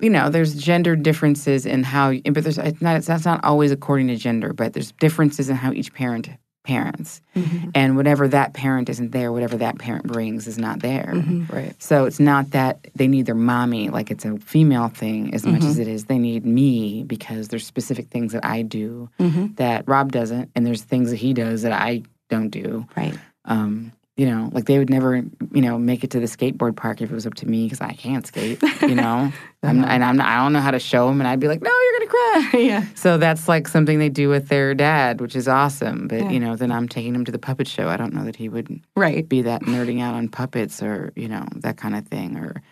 you 0.00 0.10
know, 0.10 0.30
there's 0.30 0.54
gender 0.54 0.96
differences 0.96 1.66
in 1.66 1.82
how, 1.82 2.12
but 2.12 2.42
there's 2.42 2.58
it's 2.58 2.82
not. 2.82 2.96
It's, 2.96 3.06
that's 3.06 3.24
not 3.24 3.42
always 3.44 3.70
according 3.70 4.08
to 4.08 4.16
gender, 4.16 4.52
but 4.52 4.72
there's 4.72 4.92
differences 4.92 5.48
in 5.48 5.56
how 5.56 5.72
each 5.72 5.92
parent 5.94 6.28
parents, 6.64 7.20
Mm-hmm. 7.36 7.70
and 7.74 7.96
whatever 7.96 8.26
that 8.28 8.52
parent 8.54 8.88
isn't 8.88 9.10
there, 9.12 9.30
whatever 9.32 9.56
that 9.58 9.78
parent 9.78 10.04
brings 10.06 10.46
is 10.46 10.56
not 10.58 10.80
there. 10.80 11.10
Mm-hmm. 11.14 11.54
Right. 11.54 11.82
So 11.82 12.04
it's 12.06 12.18
not 12.20 12.50
that 12.52 12.86
they 12.94 13.06
need 13.08 13.26
their 13.26 13.34
mommy, 13.34 13.90
like 13.90 14.10
it's 14.10 14.24
a 14.24 14.38
female 14.38 14.88
thing, 14.88 15.34
as 15.34 15.44
much 15.44 15.60
Mm-hmm. 15.60 15.68
as 15.70 15.78
it 15.78 15.88
is 15.88 16.04
they 16.06 16.18
need 16.18 16.46
me 16.46 17.04
because 17.04 17.48
there's 17.48 17.66
specific 17.66 18.08
things 18.08 18.32
that 18.32 18.44
I 18.44 18.62
do 18.62 19.08
Mm-hmm. 19.20 19.54
that 19.56 19.86
Rob 19.86 20.10
doesn't, 20.12 20.50
and 20.54 20.66
there's 20.66 20.82
things 20.82 21.10
that 21.10 21.16
he 21.16 21.34
does 21.34 21.62
that 21.62 21.72
I 21.72 22.02
don't 22.30 22.48
do. 22.48 22.86
Right. 22.96 23.16
Um, 23.44 23.92
you 24.16 24.26
know, 24.26 24.48
like 24.52 24.66
they 24.66 24.78
would 24.78 24.90
never, 24.90 25.16
you 25.16 25.60
know, 25.60 25.76
make 25.76 26.04
it 26.04 26.10
to 26.12 26.20
the 26.20 26.26
skateboard 26.26 26.76
park 26.76 27.02
if 27.02 27.10
it 27.10 27.14
was 27.14 27.26
up 27.26 27.34
to 27.34 27.46
me 27.48 27.64
because 27.64 27.80
I 27.80 27.92
can't 27.94 28.24
skate. 28.24 28.62
You 28.80 28.94
know, 28.94 29.32
I'm, 29.64 29.84
and 29.84 30.04
I'm 30.04 30.16
not, 30.16 30.26
I 30.26 30.42
don't 30.42 30.52
know 30.52 30.60
how 30.60 30.70
to 30.70 30.78
show 30.78 31.08
them, 31.08 31.20
and 31.20 31.28
I'd 31.28 31.40
be 31.40 31.48
like, 31.48 31.62
"No, 31.62 31.70
you're 31.70 31.98
gonna 31.98 32.10
cry." 32.50 32.58
yeah. 32.60 32.84
So 32.94 33.18
that's 33.18 33.48
like 33.48 33.66
something 33.68 33.98
they 33.98 34.08
do 34.08 34.28
with 34.28 34.48
their 34.48 34.74
dad, 34.74 35.20
which 35.20 35.34
is 35.34 35.48
awesome. 35.48 36.08
But 36.08 36.20
Yeah. 36.20 36.30
you 36.30 36.40
know, 36.40 36.56
then 36.56 36.70
I'm 36.70 36.88
taking 36.88 37.14
him 37.14 37.24
to 37.24 37.32
the 37.32 37.38
puppet 37.38 37.66
show. 37.68 37.88
I 37.88 37.96
don't 37.96 38.12
know 38.14 38.24
that 38.24 38.36
he 38.36 38.48
would 38.48 38.80
Right. 38.96 39.28
be 39.28 39.42
that 39.42 39.62
nerding 39.62 40.00
out 40.00 40.14
on 40.14 40.28
puppets 40.28 40.82
or 40.82 41.12
you 41.16 41.28
know 41.28 41.46
that 41.56 41.76
kind 41.76 41.94
of 41.96 42.06
thing 42.06 42.36
or 42.36 42.62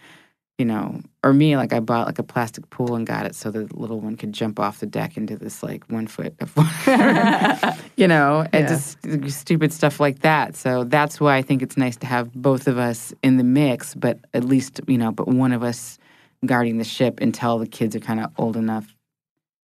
you 0.59 0.67
know 0.67 1.01
or 1.25 1.33
me 1.33 1.57
like 1.57 1.73
i 1.73 1.81
bought 1.81 2.07
like 2.07 2.19
a 2.19 2.23
plastic 2.23 2.69
pool 2.69 2.95
and 2.95 3.07
got 3.07 3.25
it 3.25 3.35
so 3.35 3.51
the 3.51 3.67
little 3.73 4.01
one 4.01 4.17
could 4.17 4.33
jump 4.35 4.61
off 4.61 4.81
the 4.81 4.87
deck 4.87 5.17
into 5.17 5.35
this 5.35 5.63
like 5.63 5.83
one 5.91 6.07
foot 6.07 6.35
of 6.41 6.55
water 6.57 7.75
you 7.97 8.07
know 8.07 8.47
and 8.53 8.65
Yeah. 8.65 8.69
just 8.69 8.99
stupid 9.41 9.73
stuff 9.73 9.99
like 9.99 10.21
that 10.21 10.55
so 10.55 10.85
that's 10.85 11.19
why 11.21 11.37
i 11.37 11.43
think 11.43 11.63
it's 11.63 11.79
nice 11.79 11.97
to 11.97 12.07
have 12.07 12.31
both 12.35 12.69
of 12.69 12.77
us 12.77 13.15
in 13.23 13.39
the 13.39 13.45
mix 13.45 13.95
but 13.95 14.19
at 14.35 14.45
least 14.45 14.81
you 14.87 14.99
know 14.99 15.11
but 15.11 15.27
one 15.27 15.53
of 15.53 15.63
us 15.63 15.99
guarding 16.45 16.79
the 16.79 16.85
ship 16.85 17.21
until 17.21 17.59
the 17.59 17.67
kids 17.67 17.95
are 17.97 18.01
kind 18.01 18.21
of 18.21 18.31
old 18.39 18.57
enough 18.57 18.95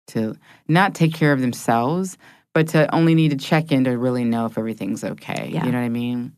to 0.09 0.37
not 0.69 0.95
take 0.95 1.15
care 1.15 1.33
of 1.33 1.41
themselves 1.41 2.17
but 2.53 2.69
to 2.69 2.95
only 2.95 3.15
need 3.15 3.31
to 3.33 3.37
check 3.37 3.71
in 3.71 3.85
to 3.85 3.91
really 3.99 4.25
know 4.25 4.47
if 4.47 4.57
everything's 4.57 5.05
okay 5.05 5.51
Yeah. 5.53 5.65
you 5.65 5.73
know 5.73 5.79
what 5.79 5.85
i 5.85 5.89
mean 5.89 6.37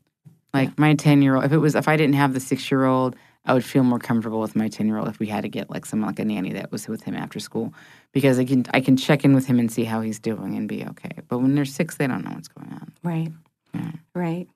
like 0.53 0.77
my 0.79 0.95
10 0.95 1.21
year 1.21 1.35
old, 1.35 1.45
if 1.45 1.51
it 1.51 1.57
was, 1.57 1.75
if 1.75 1.87
I 1.87 1.95
didn't 1.95 2.15
have 2.15 2.33
the 2.33 2.39
six 2.39 2.71
year 2.71 2.85
old, 2.85 3.15
I 3.45 3.53
would 3.53 3.63
feel 3.63 3.83
more 3.83 3.99
comfortable 3.99 4.39
with 4.39 4.55
my 4.55 4.67
10 4.67 4.87
year 4.87 4.97
old 4.97 5.07
if 5.07 5.19
we 5.19 5.27
had 5.27 5.41
to 5.41 5.49
get 5.49 5.69
like 5.69 5.85
someone 5.85 6.07
like 6.09 6.19
a 6.19 6.25
nanny 6.25 6.53
that 6.53 6.71
was 6.71 6.87
with 6.87 7.03
him 7.03 7.15
after 7.15 7.39
school 7.39 7.73
because 8.11 8.39
I 8.39 8.45
can, 8.45 8.65
I 8.73 8.81
can 8.81 8.97
check 8.97 9.23
in 9.23 9.33
with 9.33 9.45
him 9.45 9.59
and 9.59 9.71
see 9.71 9.83
how 9.83 10.01
he's 10.01 10.19
doing 10.19 10.55
and 10.55 10.67
be 10.67 10.85
okay. 10.85 11.11
But 11.27 11.39
when 11.39 11.55
they're 11.55 11.65
six, 11.65 11.97
they 11.97 12.07
don't 12.07 12.25
know 12.25 12.31
what's 12.31 12.47
going 12.47 12.71
on. 12.71 12.91
Right. 13.03 13.31
Yeah. 13.73 13.91
Right. 14.15 14.47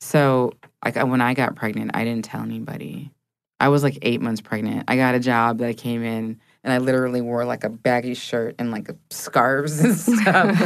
So, 0.00 0.52
like 0.84 0.96
when 0.96 1.20
I 1.20 1.34
got 1.34 1.54
pregnant, 1.54 1.92
I 1.94 2.04
didn't 2.04 2.24
tell 2.24 2.42
anybody. 2.42 3.10
I 3.62 3.68
was 3.68 3.84
like 3.84 3.98
eight 4.02 4.20
months 4.20 4.40
pregnant. 4.40 4.84
I 4.88 4.96
got 4.96 5.14
a 5.14 5.20
job 5.20 5.58
that 5.58 5.68
I 5.68 5.72
came 5.72 6.02
in 6.02 6.40
and 6.64 6.72
I 6.72 6.78
literally 6.78 7.20
wore 7.20 7.44
like 7.44 7.62
a 7.62 7.68
baggy 7.68 8.14
shirt 8.14 8.56
and 8.58 8.72
like 8.72 8.90
scarves 9.10 9.78
and 9.78 9.94
stuff. 10.20 10.60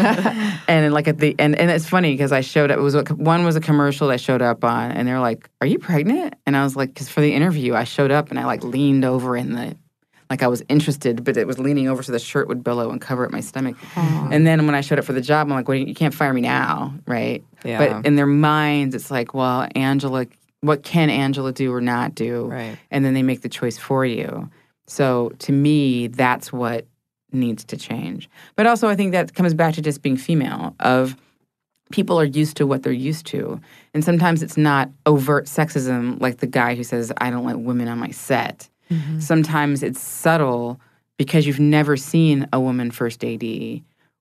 and 0.67 0.95
like 0.95 1.07
at 1.07 1.19
the 1.19 1.35
and 1.39 1.55
and 1.57 1.71
it's 1.71 1.87
funny 1.87 2.15
because 2.15 2.33
I 2.33 2.41
showed 2.41 2.71
up. 2.71 2.79
It 2.79 2.81
was 2.81 2.95
a, 2.95 3.03
one 3.03 3.45
was 3.45 3.55
a 3.55 3.61
commercial 3.61 4.09
I 4.09 4.17
showed 4.17 4.41
up 4.41 4.65
on, 4.65 4.93
and 4.93 5.07
they're 5.07 5.21
like, 5.21 5.51
"Are 5.61 5.67
you 5.67 5.79
pregnant?" 5.79 6.37
And 6.47 6.57
I 6.57 6.65
was 6.65 6.75
like, 6.75 6.95
"Cause 6.95 7.11
for 7.11 7.21
the 7.21 7.35
interview, 7.35 7.75
I 7.75 7.85
showed 7.85 8.11
up 8.11 8.31
and 8.31 8.39
I 8.39 8.47
like 8.47 8.65
leaned 8.65 9.05
over 9.05 9.37
in 9.37 9.53
the." 9.53 9.77
Like 10.31 10.43
I 10.43 10.49
was 10.49 10.63
interested, 10.71 11.23
but 11.23 11.37
it 11.37 11.47
was 11.47 11.59
leaning 11.59 11.87
over 11.89 12.03
so 12.03 12.13
the 12.13 12.19
shirt 12.19 12.49
would 12.49 12.65
billow 12.65 12.91
and 12.91 13.01
cover 13.01 13.25
up 13.27 13.31
my 13.31 13.41
stomach. 13.41 13.77
And 13.95 14.45
then 14.45 14.67
when 14.67 14.75
I 14.75 14.81
showed 14.81 14.99
up 14.99 15.05
for 15.05 15.13
the 15.13 15.21
job, 15.21 15.47
I'm 15.47 15.55
like, 15.55 15.69
"Well, 15.69 15.77
you 15.77 15.95
can't 15.95 16.15
fire 16.15 16.33
me 16.33 16.41
now, 16.41 16.95
right?" 17.07 17.45
Yeah. 17.63 17.79
But 17.79 18.07
in 18.07 18.17
their 18.17 18.27
minds, 18.27 18.95
it's 18.95 19.11
like, 19.11 19.35
well, 19.35 19.69
Angela, 19.77 20.27
what 20.67 20.83
can 20.83 21.11
Angela 21.11 21.53
do 21.53 21.73
or 21.73 21.81
not 21.81 22.15
do? 22.15 22.47
Right. 22.47 22.79
And 22.91 23.05
then 23.05 23.15
they 23.15 23.23
make 23.23 23.43
the 23.43 23.49
choice 23.49 23.79
for 23.79 24.05
you. 24.05 24.51
So 24.87 25.33
to 25.41 25.53
me, 25.53 26.09
that's 26.09 26.53
what 26.53 26.87
needs 27.33 27.65
to 27.65 27.77
change. 27.77 28.29
But 28.57 28.67
also, 28.67 28.89
I 28.89 28.97
think 28.97 29.13
that 29.13 29.35
comes 29.35 29.55
back 29.55 29.75
to 29.75 29.83
just 29.83 30.03
being 30.03 30.17
female. 30.17 30.75
Of 30.81 31.17
people 31.93 32.19
are 32.19 32.25
used 32.25 32.57
to 32.57 32.67
what 32.67 32.83
they're 32.83 32.93
used 32.93 33.27
to, 33.27 33.61
and 33.95 34.05
sometimes 34.05 34.43
it's 34.43 34.57
not 34.57 34.91
overt 35.07 35.47
sexism, 35.47 36.21
like 36.21 36.39
the 36.39 36.47
guy 36.47 36.75
who 36.75 36.85
says, 36.85 37.13
"I 37.19 37.31
don't 37.31 37.45
like 37.45 37.57
women 37.57 37.89
on 37.89 37.99
my 37.99 38.11
set." 38.11 38.69
Mm-hmm. 38.91 39.21
Sometimes 39.21 39.83
it's 39.83 40.01
subtle 40.01 40.81
because 41.17 41.47
you've 41.47 41.61
never 41.61 41.97
seen 41.97 42.49
a 42.53 42.61
woman 42.61 42.91
first 42.91 43.25
AD 43.25 43.43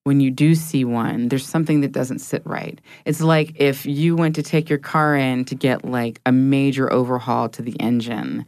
when 0.06 0.20
you 0.20 0.30
do 0.30 0.53
see 0.53 0.86
one, 0.86 1.30
there's 1.30 1.47
something 1.47 1.82
that 1.82 1.91
doesn't 1.91 2.20
sit 2.20 2.43
right. 2.45 2.80
It's 3.06 3.22
like 3.22 3.53
if 3.56 3.88
you 3.88 4.16
went 4.16 4.36
to 4.36 4.43
take 4.43 4.70
your 4.70 4.78
car 4.78 5.16
in 5.16 5.45
to 5.45 5.56
get 5.56 5.84
like 5.84 6.22
a 6.28 6.32
major 6.32 6.93
overhaul 6.93 7.49
to 7.49 7.64
the 7.64 7.76
engine 7.80 8.45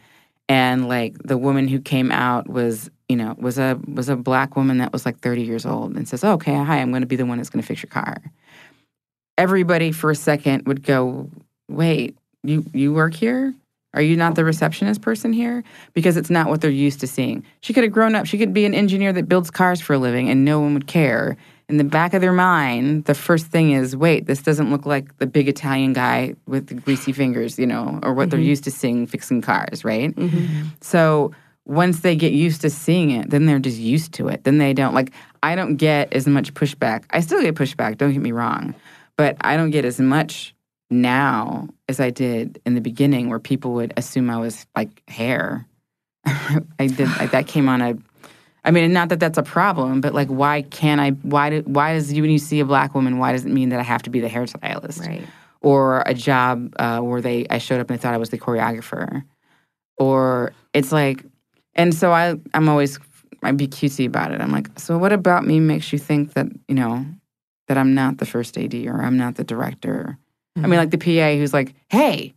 and 0.47 0.88
like 0.88 1.18
the 1.24 1.38
woman 1.38 1.68
who 1.68 1.82
came 1.82 2.12
out 2.12 2.47
was, 2.47 2.91
you 3.10 3.16
know, 3.16 3.36
was 3.39 3.58
a 3.58 3.80
was 3.91 4.08
a 4.08 4.16
black 4.16 4.55
woman 4.55 4.78
that 4.78 4.93
was 4.93 5.03
like 5.03 5.20
30 5.20 5.41
years 5.41 5.66
old 5.66 5.95
and 5.95 6.08
says, 6.08 6.24
"Okay, 6.24 6.53
hi, 6.53 6.78
I'm 6.78 6.91
going 6.91 7.01
to 7.01 7.08
be 7.08 7.16
the 7.16 7.26
one 7.26 7.38
that's 7.38 7.49
going 7.49 7.62
to 7.62 7.68
fix 7.68 7.82
your 7.82 7.89
car." 7.89 8.22
Everybody 9.36 9.91
for 9.91 10.12
a 10.12 10.16
second 10.16 10.68
would 10.68 10.84
go, 10.84 11.28
"Wait, 11.68 12.16
you 12.43 12.66
you 12.72 12.93
work 12.93 13.16
here? 13.16 13.55
Are 13.94 14.02
you 14.02 14.16
not 14.16 14.36
the 14.36 14.44
receptionist 14.44 15.02
person 15.02 15.34
here? 15.34 15.64
Because 15.94 16.18
it's 16.18 16.30
not 16.30 16.50
what 16.50 16.62
they're 16.62 16.70
used 16.70 17.00
to 17.00 17.08
seeing. 17.08 17.44
She 17.62 17.74
could 17.74 17.84
have 17.84 17.94
grown 17.94 18.16
up, 18.16 18.26
she 18.26 18.38
could 18.38 18.54
be 18.54 18.66
an 18.66 18.74
engineer 18.74 19.14
that 19.14 19.28
builds 19.28 19.50
cars 19.50 19.82
for 19.82 19.94
a 19.94 19.98
living 19.98 20.30
and 20.30 20.46
no 20.46 20.60
one 20.60 20.74
would 20.74 20.88
care. 20.88 21.38
in 21.70 21.78
the 21.78 21.84
back 21.84 22.14
of 22.14 22.22
their 22.22 22.34
mind, 22.34 23.06
the 23.06 23.14
first 23.14 23.48
thing 23.48 23.72
is, 23.72 23.96
wait, 23.96 24.26
this 24.26 24.42
doesn't 24.42 24.72
look 24.72 24.86
like 24.86 25.18
the 25.18 25.28
big 25.28 25.50
Italian 25.50 25.94
guy 25.94 26.34
with 26.46 26.68
the 26.68 26.74
greasy 26.76 27.12
fingers, 27.12 27.60
you 27.60 27.68
know, 27.68 28.00
or 28.04 28.14
what 28.14 28.30
they're 28.30 28.40
mm-hmm. 28.40 28.50
used 28.50 28.64
to 28.64 28.72
seeing 28.72 29.06
fixing 29.06 29.42
cars, 29.42 29.84
right? 29.84 30.16
Mm-hmm. 30.16 30.68
So 30.80 31.34
once 31.66 32.00
they 32.00 32.16
get 32.16 32.32
used 32.32 32.62
to 32.62 32.70
seeing 32.70 33.12
it, 33.12 33.30
then 33.30 33.46
they're 33.46 33.60
just 33.60 33.78
used 33.78 34.14
to 34.14 34.30
it. 34.30 34.46
Then 34.46 34.58
they 34.58 34.74
don't 34.74 34.94
like. 34.94 35.12
I 35.44 35.56
don't 35.56 35.76
get 35.76 36.14
as 36.14 36.26
much 36.26 36.54
pushback. 36.54 37.04
I 37.10 37.20
still 37.20 37.42
get 37.42 37.56
pushback. 37.56 37.98
Don't 37.98 38.14
get 38.14 38.22
me 38.22 38.32
wrong, 38.32 38.74
but 39.18 39.36
I 39.42 39.58
don't 39.58 39.72
get 39.72 39.84
as 39.84 40.00
much 40.00 40.56
now 40.90 41.70
as 41.90 42.00
I 42.00 42.10
did 42.10 42.62
in 42.66 42.76
the 42.76 42.82
beginning, 42.82 43.30
where 43.30 43.40
people 43.40 43.74
would 43.74 43.94
assume 43.98 44.30
I 44.30 44.38
was 44.38 44.66
like 44.76 45.08
hair. 45.10 45.66
I 46.26 46.88
did 46.88 47.08
like, 47.18 47.32
that 47.32 47.48
came 47.48 47.70
on 47.70 47.82
a. 47.82 47.98
I 48.66 48.72
mean, 48.72 48.92
not 48.92 49.10
that 49.10 49.20
that's 49.22 49.38
a 49.38 49.44
problem, 49.44 50.02
but 50.02 50.14
like, 50.14 50.28
why 50.28 50.64
can't 50.64 51.00
I? 51.00 51.12
Why 51.12 51.50
do, 51.50 51.62
Why 51.66 51.94
does 51.94 52.12
you 52.12 52.22
when 52.22 52.32
you 52.32 52.40
see 52.40 52.60
a 52.60 52.66
black 52.66 52.94
woman, 52.94 53.18
why 53.18 53.32
does 53.32 53.46
it 53.46 53.52
mean 53.52 53.70
that 53.70 53.80
I 53.80 53.84
have 53.84 54.04
to 54.04 54.10
be 54.10 54.20
the 54.20 54.28
hairstylist? 54.28 55.06
Right. 55.08 55.26
or 55.62 56.04
a 56.06 56.14
job 56.14 56.74
uh, 56.78 57.00
where 57.00 57.22
they 57.22 57.48
I 57.50 57.58
showed 57.60 57.80
up 57.80 57.90
and 57.90 57.98
they 57.98 58.02
thought 58.02 58.14
I 58.14 58.18
was 58.18 58.30
the 58.30 58.38
choreographer, 58.38 59.24
or 59.98 60.52
it's 60.74 60.92
like, 60.92 61.24
and 61.76 61.94
so 61.94 62.12
I 62.12 62.36
I'm 62.54 62.68
always 62.68 63.00
I'd 63.44 63.58
be 63.58 63.68
cutesy 63.68 64.06
about 64.06 64.32
it. 64.32 64.42
I'm 64.42 64.52
like, 64.52 64.68
so 64.78 64.98
what 64.98 65.14
about 65.14 65.46
me 65.46 65.60
makes 65.60 65.94
you 65.94 66.00
think 66.00 66.34
that 66.34 66.48
you 66.68 66.76
know 66.76 67.06
that 67.68 67.78
I'm 67.78 67.94
not 67.94 68.18
the 68.18 68.26
first 68.26 68.58
AD 68.58 68.74
or 68.74 69.02
I'm 69.02 69.18
not 69.18 69.36
the 69.36 69.44
director? 69.44 70.18
I 70.58 70.68
mean, 70.68 70.78
like 70.80 70.91
the 70.91 70.97
PA 70.97 71.38
who's 71.38 71.53
like, 71.53 71.74
hey, 71.89 72.34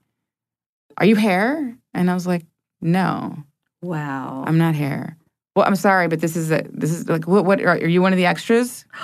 are 0.99 1.07
you 1.07 1.17
hair? 1.17 1.77
And 1.95 2.11
I 2.11 2.15
was 2.15 2.27
like, 2.27 2.45
no, 2.81 3.37
Wow. 3.83 4.45
I'm 4.47 4.59
not 4.59 4.75
hair. 4.75 5.17
Well, 5.57 5.67
I'm 5.67 5.77
sorry, 5.77 6.07
but 6.09 6.21
this 6.21 6.37
is 6.37 6.51
a 6.51 6.65
this 6.71 6.91
is 6.93 7.09
like 7.09 7.27
what 7.27 7.45
what 7.45 7.61
are, 7.61 7.71
are 7.71 7.89
you 7.89 8.03
one 8.03 8.13
of 8.13 8.17
the 8.19 8.27
extras? 8.27 8.85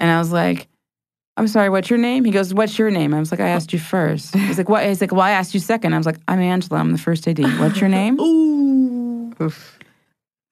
And 0.00 0.10
I 0.10 0.18
was 0.18 0.32
like, 0.32 0.66
I'm 1.36 1.46
sorry, 1.48 1.70
what's 1.70 1.88
your 1.88 1.98
name? 2.00 2.24
He 2.24 2.32
goes, 2.32 2.52
What's 2.52 2.78
your 2.78 2.90
name? 2.90 3.14
I 3.14 3.18
was 3.20 3.30
like, 3.30 3.40
I 3.40 3.48
asked 3.48 3.72
you 3.72 3.78
first. 3.78 4.34
He's 4.36 4.58
like, 4.58 4.68
What? 4.68 4.84
He's 4.84 5.00
like, 5.00 5.12
Well, 5.12 5.20
I 5.20 5.30
asked 5.30 5.54
you 5.54 5.60
second. 5.60 5.94
I 5.94 5.96
was 5.96 6.04
like, 6.04 6.18
I'm 6.28 6.40
Angela. 6.40 6.80
I'm 6.80 6.92
the 6.92 6.98
first 6.98 7.26
AD. 7.28 7.38
What's 7.60 7.80
your 7.80 7.88
name? 7.88 8.18
Oof. 9.40 9.73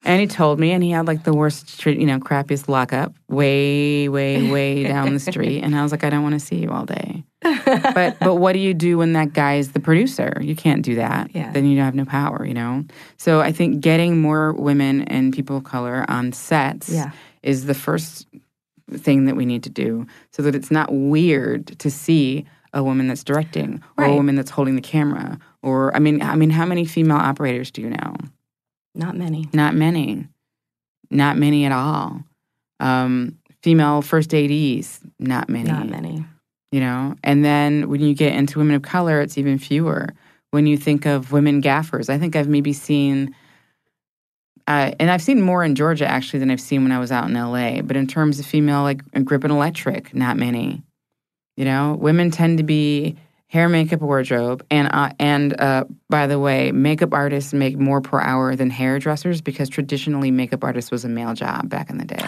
And 0.05 0.19
he 0.19 0.27
told 0.27 0.59
me, 0.59 0.71
and 0.71 0.83
he 0.83 0.91
had 0.91 1.07
like 1.07 1.23
the 1.23 1.33
worst, 1.33 1.85
you 1.85 2.05
know, 2.05 2.19
crappiest 2.19 2.67
lockup, 2.67 3.13
way, 3.29 4.09
way, 4.09 4.51
way 4.51 4.83
down 4.83 5.13
the 5.13 5.19
street. 5.19 5.61
And 5.63 5.75
I 5.75 5.81
was 5.83 5.91
like, 5.93 6.03
I 6.03 6.09
don't 6.09 6.23
want 6.23 6.33
to 6.33 6.39
see 6.45 6.57
you 6.57 6.69
all 6.71 6.85
day. 6.85 7.23
But 7.65 8.19
but 8.19 8.35
what 8.35 8.53
do 8.53 8.59
you 8.59 8.73
do 8.73 8.97
when 8.97 9.13
that 9.13 9.31
guy 9.33 9.55
is 9.55 9.71
the 9.71 9.79
producer? 9.79 10.37
You 10.41 10.55
can't 10.55 10.81
do 10.83 10.95
that. 10.95 11.33
Yeah. 11.33 11.51
Then 11.51 11.65
you 11.65 11.79
have 11.79 11.95
no 11.95 12.03
power, 12.05 12.45
you 12.45 12.53
know. 12.53 12.83
So 13.17 13.39
I 13.41 13.51
think 13.53 13.79
getting 13.81 14.21
more 14.21 14.53
women 14.53 15.03
and 15.03 15.33
people 15.33 15.57
of 15.57 15.63
color 15.63 16.05
on 16.09 16.33
sets 16.33 16.89
Yeah. 16.89 17.11
is 17.41 17.65
the 17.65 17.73
first 17.73 18.27
thing 18.91 19.25
that 19.25 19.35
we 19.35 19.45
need 19.45 19.63
to 19.63 19.69
do, 19.69 20.05
so 20.31 20.41
that 20.43 20.55
it's 20.55 20.71
not 20.71 20.89
weird 20.91 21.67
to 21.79 21.89
see 21.89 22.45
a 22.73 22.83
woman 22.83 23.07
that's 23.07 23.23
directing 23.23 23.81
or 23.97 24.03
a 24.05 24.13
woman 24.15 24.35
that's 24.35 24.49
holding 24.51 24.75
the 24.75 24.81
camera. 24.81 25.39
Or 25.61 25.95
I 25.95 25.99
mean, 25.99 26.21
I 26.21 26.35
mean, 26.35 26.49
how 26.49 26.65
many 26.65 26.85
female 26.85 27.17
operators 27.17 27.71
do 27.71 27.81
you 27.81 27.89
know? 27.91 28.15
Not 28.95 29.15
many. 29.15 29.49
Not 29.53 29.75
many. 29.75 30.27
Not 31.09 31.37
many 31.37 31.65
at 31.65 31.71
all. 31.71 32.23
Um, 32.79 33.37
female 33.61 34.01
first 34.01 34.33
ADs, 34.33 34.99
not 35.19 35.49
many. 35.49 35.69
Not 35.69 35.89
many. 35.89 36.25
You 36.71 36.79
know? 36.79 37.15
And 37.23 37.43
then 37.45 37.89
when 37.89 38.01
you 38.01 38.13
get 38.13 38.33
into 38.33 38.59
women 38.59 38.75
of 38.75 38.81
color, 38.81 39.21
it's 39.21 39.37
even 39.37 39.57
fewer. 39.57 40.09
When 40.51 40.67
you 40.67 40.77
think 40.77 41.05
of 41.05 41.31
women 41.31 41.61
gaffers, 41.61 42.09
I 42.09 42.17
think 42.17 42.35
I've 42.35 42.47
maybe 42.47 42.73
seen, 42.73 43.35
uh, 44.67 44.91
and 44.99 45.09
I've 45.09 45.21
seen 45.21 45.41
more 45.41 45.63
in 45.63 45.75
Georgia 45.75 46.05
actually 46.05 46.39
than 46.39 46.51
I've 46.51 46.61
seen 46.61 46.83
when 46.83 46.91
I 46.91 46.99
was 46.99 47.11
out 47.11 47.27
in 47.27 47.33
LA. 47.33 47.81
But 47.81 47.97
in 47.97 48.05
terms 48.05 48.39
of 48.39 48.45
female, 48.45 48.83
like 48.83 49.01
grip 49.25 49.43
and 49.43 49.53
electric, 49.53 50.13
not 50.13 50.37
many. 50.37 50.83
You 51.57 51.65
know, 51.65 51.95
women 51.99 52.31
tend 52.31 52.57
to 52.59 52.63
be 52.63 53.17
hair, 53.53 53.69
makeup, 53.69 54.01
wardrobe, 54.01 54.65
and 54.71 54.89
uh, 54.91 55.11
and 55.19 55.59
uh, 55.61 55.83
by 56.09 56.25
the 56.25 56.39
way, 56.39 56.71
makeup 56.71 57.13
artists 57.13 57.53
make 57.53 57.77
more 57.77 58.01
per 58.01 58.19
hour 58.19 58.55
than 58.55 58.71
hairdressers 58.71 59.41
because 59.41 59.69
traditionally 59.69 60.31
makeup 60.31 60.63
artist 60.63 60.91
was 60.91 61.05
a 61.05 61.09
male 61.09 61.35
job 61.35 61.69
back 61.69 61.91
in 61.91 61.99
the 61.99 62.05
day. 62.05 62.25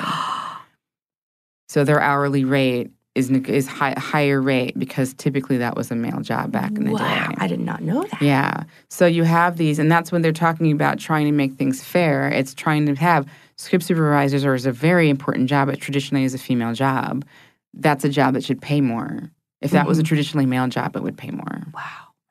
so 1.67 1.83
their 1.83 1.99
hourly 1.99 2.45
rate 2.45 2.91
is 3.15 3.31
is 3.31 3.67
high, 3.67 3.95
higher 3.97 4.39
rate 4.39 4.77
because 4.77 5.15
typically 5.15 5.57
that 5.57 5.75
was 5.75 5.89
a 5.89 5.95
male 5.95 6.19
job 6.21 6.51
back 6.51 6.71
in 6.77 6.83
the 6.83 6.91
wow. 6.91 6.99
day. 6.99 7.35
I 7.39 7.47
did 7.47 7.59
not 7.59 7.81
know 7.81 8.03
that. 8.03 8.21
Yeah. 8.21 8.63
So 8.89 9.07
you 9.07 9.23
have 9.23 9.57
these, 9.57 9.79
and 9.79 9.91
that's 9.91 10.11
when 10.11 10.21
they're 10.21 10.31
talking 10.31 10.71
about 10.71 10.99
trying 10.99 11.25
to 11.25 11.31
make 11.31 11.55
things 11.55 11.83
fair. 11.83 12.29
It's 12.29 12.53
trying 12.53 12.85
to 12.85 12.93
have 12.95 13.27
script 13.57 13.83
supervisors, 13.83 14.45
or 14.45 14.53
is 14.53 14.67
a 14.67 14.71
very 14.71 15.09
important 15.09 15.49
job, 15.49 15.69
but 15.69 15.79
traditionally 15.81 16.23
is 16.23 16.35
a 16.35 16.37
female 16.37 16.73
job. 16.73 17.25
That's 17.73 18.05
a 18.05 18.09
job 18.09 18.35
that 18.35 18.43
should 18.43 18.61
pay 18.61 18.79
more. 18.79 19.31
If 19.65 19.71
that 19.71 19.87
was 19.87 19.99
a 19.99 20.03
traditionally 20.03 20.45
male 20.45 20.67
job, 20.67 20.95
it 20.95 21.03
would 21.03 21.17
pay 21.17 21.31
more. 21.31 21.63
Wow. 21.73 21.83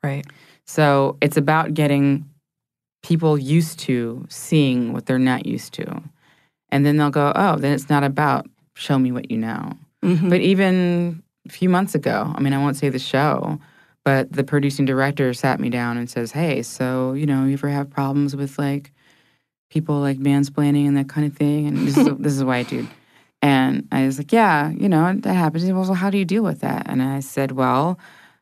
Right. 0.03 0.25
So 0.65 1.17
it's 1.21 1.37
about 1.37 1.73
getting 1.73 2.29
people 3.03 3.37
used 3.37 3.79
to 3.79 4.25
seeing 4.29 4.93
what 4.93 5.05
they're 5.05 5.19
not 5.19 5.45
used 5.45 5.73
to. 5.73 6.01
And 6.69 6.85
then 6.85 6.97
they'll 6.97 7.11
go, 7.11 7.31
oh, 7.35 7.57
then 7.57 7.73
it's 7.73 7.89
not 7.89 8.03
about 8.03 8.47
show 8.75 8.97
me 8.97 9.11
what 9.11 9.29
you 9.29 9.37
know. 9.37 9.73
Mhm. 10.03 10.29
But 10.29 10.41
even 10.41 11.21
a 11.47 11.51
few 11.51 11.69
months 11.69 11.95
ago, 11.95 12.33
I 12.35 12.41
mean, 12.41 12.53
I 12.53 12.57
won't 12.57 12.75
say 12.75 12.89
the 12.89 12.99
show, 12.99 13.59
but 14.03 14.31
the 14.31 14.43
producing 14.43 14.85
director 14.85 15.33
sat 15.33 15.59
me 15.59 15.69
down 15.69 15.97
and 15.97 16.09
says, 16.09 16.31
hey, 16.31 16.61
so, 16.63 17.13
you 17.13 17.25
know, 17.25 17.45
you 17.45 17.53
ever 17.53 17.69
have 17.69 17.89
problems 17.89 18.35
with 18.35 18.57
like 18.57 18.91
people 19.69 19.99
like 19.99 20.17
mansplaining 20.17 20.87
and 20.87 20.97
that 20.97 21.09
kind 21.09 21.25
of 21.27 21.37
thing? 21.37 21.67
And 21.67 21.87
this 21.87 21.97
is, 21.97 22.07
this 22.19 22.33
is 22.33 22.43
white 22.43 22.67
dude. 22.67 22.87
And 23.45 23.87
I 23.91 24.07
was 24.07 24.17
like, 24.17 24.31
yeah, 24.31 24.71
you 24.71 24.89
know, 24.89 25.13
that 25.13 25.33
happens. 25.35 25.61
He 25.61 25.69
goes, 25.69 25.87
well, 25.87 25.93
how 25.93 26.09
do 26.09 26.17
you 26.17 26.25
deal 26.25 26.41
with 26.41 26.61
that? 26.61 26.87
And 26.89 26.99
I 26.99 27.19
said, 27.19 27.51
well, 27.51 27.99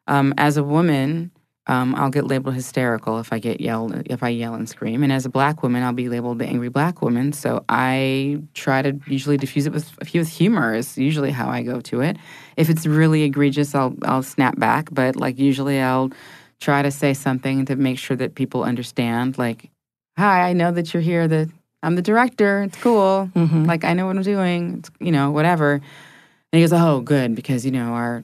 um, 0.07 0.33
as 0.37 0.55
a 0.55 0.63
woman, 0.63 1.29
um, 1.67 1.93
I'll 1.95 2.09
get 2.09 2.25
labeled 2.25 2.55
hysterical 2.55 3.19
if 3.19 3.33
I 3.33 3.39
get 3.39 3.59
yelled 3.59 4.01
if 4.05 4.23
I 4.23 4.29
yell 4.29 4.53
and 4.53 4.69
scream. 4.69 5.03
And 5.03 5.11
as 5.11 5.25
a 5.25 5.29
black 5.29 5.61
woman, 5.61 5.83
I'll 5.83 5.91
be 5.91 6.07
labeled 6.07 6.39
the 6.39 6.45
angry 6.45 6.69
black 6.69 7.01
woman. 7.01 7.33
So 7.33 7.65
I 7.67 8.39
try 8.53 8.81
to 8.81 8.97
usually 9.05 9.35
diffuse 9.35 9.65
it 9.65 9.73
with 9.73 9.91
a 9.99 10.05
few 10.05 10.21
with 10.21 10.29
humor. 10.29 10.73
Is 10.73 10.97
usually 10.97 11.31
how 11.31 11.49
I 11.49 11.63
go 11.63 11.81
to 11.81 11.99
it. 11.99 12.15
If 12.55 12.69
it's 12.69 12.85
really 12.85 13.23
egregious, 13.23 13.75
I'll 13.75 13.95
I'll 14.03 14.23
snap 14.23 14.57
back. 14.57 14.87
But 14.89 15.17
like 15.17 15.37
usually, 15.37 15.81
I'll 15.81 16.11
try 16.61 16.81
to 16.81 16.91
say 16.91 17.13
something 17.13 17.65
to 17.65 17.75
make 17.75 17.99
sure 17.99 18.15
that 18.15 18.35
people 18.35 18.63
understand. 18.63 19.37
Like, 19.37 19.69
hi, 20.17 20.47
I 20.49 20.53
know 20.53 20.71
that 20.71 20.93
you're 20.93 21.03
here. 21.03 21.27
That 21.27 21.49
I'm 21.83 21.95
the 21.95 22.01
director. 22.01 22.63
It's 22.63 22.77
cool. 22.77 23.29
Mhm. 23.35 23.67
Like 23.67 23.83
I 23.83 23.93
know 23.93 24.05
what 24.07 24.15
I'm 24.15 24.23
doing. 24.23 24.77
It's, 24.79 24.89
you 24.99 25.11
know, 25.11 25.31
whatever. 25.31 25.73
And 25.73 25.81
he 26.51 26.61
goes, 26.61 26.73
oh, 26.73 27.01
good, 27.01 27.35
because 27.35 27.65
you 27.65 27.71
know 27.71 27.93
our 27.93 28.23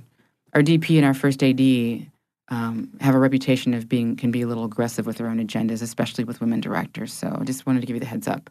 our 0.54 0.64
DP 0.64 0.98
and 0.98 1.06
our 1.06 1.14
first 1.14 1.44
AD 1.44 2.08
um, 2.52 2.90
have 3.02 3.14
a 3.14 3.20
reputation 3.20 3.74
of 3.76 3.88
being 3.88 4.16
can 4.16 4.32
be 4.32 4.42
a 4.42 4.48
little 4.48 4.66
aggressive 4.66 5.06
with 5.06 5.18
their 5.18 5.28
own 5.28 5.38
agendas, 5.46 5.82
especially 5.84 6.24
with 6.24 6.42
women 6.42 6.60
directors. 6.62 7.14
So 7.14 7.38
I 7.40 7.44
just 7.44 7.68
wanted 7.68 7.82
to 7.82 7.86
give 7.88 7.96
you 7.96 8.00
the 8.00 8.06
heads 8.08 8.28
up. 8.28 8.50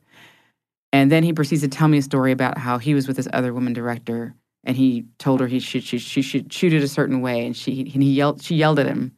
And 0.92 1.10
then 1.10 1.22
he 1.22 1.32
proceeds 1.32 1.62
to 1.62 1.68
tell 1.68 1.88
me 1.88 1.98
a 1.98 2.02
story 2.02 2.32
about 2.32 2.56
how 2.58 2.78
he 2.78 2.94
was 2.94 3.08
with 3.08 3.16
this 3.16 3.28
other 3.32 3.52
woman 3.52 3.72
director, 3.72 4.34
and 4.64 4.76
he 4.76 5.04
told 5.18 5.40
her 5.40 5.46
he 5.46 5.58
should 5.58 5.82
she, 5.82 5.98
she 5.98 6.22
should 6.22 6.52
shoot 6.52 6.72
it 6.72 6.82
a 6.82 6.88
certain 6.88 7.20
way, 7.20 7.44
and 7.44 7.56
she 7.56 7.80
and 7.92 8.02
he 8.02 8.12
yelled 8.12 8.42
she 8.42 8.54
yelled 8.56 8.78
at 8.78 8.86
him, 8.86 9.12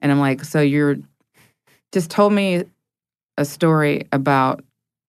and 0.00 0.12
I'm 0.12 0.20
like, 0.20 0.44
so 0.44 0.60
you're 0.60 0.96
just 1.92 2.10
told 2.10 2.32
me 2.32 2.64
a 3.36 3.44
story 3.44 4.06
about 4.12 4.62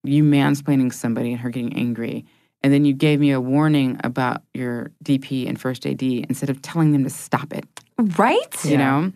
you 0.04 0.24
mansplaining 0.24 0.93
somebody 0.93 1.32
and 1.32 1.39
her 1.41 1.49
getting 1.49 1.76
angry. 1.78 2.26
And 2.62 2.72
then 2.74 2.86
you 2.86 2.93
gave 2.93 3.20
me 3.20 3.32
a 3.32 3.41
warning 3.41 3.99
about 4.04 4.41
your 4.54 4.91
DP 5.04 5.47
and 5.47 5.60
first 5.60 5.86
AD 5.86 6.01
instead 6.01 6.49
of 6.49 6.62
telling 6.62 6.91
them 6.93 7.04
to 7.04 7.10
stop 7.10 7.51
it 7.54 7.66
Right? 7.97 8.66
you 8.66 8.78
know 8.78 9.12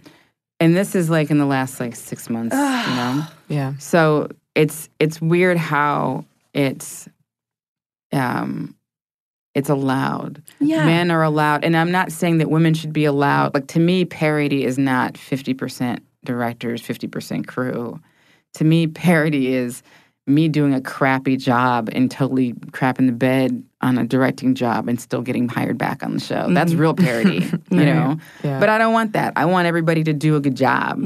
and 0.59 0.75
this 0.75 0.95
is 0.95 1.09
like 1.09 1.29
in 1.31 1.37
the 1.39 1.45
last 1.45 1.79
like 1.79 1.95
six 1.95 2.29
months 2.29 2.55
you 2.55 2.59
know 2.95 3.23
Yeah. 3.47 3.73
so 3.79 4.29
it's 4.55 4.87
it's 4.99 5.19
weird 5.21 5.57
how 5.57 6.25
it's 6.53 7.07
um 8.13 8.75
it's 9.55 9.69
allowed 9.69 10.41
Yeah. 10.59 10.85
men 10.85 11.09
are 11.11 11.23
allowed 11.23 11.63
and 11.63 11.75
i'm 11.75 11.91
not 11.91 12.11
saying 12.11 12.37
that 12.37 12.49
women 12.49 12.73
should 12.73 12.93
be 12.93 13.05
allowed 13.05 13.53
like 13.55 13.67
to 13.67 13.79
me 13.79 14.05
parity 14.05 14.63
is 14.63 14.77
not 14.77 15.13
50% 15.13 15.99
directors 16.23 16.81
50% 16.81 17.47
crew 17.47 17.99
to 18.55 18.63
me 18.63 18.87
parity 18.87 19.53
is 19.53 19.81
me 20.27 20.47
doing 20.49 20.73
a 20.73 20.81
crappy 20.81 21.37
job 21.37 21.89
and 21.93 22.11
totally 22.11 22.53
crap 22.73 22.99
in 22.99 23.05
the 23.07 23.13
bed 23.13 23.63
on 23.81 23.97
a 23.97 24.05
directing 24.05 24.55
job 24.55 24.87
and 24.89 24.99
still 24.99 25.21
getting 25.21 25.47
hired 25.47 25.77
back 25.77 26.03
on 26.03 26.13
the 26.13 26.19
show 26.19 26.51
that's 26.53 26.73
real 26.73 26.93
parity 26.93 27.45
you 27.71 27.85
know 27.85 28.17
Yeah. 28.43 28.59
but 28.59 28.69
I 28.69 28.77
don't 28.77 28.91
want 28.93 29.13
that. 29.13 29.33
I 29.35 29.45
want 29.45 29.67
everybody 29.67 30.03
to 30.03 30.13
do 30.13 30.35
a 30.35 30.39
good 30.39 30.55
job. 30.55 30.99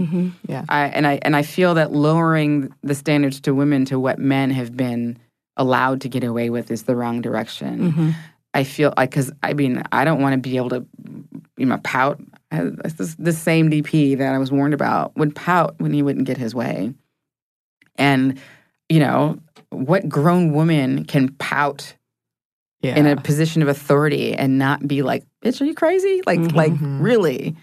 yeah. 0.48 0.66
I, 0.70 0.86
and 0.88 1.06
I 1.06 1.20
and 1.22 1.36
I 1.36 1.44
feel 1.44 1.74
that 1.76 1.92
lowering 1.92 2.74
the 2.82 2.96
standards 2.96 3.40
to 3.42 3.54
women 3.54 3.86
to 3.86 4.00
what 4.00 4.20
men 4.20 4.50
have 4.52 4.76
been 4.76 5.18
allowed 5.58 6.02
to 6.02 6.10
get 6.10 6.24
away 6.24 6.50
with 6.50 6.72
is 6.72 6.84
the 6.84 6.96
wrong 6.96 7.22
direction. 7.22 7.92
Mhm. 7.94 8.14
I 8.54 8.64
feel 8.64 8.94
like 8.98 9.12
because 9.12 9.32
I 9.44 9.54
mean 9.54 9.84
I 9.92 10.04
don't 10.06 10.22
want 10.22 10.34
to 10.34 10.38
be 10.50 10.58
able 10.58 10.70
to 10.70 10.86
you 11.58 11.66
know 11.66 11.78
pout. 11.84 12.20
This 12.52 13.16
the 13.16 13.32
same 13.34 13.70
DP 13.70 14.18
that 14.18 14.34
I 14.34 14.38
was 14.38 14.52
warned 14.52 14.74
about 14.74 15.16
would 15.18 15.36
pout 15.36 15.76
when 15.80 15.94
he 15.94 16.02
wouldn't 16.04 16.26
get 16.26 16.38
his 16.38 16.54
way, 16.56 16.94
and 17.98 18.40
you 18.92 19.00
know 19.00 19.38
what 19.70 20.08
grown 20.10 20.52
woman 20.54 21.06
can 21.06 21.30
pout 21.40 21.96
Yeah. 22.82 22.98
in 22.98 23.06
a 23.06 23.16
position 23.16 23.62
of 23.62 23.68
authority 23.68 24.34
and 24.34 24.58
not 24.58 24.86
be 24.88 25.02
like, 25.04 25.24
"Bitch, 25.46 25.62
are 25.62 25.66
you 25.66 25.76
crazy?" 25.76 26.22
Like, 26.26 26.40
Mhm. 26.40 26.56
like 26.56 26.74
Mhm. 26.74 27.02
really. 27.02 27.56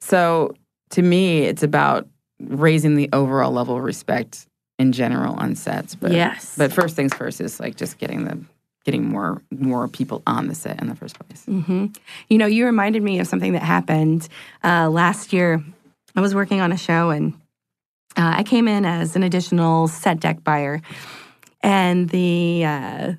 So 0.00 0.54
to 0.90 1.02
me, 1.02 1.42
it's 1.42 1.62
about 1.62 2.06
raising 2.40 2.94
the 2.94 3.08
overall 3.12 3.52
level 3.52 3.76
of 3.76 3.82
respect 3.82 4.46
in 4.78 4.92
general 4.92 5.34
on 5.36 5.54
sets. 5.54 5.94
But 5.94 6.12
yes. 6.12 6.54
but 6.58 6.72
first 6.72 6.94
things 6.94 7.14
first 7.14 7.40
is 7.40 7.58
like 7.58 7.76
just 7.76 7.98
getting 7.98 8.24
the 8.24 8.38
getting 8.84 9.08
more 9.08 9.40
more 9.50 9.88
people 9.88 10.22
on 10.26 10.46
the 10.46 10.54
set 10.54 10.80
in 10.80 10.88
the 10.88 10.94
first 10.94 11.18
place. 11.18 11.44
hmm 11.46 11.86
You 12.28 12.36
know, 12.38 12.46
you 12.46 12.66
reminded 12.66 13.02
me 13.02 13.18
of 13.18 13.26
something 13.26 13.52
that 13.54 13.62
happened 13.62 14.28
uh, 14.62 14.88
last 14.90 15.32
year. 15.32 15.64
I 16.16 16.20
was 16.20 16.34
working 16.34 16.60
on 16.60 16.70
a 16.70 16.76
show 16.76 17.10
and 17.10 17.32
uh, 18.16 18.34
I 18.36 18.42
came 18.42 18.68
in 18.68 18.84
as 18.84 19.16
an 19.16 19.22
additional 19.22 19.88
set 19.88 20.20
deck 20.20 20.44
buyer, 20.44 20.80
and 21.62 22.08
the 22.10 22.64
uh, 22.64 23.12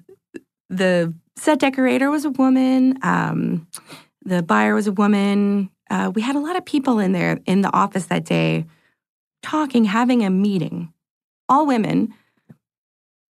the 0.69 1.13
set 1.35 1.59
decorator 1.59 2.09
was 2.09 2.25
a 2.25 2.29
woman. 2.29 2.97
Um, 3.01 3.67
the 4.23 4.41
buyer 4.41 4.73
was 4.73 4.87
a 4.87 4.91
woman. 4.91 5.69
Uh, 5.89 6.11
we 6.15 6.21
had 6.21 6.35
a 6.35 6.39
lot 6.39 6.55
of 6.55 6.65
people 6.65 6.99
in 6.99 7.11
there 7.11 7.39
in 7.45 7.61
the 7.61 7.73
office 7.73 8.05
that 8.07 8.25
day, 8.25 8.65
talking, 9.43 9.85
having 9.85 10.23
a 10.23 10.29
meeting. 10.29 10.93
All 11.47 11.67
women, 11.67 12.13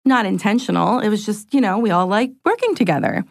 not 0.03 0.25
intentional. 0.25 0.99
It 0.99 1.09
was 1.09 1.25
just 1.25 1.53
you 1.53 1.61
know 1.61 1.77
we 1.77 1.91
all 1.91 2.07
like 2.07 2.31
working 2.43 2.75
together. 2.75 3.23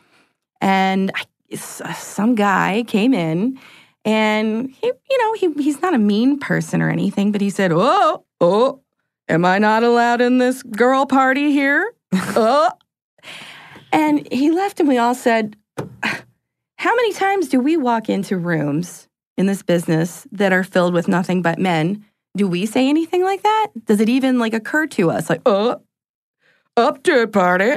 And 0.61 1.11
I, 1.15 1.57
some 1.57 2.35
guy 2.35 2.85
came 2.87 3.13
in 3.13 3.59
and 4.05 4.71
he, 4.71 4.87
you 5.11 5.19
know, 5.19 5.33
he, 5.35 5.63
he's 5.63 5.83
not 5.83 5.95
a 5.95 5.99
mean 5.99 6.39
person 6.39 6.81
or 6.81 6.91
anything, 6.91 7.33
but 7.33 7.41
he 7.41 7.51
said, 7.51 7.73
Oh, 7.73 8.25
oh, 8.41 8.81
am 9.29 9.45
I 9.45 9.59
not 9.59 9.83
allowed 9.83 10.21
in 10.21 10.39
this 10.39 10.63
girl 10.63 11.07
party 11.07 11.53
here? 11.53 11.93
oh. 12.13 12.71
And 13.93 14.31
he 14.33 14.51
left 14.51 14.81
and 14.81 14.89
we 14.89 14.99
all 14.99 15.15
said, 15.15 15.57
How 16.03 16.95
many 16.97 17.13
times 17.13 17.49
do 17.49 17.61
we 17.61 17.77
walk 17.77 18.09
into 18.09 18.39
rooms 18.39 19.09
in 19.37 19.47
this 19.47 19.63
business 19.63 20.27
that 20.33 20.53
are 20.53 20.65
filled 20.65 20.95
with 20.95 21.09
nothing 21.09 21.43
but 21.43 21.59
men? 21.59 22.05
Do 22.37 22.47
we 22.47 22.65
say 22.65 22.89
anything 22.89 23.25
like 23.25 23.43
that? 23.43 23.69
Does 23.85 24.01
it 24.01 24.09
even 24.09 24.39
like 24.39 24.55
occur 24.55 24.87
to 24.89 25.11
us? 25.11 25.29
Like, 25.29 25.43
oh, 25.45 25.83
up 26.77 27.03
to 27.03 27.23
a 27.23 27.27
party. 27.27 27.73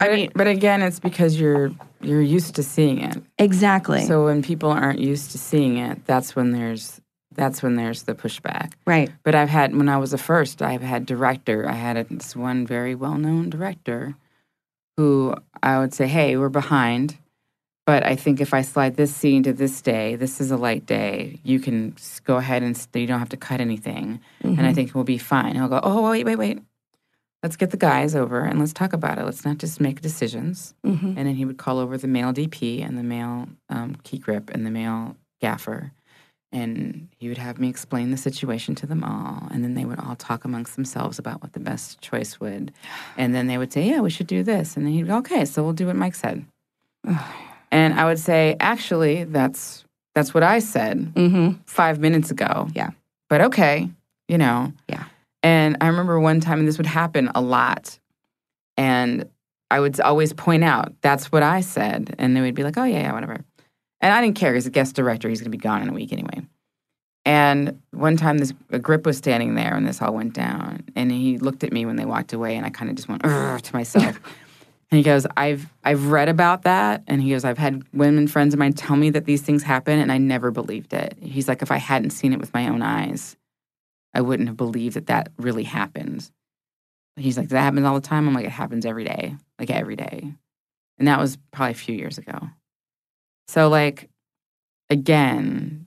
I 0.00 0.08
mean, 0.08 0.32
but 0.34 0.46
again, 0.46 0.82
it's 0.82 0.98
because 0.98 1.38
you're 1.38 1.70
you're 2.00 2.22
used 2.22 2.54
to 2.56 2.62
seeing 2.62 3.00
it. 3.00 3.22
Exactly. 3.38 4.04
So 4.04 4.24
when 4.24 4.42
people 4.42 4.70
aren't 4.70 5.00
used 5.00 5.32
to 5.32 5.38
seeing 5.38 5.78
it, 5.78 6.04
that's 6.04 6.36
when 6.36 6.52
there's 6.52 7.00
that's 7.34 7.62
when 7.62 7.76
there's 7.76 8.02
the 8.02 8.14
pushback. 8.14 8.72
right. 8.84 9.10
But 9.22 9.34
I've 9.36 9.48
had 9.48 9.74
when 9.76 9.88
I 9.88 9.96
was 9.96 10.10
the 10.10 10.18
first, 10.18 10.60
I've 10.60 10.82
had 10.82 11.06
director. 11.06 11.68
I 11.68 11.72
had 11.72 11.96
a, 11.96 12.04
this 12.04 12.34
one 12.34 12.66
very 12.66 12.94
well 12.94 13.14
known 13.14 13.48
director 13.48 14.16
who 14.96 15.34
I 15.62 15.78
would 15.78 15.94
say, 15.94 16.08
"Hey, 16.08 16.36
we're 16.36 16.48
behind." 16.48 17.16
But 17.86 18.04
I 18.04 18.16
think 18.16 18.40
if 18.40 18.52
I 18.52 18.62
slide 18.62 18.96
this 18.96 19.14
scene 19.14 19.44
to 19.44 19.52
this 19.52 19.80
day, 19.80 20.16
this 20.16 20.42
is 20.42 20.50
a 20.50 20.58
light 20.58 20.84
day. 20.84 21.40
You 21.42 21.58
can 21.58 21.96
go 22.24 22.36
ahead 22.36 22.62
and 22.62 22.76
you 22.92 23.06
don't 23.06 23.18
have 23.18 23.30
to 23.30 23.36
cut 23.38 23.60
anything, 23.60 24.20
and 24.42 24.60
I 24.60 24.64
mm-hmm. 24.64 24.74
think 24.74 24.94
we'll 24.94 25.04
be 25.04 25.16
fine. 25.16 25.54
He'll 25.54 25.68
go, 25.68 25.80
"Oh, 25.82 26.10
wait, 26.10 26.26
wait, 26.26 26.36
wait. 26.36 26.58
Let's 27.42 27.56
get 27.56 27.70
the 27.70 27.76
guys 27.76 28.16
over 28.16 28.40
and 28.40 28.58
let's 28.58 28.72
talk 28.72 28.92
about 28.92 29.18
it. 29.18 29.24
Let's 29.24 29.44
not 29.44 29.58
just 29.58 29.80
make 29.80 30.00
decisions." 30.00 30.74
Mhm. 30.84 31.14
And 31.16 31.26
then 31.26 31.34
he 31.36 31.44
would 31.44 31.58
call 31.58 31.78
over 31.78 31.96
the 31.96 32.08
male 32.08 32.32
DP 32.32 32.82
and 32.82 32.98
the 32.98 33.02
male 33.02 33.48
um, 33.68 33.96
key 34.02 34.18
grip 34.18 34.50
and 34.52 34.66
the 34.66 34.70
male 34.70 35.16
gaffer. 35.40 35.92
And 36.50 37.08
he 37.18 37.28
would 37.28 37.36
have 37.38 37.58
me 37.58 37.68
explain 37.68 38.10
the 38.10 38.16
situation 38.16 38.74
to 38.76 38.86
them 38.86 39.04
all. 39.04 39.46
And 39.50 39.62
then 39.62 39.74
they 39.74 39.84
would 39.84 40.00
all 40.00 40.16
talk 40.16 40.46
amongst 40.46 40.76
themselves 40.76 41.18
about 41.18 41.42
what 41.42 41.52
the 41.52 41.60
best 41.60 42.00
choice 42.00 42.40
would. 42.40 42.72
And 43.18 43.34
then 43.34 43.48
they 43.48 43.58
would 43.58 43.70
say, 43.72 43.86
Yeah, 43.86 44.00
we 44.00 44.08
should 44.10 44.26
do 44.26 44.42
this. 44.42 44.76
And 44.76 44.86
then 44.86 44.92
he'd 44.94 45.06
go, 45.06 45.18
Okay, 45.18 45.44
so 45.44 45.62
we'll 45.62 45.74
do 45.74 45.86
what 45.86 45.96
Mike 45.96 46.14
said. 46.14 46.44
and 47.70 47.94
I 47.94 48.04
would 48.06 48.18
say, 48.18 48.56
Actually, 48.60 49.24
that's 49.24 49.84
that's 50.14 50.34
what 50.34 50.42
I 50.42 50.58
said 50.58 51.12
Mm-hmm. 51.14 51.60
five 51.66 52.00
minutes 52.00 52.30
ago. 52.30 52.68
Yeah. 52.74 52.90
But 53.28 53.40
okay, 53.42 53.90
you 54.26 54.38
know. 54.38 54.72
Yeah. 54.88 55.04
And 55.42 55.76
I 55.80 55.86
remember 55.86 56.18
one 56.18 56.40
time, 56.40 56.58
and 56.58 56.68
this 56.68 56.78
would 56.78 56.86
happen 56.86 57.30
a 57.34 57.40
lot. 57.40 57.98
And 58.76 59.28
I 59.70 59.80
would 59.80 60.00
always 60.00 60.32
point 60.32 60.64
out, 60.64 60.94
that's 61.00 61.30
what 61.30 61.42
I 61.42 61.60
said. 61.60 62.14
And 62.18 62.36
they 62.36 62.40
would 62.40 62.54
be 62.54 62.64
like, 62.64 62.76
oh, 62.76 62.84
yeah, 62.84 63.02
yeah, 63.02 63.12
whatever. 63.12 63.44
And 64.00 64.12
I 64.12 64.20
didn't 64.20 64.36
care. 64.36 64.54
He's 64.54 64.66
a 64.66 64.70
guest 64.70 64.96
director. 64.96 65.28
He's 65.28 65.40
going 65.40 65.50
to 65.50 65.56
be 65.56 65.58
gone 65.58 65.82
in 65.82 65.88
a 65.88 65.92
week 65.92 66.12
anyway. 66.12 66.46
And 67.24 67.82
one 67.90 68.16
time, 68.16 68.38
this 68.38 68.54
a 68.70 68.78
grip 68.78 69.04
was 69.04 69.18
standing 69.18 69.54
there, 69.54 69.74
and 69.74 69.86
this 69.86 70.00
all 70.00 70.14
went 70.14 70.32
down. 70.32 70.84
And 70.96 71.10
he 71.10 71.36
looked 71.36 71.62
at 71.62 71.72
me 71.72 71.84
when 71.84 71.96
they 71.96 72.06
walked 72.06 72.32
away, 72.32 72.56
and 72.56 72.64
I 72.64 72.70
kind 72.70 72.90
of 72.90 72.96
just 72.96 73.08
went 73.08 73.22
to 73.22 73.70
myself. 73.74 74.18
and 74.90 74.96
he 74.96 75.02
goes, 75.02 75.26
"I've 75.36 75.66
I've 75.84 76.06
read 76.06 76.30
about 76.30 76.62
that." 76.62 77.02
And 77.06 77.20
he 77.20 77.30
goes, 77.30 77.44
"I've 77.44 77.58
had 77.58 77.82
women 77.92 78.28
friends 78.28 78.54
of 78.54 78.58
mine 78.58 78.72
tell 78.72 78.96
me 78.96 79.10
that 79.10 79.26
these 79.26 79.42
things 79.42 79.62
happen, 79.62 79.98
and 79.98 80.10
I 80.10 80.16
never 80.16 80.50
believed 80.50 80.94
it." 80.94 81.18
He's 81.20 81.48
like, 81.48 81.60
"If 81.60 81.70
I 81.70 81.76
hadn't 81.76 82.10
seen 82.10 82.32
it 82.32 82.40
with 82.40 82.54
my 82.54 82.66
own 82.68 82.80
eyes, 82.80 83.36
I 84.14 84.20
wouldn't 84.20 84.48
have 84.48 84.56
believed 84.56 84.96
that 84.96 85.06
that 85.06 85.32
really 85.38 85.64
happened." 85.64 86.30
He's 87.16 87.36
like, 87.36 87.48
"That 87.48 87.62
happens 87.62 87.86
all 87.86 87.94
the 87.94 88.00
time." 88.06 88.28
I'm 88.28 88.34
like, 88.34 88.46
"It 88.46 88.50
happens 88.50 88.86
every 88.86 89.04
day, 89.04 89.36
like 89.58 89.70
every 89.70 89.96
day." 89.96 90.34
And 90.98 91.08
that 91.08 91.20
was 91.20 91.38
probably 91.52 91.72
a 91.72 91.74
few 91.74 91.94
years 91.94 92.18
ago. 92.18 92.50
So, 93.48 93.68
like, 93.68 94.10
again, 94.90 95.86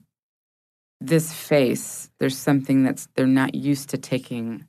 this 1.00 1.32
face, 1.32 2.10
there's 2.18 2.36
something 2.36 2.82
that's 2.84 3.08
they're 3.14 3.26
not 3.26 3.54
used 3.54 3.90
to 3.90 3.98
taking 3.98 4.66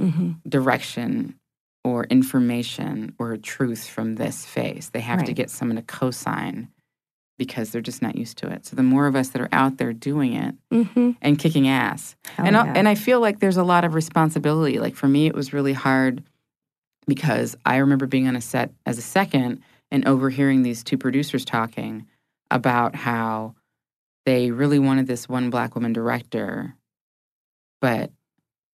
Mm-hmm. 0.00 0.32
direction 0.48 1.38
or 1.84 2.02
information 2.04 3.14
or 3.20 3.36
truth 3.36 3.86
from 3.86 4.16
this 4.16 4.44
face. 4.44 4.88
They 4.90 5.00
have 5.00 5.20
to 5.26 5.32
get 5.32 5.50
someone 5.50 5.76
to 5.76 5.82
co-sign 5.82 6.68
because 7.38 7.70
they're 7.70 7.80
just 7.80 8.02
not 8.02 8.16
used 8.16 8.38
to 8.38 8.48
it. 8.48 8.64
So 8.64 8.76
the 8.76 8.82
more 8.82 9.06
of 9.06 9.16
us 9.16 9.30
that 9.30 9.42
are 9.42 9.48
out 9.52 9.78
there 9.78 9.92
doing 9.92 10.34
it 10.34 10.54
Mm-hmm. 10.72 11.12
and 11.20 11.38
kicking 11.38 11.68
ass, 11.68 12.16
and 12.38 12.56
I, 12.56 12.66
and 12.74 12.88
I 12.88 12.94
feel 12.94 13.20
like 13.20 13.40
there's 13.40 13.56
a 13.56 13.64
lot 13.64 13.84
of 13.84 13.94
responsibility. 13.94 14.78
Like 14.78 14.94
for 14.94 15.08
me, 15.08 15.26
it 15.26 15.34
was 15.34 15.52
really 15.52 15.72
hard 15.72 16.22
because 17.06 17.56
I 17.64 17.76
remember 17.76 18.06
being 18.06 18.28
on 18.28 18.36
a 18.36 18.40
set 18.40 18.72
as 18.86 18.98
a 18.98 19.02
second 19.02 19.62
and 19.90 20.06
overhearing 20.08 20.62
these 20.62 20.82
two 20.82 20.96
producers 20.98 21.44
talking 21.44 22.06
about 22.50 22.94
how 22.94 23.54
they 24.26 24.50
really 24.50 24.78
wanted 24.78 25.06
this 25.06 25.28
one 25.28 25.50
black 25.50 25.74
woman 25.74 25.92
director, 25.92 26.74
but 27.80 28.10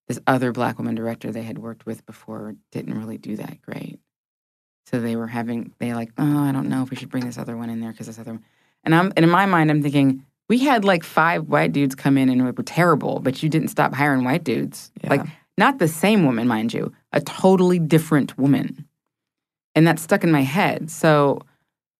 this 0.07 0.19
other 0.27 0.51
black 0.51 0.77
woman 0.77 0.95
director 0.95 1.31
they 1.31 1.43
had 1.43 1.57
worked 1.57 1.85
with 1.85 2.05
before 2.05 2.55
didn't 2.71 2.97
really 2.97 3.17
do 3.17 3.35
that 3.35 3.61
great. 3.61 3.99
So 4.85 4.99
they 4.99 5.15
were 5.15 5.27
having 5.27 5.73
they 5.79 5.93
like, 5.93 6.11
oh, 6.17 6.43
I 6.43 6.51
don't 6.51 6.69
know 6.69 6.83
if 6.83 6.89
we 6.89 6.97
should 6.97 7.09
bring 7.09 7.25
this 7.25 7.37
other 7.37 7.55
one 7.55 7.69
in 7.69 7.79
there 7.79 7.91
because 7.91 8.07
this 8.07 8.19
other 8.19 8.33
one. 8.33 8.43
And 8.83 8.95
I'm 8.95 9.13
and 9.15 9.23
in 9.23 9.29
my 9.29 9.45
mind, 9.45 9.69
I'm 9.69 9.81
thinking 9.81 10.25
we 10.49 10.59
had 10.59 10.83
like 10.83 11.03
five 11.03 11.47
white 11.47 11.71
dudes 11.71 11.95
come 11.95 12.17
in 12.17 12.29
and 12.29 12.43
were 12.43 12.51
terrible, 12.63 13.19
but 13.19 13.41
you 13.41 13.49
didn't 13.49 13.69
stop 13.69 13.93
hiring 13.93 14.25
white 14.25 14.43
dudes. 14.43 14.91
Yeah. 15.01 15.11
Like 15.11 15.21
not 15.57 15.79
the 15.79 15.87
same 15.87 16.25
woman, 16.25 16.47
mind 16.47 16.73
you, 16.73 16.91
a 17.13 17.21
totally 17.21 17.79
different 17.79 18.37
woman. 18.37 18.87
And 19.75 19.87
that 19.87 19.99
stuck 19.99 20.23
in 20.23 20.31
my 20.31 20.41
head. 20.41 20.91
So 20.91 21.41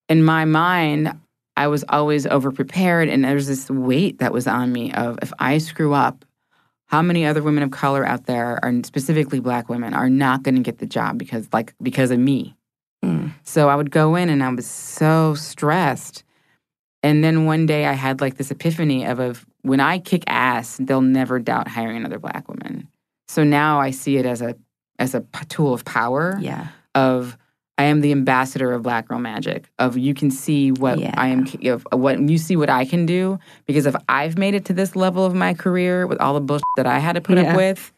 in 0.10 0.24
my 0.24 0.46
mind, 0.46 1.18
I 1.56 1.68
was 1.68 1.86
always 1.90 2.26
overprepared 2.26 3.10
and 3.10 3.24
there's 3.24 3.48
this 3.48 3.70
weight 3.70 4.20
that 4.20 4.34
was 4.34 4.48
on 4.48 4.72
me 4.74 4.92
of 4.94 5.20
if 5.22 5.32
I 5.40 5.58
screw 5.58 5.94
up, 5.94 6.26
how 6.88 7.02
many 7.02 7.26
other 7.26 7.42
women 7.42 7.64
of 7.64 7.72
color 7.72 8.06
out 8.06 8.26
there 8.26 8.60
are 8.64 8.74
specifically 8.84 9.40
black 9.40 9.70
women 9.70 9.94
are 9.94 10.10
not 10.10 10.44
going 10.44 10.56
to 10.56 10.62
get 10.62 10.80
the 10.80 10.86
job 10.86 11.18
because 11.18 11.48
like 11.54 11.74
because 11.82 12.12
of 12.12 12.20
me. 12.20 12.56
Mm. 13.04 13.34
So 13.44 13.70
I 13.70 13.76
would 13.76 13.92
go 13.92 14.16
in 14.16 14.30
and 14.30 14.44
I 14.44 14.50
was 14.50 14.68
so 14.68 15.34
stressed. 15.36 16.24
And 17.04 17.24
then 17.24 17.46
one 17.46 17.66
day 17.66 17.86
I 17.86 17.94
had 17.94 18.22
like 18.22 18.38
this 18.38 18.52
epiphany 18.52 19.06
of, 19.06 19.20
of 19.20 19.46
when 19.64 19.80
I 19.80 19.98
kick 20.00 20.24
ass, 20.28 20.78
they'll 20.80 21.02
never 21.02 21.40
doubt 21.40 21.68
hiring 21.68 21.98
another 21.98 22.20
black 22.20 22.48
woman. 22.48 22.88
So 23.28 23.44
now 23.44 23.80
I 23.80 23.92
see 23.92 24.18
it 24.18 24.26
as 24.26 24.42
a 24.42 24.56
as 25.00 25.16
a 25.16 25.22
p- 25.22 25.46
tool 25.46 25.74
of 25.74 25.84
power 25.84 26.38
Yeah. 26.40 26.68
of 26.94 27.38
I 27.78 27.86
am 27.86 28.02
the 28.02 28.12
ambassador 28.12 28.72
of 28.74 28.84
Black 28.84 29.08
Girl 29.08 29.18
Magic. 29.18 29.68
Of 29.80 29.98
you 29.98 30.14
can 30.14 30.30
see 30.30 30.72
what 30.72 31.00
Yeah. 31.00 31.16
I 31.18 31.30
am, 31.30 31.48
of 31.66 31.84
what 31.92 32.20
you 32.20 32.38
see 32.38 32.56
what 32.56 32.70
I 32.70 32.86
can 32.86 33.08
do. 33.08 33.40
Because 33.66 33.88
if 33.88 33.96
I've 34.08 34.38
made 34.38 34.54
it 34.54 34.66
to 34.66 34.74
this 34.74 34.96
level 34.96 35.26
of 35.26 35.34
my 35.34 35.56
career 35.56 36.06
with 36.06 36.20
all 36.22 36.36
the 36.36 36.42
bullshit 36.42 36.62
that 36.78 36.86
I 36.86 37.00
had 37.00 37.14
to 37.14 37.22
put 37.22 37.40
Yeah. 37.40 37.52
up 37.52 37.58
with, 37.58 37.92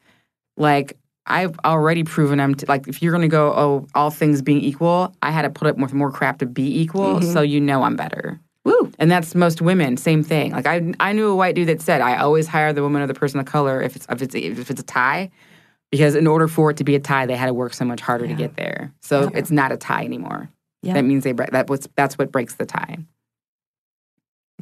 like 0.56 0.96
I've 1.26 1.58
already 1.64 2.04
proven 2.04 2.40
I'm 2.40 2.56
t- 2.56 2.66
like 2.68 2.88
if 2.88 3.02
you're 3.02 3.12
gonna 3.14 3.28
go 3.30 3.54
oh 3.54 3.88
all 3.96 4.10
things 4.12 4.42
being 4.42 4.60
equal, 4.62 5.16
I 5.22 5.32
had 5.32 5.44
to 5.44 5.50
put 5.50 5.68
up 5.68 5.78
with 5.78 5.94
more 5.94 6.12
crap 6.12 6.40
to 6.40 6.46
be 6.46 6.80
equal. 6.82 7.20
Mhm. 7.20 7.32
So 7.34 7.42
you 7.42 7.62
know 7.62 7.84
I'm 7.84 7.96
better. 7.96 8.40
Woo. 8.66 8.92
And 9.00 9.10
that's 9.12 9.36
most 9.36 9.62
women, 9.62 9.98
same 9.98 10.24
thing. 10.24 10.52
Like 10.52 10.66
I, 10.68 10.94
I 11.00 11.12
knew 11.14 11.28
a 11.30 11.36
white 11.36 11.56
dude 11.56 11.68
that 11.68 11.82
said, 11.82 12.02
I 12.02 12.18
always 12.18 12.48
hire 12.48 12.72
the 12.74 12.82
woman 12.82 13.02
or 13.02 13.08
the 13.08 13.14
person 13.14 13.40
of 13.40 13.46
color 13.46 13.82
if 13.82 13.96
it's 13.96 14.06
if 14.10 14.22
it's 14.22 14.36
if 14.36 14.70
it's 14.70 14.80
a 14.82 14.84
tie, 14.84 15.30
because 15.92 16.16
in 16.16 16.28
order 16.28 16.48
for 16.48 16.72
it 16.72 16.78
to 16.78 16.84
be 16.84 16.96
a 16.96 17.00
tie, 17.00 17.26
they 17.26 17.36
had 17.36 17.48
to 17.48 17.54
work 17.54 17.74
so 17.74 17.84
much 17.86 18.00
harder 18.02 18.28
to 18.28 18.34
get 18.34 18.56
there. 18.56 18.92
So 19.02 19.24
Yeah. 19.24 19.30
it's 19.40 19.52
not 19.52 19.72
a 19.72 19.78
tie 19.78 20.04
anymore. 20.04 20.50
Yeah. 20.82 20.94
That 20.94 21.04
means 21.04 21.24
they 21.24 21.32
break 21.32 21.52
that. 21.52 21.70
What's 21.70 21.88
that's 21.96 22.18
what 22.18 22.32
breaks 22.32 22.56
the 22.56 22.66
tie. 22.66 22.98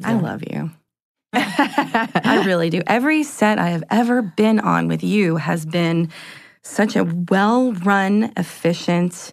I 0.04 0.14
love 0.14 0.42
you. 0.50 0.70
I 1.34 2.42
really 2.46 2.70
do. 2.70 2.82
Every 2.86 3.22
set 3.22 3.58
I 3.58 3.68
have 3.70 3.84
ever 3.90 4.22
been 4.22 4.58
on 4.60 4.88
with 4.88 5.02
you 5.04 5.36
has 5.36 5.64
been 5.64 6.10
such 6.62 6.96
a 6.96 7.04
well 7.04 7.72
run, 7.72 8.32
efficient, 8.36 9.32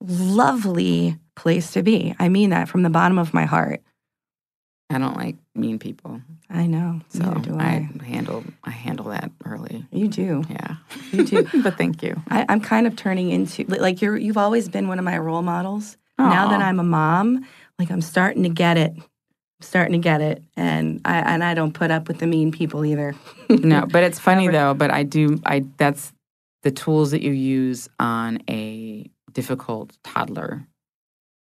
lovely 0.00 1.18
place 1.36 1.72
to 1.72 1.82
be. 1.82 2.14
I 2.18 2.28
mean 2.28 2.50
that 2.50 2.68
from 2.68 2.82
the 2.82 2.90
bottom 2.90 3.18
of 3.18 3.32
my 3.34 3.44
heart. 3.44 3.80
I 4.90 4.98
don't 4.98 5.16
like 5.16 5.36
mean 5.54 5.78
people, 5.78 6.22
I 6.48 6.66
know. 6.66 7.00
so 7.10 7.34
do 7.34 7.58
I 7.58 7.88
I. 8.00 8.04
handle 8.04 8.42
I 8.64 8.70
handle 8.70 9.06
that 9.10 9.30
early. 9.44 9.84
You 9.92 10.08
do. 10.08 10.44
Yeah, 10.48 10.76
You 11.12 11.24
do. 11.24 11.46
but 11.62 11.76
thank 11.76 12.02
you. 12.02 12.22
I, 12.30 12.46
I'm 12.48 12.60
kind 12.62 12.86
of 12.86 12.96
turning 12.96 13.30
into 13.30 13.64
like 13.64 14.00
you're. 14.00 14.16
You've 14.16 14.38
always 14.38 14.68
been 14.70 14.88
one 14.88 14.98
of 14.98 15.04
my 15.04 15.18
role 15.18 15.42
models. 15.42 15.96
Now 16.18 16.48
that 16.48 16.60
I'm 16.60 16.80
a 16.80 16.84
mom, 16.84 17.46
like 17.78 17.90
I'm 17.92 18.00
starting 18.00 18.42
to 18.42 18.48
get 18.48 18.76
it. 18.76 18.92
I'm 18.96 19.04
starting 19.60 19.92
to 19.92 19.98
get 19.98 20.20
it, 20.20 20.42
and 20.56 21.00
I 21.04 21.18
and 21.18 21.44
I 21.44 21.54
don't 21.54 21.72
put 21.72 21.90
up 21.92 22.08
with 22.08 22.18
the 22.18 22.26
mean 22.26 22.50
people 22.50 22.84
either. 22.84 23.14
no, 23.48 23.86
but 23.86 24.02
it's 24.04 24.18
funny 24.18 24.48
though. 24.56 24.74
But 24.74 24.90
I 24.90 25.02
do. 25.04 25.38
I 25.44 25.64
that's 25.76 26.12
the 26.62 26.70
tools 26.70 27.10
that 27.12 27.22
you 27.22 27.32
use 27.32 27.88
on 27.98 28.40
a 28.48 29.10
difficult 29.32 29.96
toddler 30.02 30.66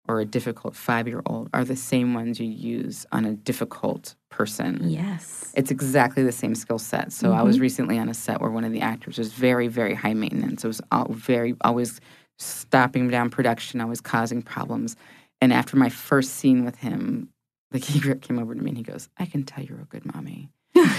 or 0.09 0.21
a 0.21 0.25
difficult 0.25 0.77
five 0.77 1.09
year 1.09 1.23
old 1.27 1.49
are 1.53 1.65
the 1.65 1.77
same 1.77 2.15
ones 2.15 2.39
you 2.39 2.47
use 2.47 3.07
on 3.13 3.25
a 3.25 3.33
difficult 3.33 4.15
person. 4.31 4.89
Yes. 4.89 5.53
It's 5.57 5.71
exactly 5.71 6.23
the 6.23 6.33
same 6.33 6.55
skill 6.55 6.79
set. 6.79 7.13
So 7.13 7.33
I 7.33 7.43
was 7.43 7.57
mm-hmm. 7.57 7.63
recently 7.63 7.99
on 7.99 8.09
a 8.09 8.15
set 8.15 8.41
where 8.41 8.51
one 8.51 8.65
of 8.65 8.73
the 8.73 8.81
actors 8.81 9.19
was 9.19 9.33
very, 9.33 9.69
very 9.69 9.95
high 9.95 10.15
maintenance. 10.15 10.65
It 10.65 10.69
was 10.69 10.81
all 10.93 11.09
very 11.11 11.57
always 11.63 12.01
stopping 12.39 13.09
down 13.09 13.31
production, 13.31 13.81
always 13.81 14.01
causing 14.01 14.43
problems. 14.43 14.97
And 15.41 15.53
after 15.53 15.77
my 15.77 15.89
first 15.89 16.35
scene 16.35 16.65
with 16.65 16.77
him, 16.77 17.31
like 17.73 17.85
he 17.85 18.01
came 18.01 18.39
over 18.39 18.55
to 18.55 18.63
me 18.63 18.71
and 18.71 18.79
he 18.79 18.85
goes, 18.85 19.09
"I 19.19 19.27
can 19.27 19.43
tell 19.43 19.65
you're 19.65 19.81
a 19.81 19.87
good 19.87 20.07
mommy 20.15 20.51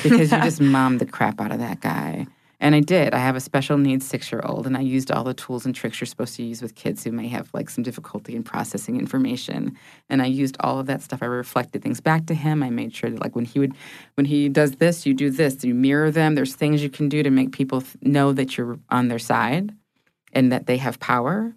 because 0.03 0.31
you 0.31 0.37
just 0.43 0.59
mommed 0.59 0.99
the 0.99 1.05
crap 1.05 1.39
out 1.39 1.51
of 1.51 1.59
that 1.59 1.79
guy." 1.79 2.27
And 2.59 2.73
I 2.73 2.79
did. 2.79 3.13
I 3.13 3.19
have 3.19 3.35
a 3.35 3.39
special 3.39 3.77
needs 3.77 4.07
six 4.07 4.31
year 4.31 4.41
old, 4.43 4.65
and 4.65 4.75
I 4.75 4.79
used 4.81 5.11
all 5.11 5.23
the 5.23 5.35
tools 5.35 5.65
and 5.65 5.75
tricks 5.75 6.01
you're 6.01 6.07
supposed 6.07 6.35
to 6.37 6.43
use 6.43 6.61
with 6.61 6.73
kids 6.73 7.03
who 7.03 7.11
may 7.11 7.27
have 7.27 7.49
like 7.53 7.69
some 7.69 7.83
difficulty 7.83 8.35
in 8.35 8.43
processing 8.43 8.97
information. 8.97 9.77
And 10.09 10.23
I 10.23 10.25
used 10.25 10.57
all 10.61 10.79
of 10.79 10.87
that 10.87 11.03
stuff. 11.03 11.21
I 11.21 11.27
reflected 11.27 11.83
things 11.83 12.01
back 12.01 12.25
to 12.27 12.33
him. 12.33 12.63
I 12.63 12.71
made 12.71 12.95
sure 12.95 13.11
that 13.11 13.21
like 13.21 13.35
when 13.35 13.45
he 13.45 13.59
would, 13.59 13.73
when 14.15 14.25
he 14.25 14.49
does 14.49 14.71
this, 14.73 15.05
you 15.05 15.13
do 15.13 15.29
this. 15.29 15.63
You 15.63 15.75
mirror 15.75 16.09
them. 16.09 16.33
There's 16.33 16.55
things 16.55 16.81
you 16.81 16.89
can 16.89 17.09
do 17.09 17.21
to 17.21 17.29
make 17.29 17.51
people 17.51 17.81
th- 17.81 17.95
know 18.01 18.33
that 18.33 18.57
you're 18.57 18.79
on 18.89 19.07
their 19.07 19.19
side, 19.19 19.71
and 20.33 20.51
that 20.51 20.65
they 20.65 20.77
have 20.77 20.99
power. 20.99 21.53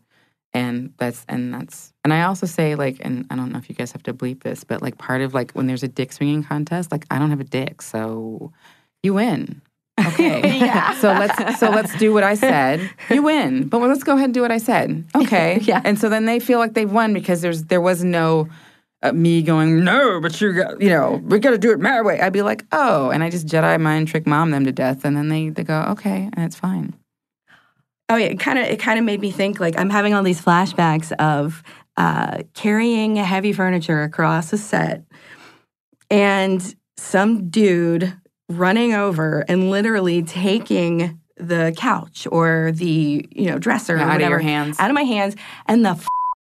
And 0.53 0.93
that's 0.99 1.25
and 1.29 1.55
that's 1.55 1.95
and 2.05 2.13
I 2.13 2.25
also 2.25 2.45
say 2.45 2.75
like 2.75 2.99
and 3.01 3.25
I 3.31 3.37
don't 3.37 3.53
know 3.53 3.59
if 3.59 3.71
you 3.71 3.75
guys 3.75 3.93
have 3.93 4.03
to 4.03 4.13
bleep 4.13 4.43
this, 4.43 4.65
but 4.65 4.83
like 4.83 4.99
part 4.99 5.23
of 5.23 5.33
like 5.33 5.53
when 5.53 5.67
there's 5.67 5.85
a 5.85 5.89
dick 5.89 6.13
swinging 6.13 6.43
contest, 6.43 6.93
like 6.93 7.07
I 7.11 7.19
don't 7.19 7.31
have 7.31 7.41
a 7.41 7.45
dick, 7.45 7.81
so 7.81 8.53
you 9.03 9.15
win. 9.15 9.63
Okay. 10.09 10.59
Yeah. 10.61 10.95
So 10.95 11.09
let's 11.09 11.59
so 11.59 11.71
let's 11.71 11.97
do 11.99 12.13
what 12.13 12.23
I 12.23 12.35
said. 12.35 12.91
You 13.09 13.23
win. 13.23 13.69
But 13.69 13.81
let's 13.81 14.05
go 14.05 14.15
ahead 14.15 14.27
and 14.27 14.35
do 14.35 14.43
what 14.43 14.53
I 14.53 14.59
said. 14.59 15.05
Okay. 15.15 15.59
Yeah. 15.71 15.81
And 15.85 15.99
so 15.99 16.09
then 16.09 16.27
they 16.27 16.41
feel 16.41 16.59
like 16.59 16.75
they've 16.75 16.91
won 16.91 17.15
because 17.15 17.41
there's 17.41 17.65
there 17.65 17.81
was 17.81 18.05
no 18.05 18.49
uh, 19.03 19.13
me 19.13 19.43
going 19.43 19.85
no, 19.85 20.21
but 20.21 20.41
you 20.41 20.53
got 20.53 20.81
you 20.81 20.91
know 20.91 21.21
we 21.25 21.39
got 21.39 21.51
to 21.51 21.59
do 21.59 21.73
it 21.73 21.81
my 21.81 22.03
way. 22.03 22.21
I'd 22.21 22.33
be 22.33 22.43
like 22.43 22.65
oh, 22.73 23.11
and 23.11 23.25
I 23.25 23.31
just 23.31 23.47
Jedi 23.47 23.81
mind 23.81 24.09
trick 24.09 24.27
mom 24.27 24.51
them 24.51 24.65
to 24.65 24.73
death, 24.73 25.05
and 25.05 25.17
then 25.17 25.29
they 25.29 25.49
they 25.49 25.65
go 25.65 25.81
okay, 25.91 26.29
and 26.33 26.45
it's 26.45 26.57
fine. 26.57 26.95
Oh 28.09 28.17
yeah, 28.17 28.27
it 28.27 28.41
kind 28.41 28.59
of 28.59 28.67
it 28.67 28.79
kind 28.79 28.99
of 28.99 29.05
made 29.05 29.21
me 29.21 29.31
think 29.31 29.61
like 29.61 29.79
I'm 29.79 29.91
having 29.91 30.15
all 30.15 30.23
these 30.23 30.41
flashbacks 30.41 31.13
of 31.13 31.63
uh, 31.97 32.43
carrying 32.55 33.17
heavy 33.17 33.53
furniture 33.53 34.03
across 34.03 34.53
a 34.53 34.59
set, 34.59 35.05
and 36.11 36.75
some 36.97 37.49
dude 37.49 38.15
running 38.51 38.93
over 38.95 39.45
and 39.49 39.71
literally 39.71 40.23
taking 40.23 41.19
the 41.37 41.73
couch 41.77 42.27
or 42.31 42.73
the 42.75 43.27
you 43.31 43.47
know 43.51 43.59
dresser 43.59 43.97
or 43.97 44.01
Out 44.01 44.21
of 44.21 44.29
your 44.29 44.39
hands. 44.41 44.79
out 44.79 44.91
of 44.91 44.95
my 44.95 45.05
hands, 45.05 45.37
and 45.67 45.85
the 45.85 45.99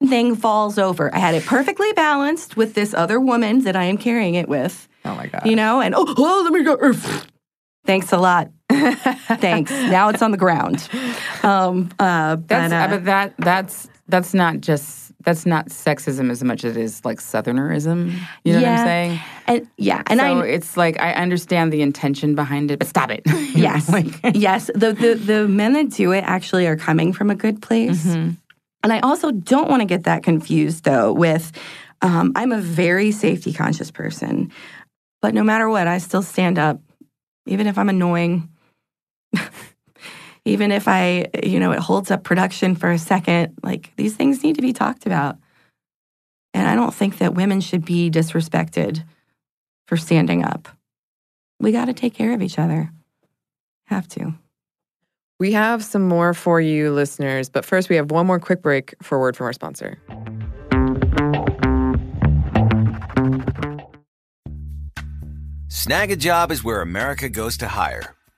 thing 0.08 0.34
falls 0.36 0.78
over. 0.78 1.14
I 1.14 1.18
had 1.18 1.34
it 1.34 1.44
perfectly 1.44 1.92
balanced 1.92 2.56
with 2.56 2.74
this 2.74 2.94
other 2.94 3.18
woman 3.20 3.64
that 3.64 3.76
I 3.76 3.84
am 3.84 3.98
carrying 3.98 4.34
it 4.34 4.48
with, 4.48 4.88
Oh 5.04 5.14
my 5.14 5.26
god. 5.26 5.42
you 5.44 5.56
know, 5.56 5.80
and 5.80 5.94
oh, 5.94 6.04
oh 6.16 6.40
let 6.44 6.52
me 6.52 6.62
go. 6.62 6.92
Thanks 7.84 8.12
a 8.12 8.18
lot. 8.18 8.50
Thanks. 8.70 9.70
Now 9.70 10.08
it's 10.08 10.22
on 10.22 10.30
the 10.32 10.36
ground. 10.36 10.88
Um, 11.42 11.90
uh, 11.98 12.36
but, 12.36 12.48
That's 12.48 12.72
uh, 12.72 12.88
but 12.88 13.04
that 13.04 13.34
that's 13.38 13.88
that's 14.08 14.34
not 14.34 14.60
just 14.60 15.05
that's 15.26 15.44
not 15.44 15.68
sexism 15.68 16.30
as 16.30 16.42
much 16.42 16.64
as 16.64 16.76
it 16.76 16.80
is 16.82 17.04
like 17.04 17.18
southernerism. 17.18 18.16
You 18.44 18.54
know 18.54 18.62
what 18.62 18.68
I'm 18.70 18.86
saying? 18.86 19.20
and 19.48 19.68
yeah, 19.76 20.02
and 20.06 20.18
so 20.20 20.24
I 20.40 20.46
it's 20.46 20.76
like 20.78 20.98
I 20.98 21.12
understand 21.12 21.72
the 21.72 21.82
intention 21.82 22.34
behind 22.34 22.70
it, 22.70 22.78
but 22.78 22.88
stop 22.88 23.10
it. 23.10 23.22
Yes, 23.54 23.88
like- 23.90 24.20
yes. 24.34 24.70
The, 24.74 24.92
the 24.94 25.14
the 25.14 25.48
men 25.48 25.72
that 25.74 25.90
do 25.90 26.12
it 26.12 26.22
actually 26.24 26.66
are 26.66 26.76
coming 26.76 27.12
from 27.12 27.28
a 27.30 27.34
good 27.34 27.60
place, 27.60 28.06
Mm-hmm. 28.06 28.30
and 28.84 28.92
I 28.92 29.00
also 29.00 29.30
don't 29.32 29.68
want 29.68 29.80
to 29.82 29.86
get 29.86 30.04
that 30.04 30.22
confused 30.22 30.84
though 30.84 31.12
with. 31.12 31.52
Um, 32.02 32.32
I'm 32.36 32.52
a 32.52 32.60
very 32.60 33.10
safety 33.10 33.52
conscious 33.52 33.90
person, 33.90 34.52
but 35.22 35.34
no 35.34 35.42
matter 35.42 35.68
what, 35.68 35.86
I 35.88 35.98
still 35.98 36.22
stand 36.22 36.58
up, 36.58 36.80
even 37.46 37.66
if 37.66 37.76
I'm 37.78 37.88
annoying. 37.88 38.48
even 40.46 40.70
if 40.70 40.86
I, 40.86 41.26
you 41.42 41.58
know, 41.58 41.72
it 41.72 41.80
holds 41.80 42.10
up 42.10 42.22
production 42.22 42.76
for 42.76 42.90
a 42.90 42.98
second, 42.98 43.54
like 43.62 43.92
these 43.96 44.14
things 44.14 44.42
need 44.42 44.54
to 44.54 44.62
be 44.62 44.72
talked 44.72 45.04
about. 45.04 45.36
And 46.54 46.66
I 46.66 46.74
don't 46.74 46.94
think 46.94 47.18
that 47.18 47.34
women 47.34 47.60
should 47.60 47.84
be 47.84 48.10
disrespected 48.10 49.04
for 49.88 49.96
standing 49.96 50.44
up. 50.44 50.68
We 51.60 51.72
got 51.72 51.86
to 51.86 51.92
take 51.92 52.14
care 52.14 52.32
of 52.32 52.42
each 52.42 52.58
other. 52.58 52.90
Have 53.86 54.08
to. 54.08 54.34
We 55.38 55.52
have 55.52 55.84
some 55.84 56.08
more 56.08 56.32
for 56.32 56.60
you, 56.60 56.92
listeners, 56.92 57.50
but 57.50 57.64
first 57.64 57.88
we 57.88 57.96
have 57.96 58.10
one 58.10 58.26
more 58.26 58.40
quick 58.40 58.62
break 58.62 58.94
for 59.02 59.18
a 59.18 59.20
word 59.20 59.36
from 59.36 59.46
our 59.46 59.52
sponsor. 59.52 59.98
Snagajob 65.68 66.50
is 66.50 66.64
where 66.64 66.80
America 66.80 67.28
goes 67.28 67.56
to 67.58 67.68
hire, 67.68 68.15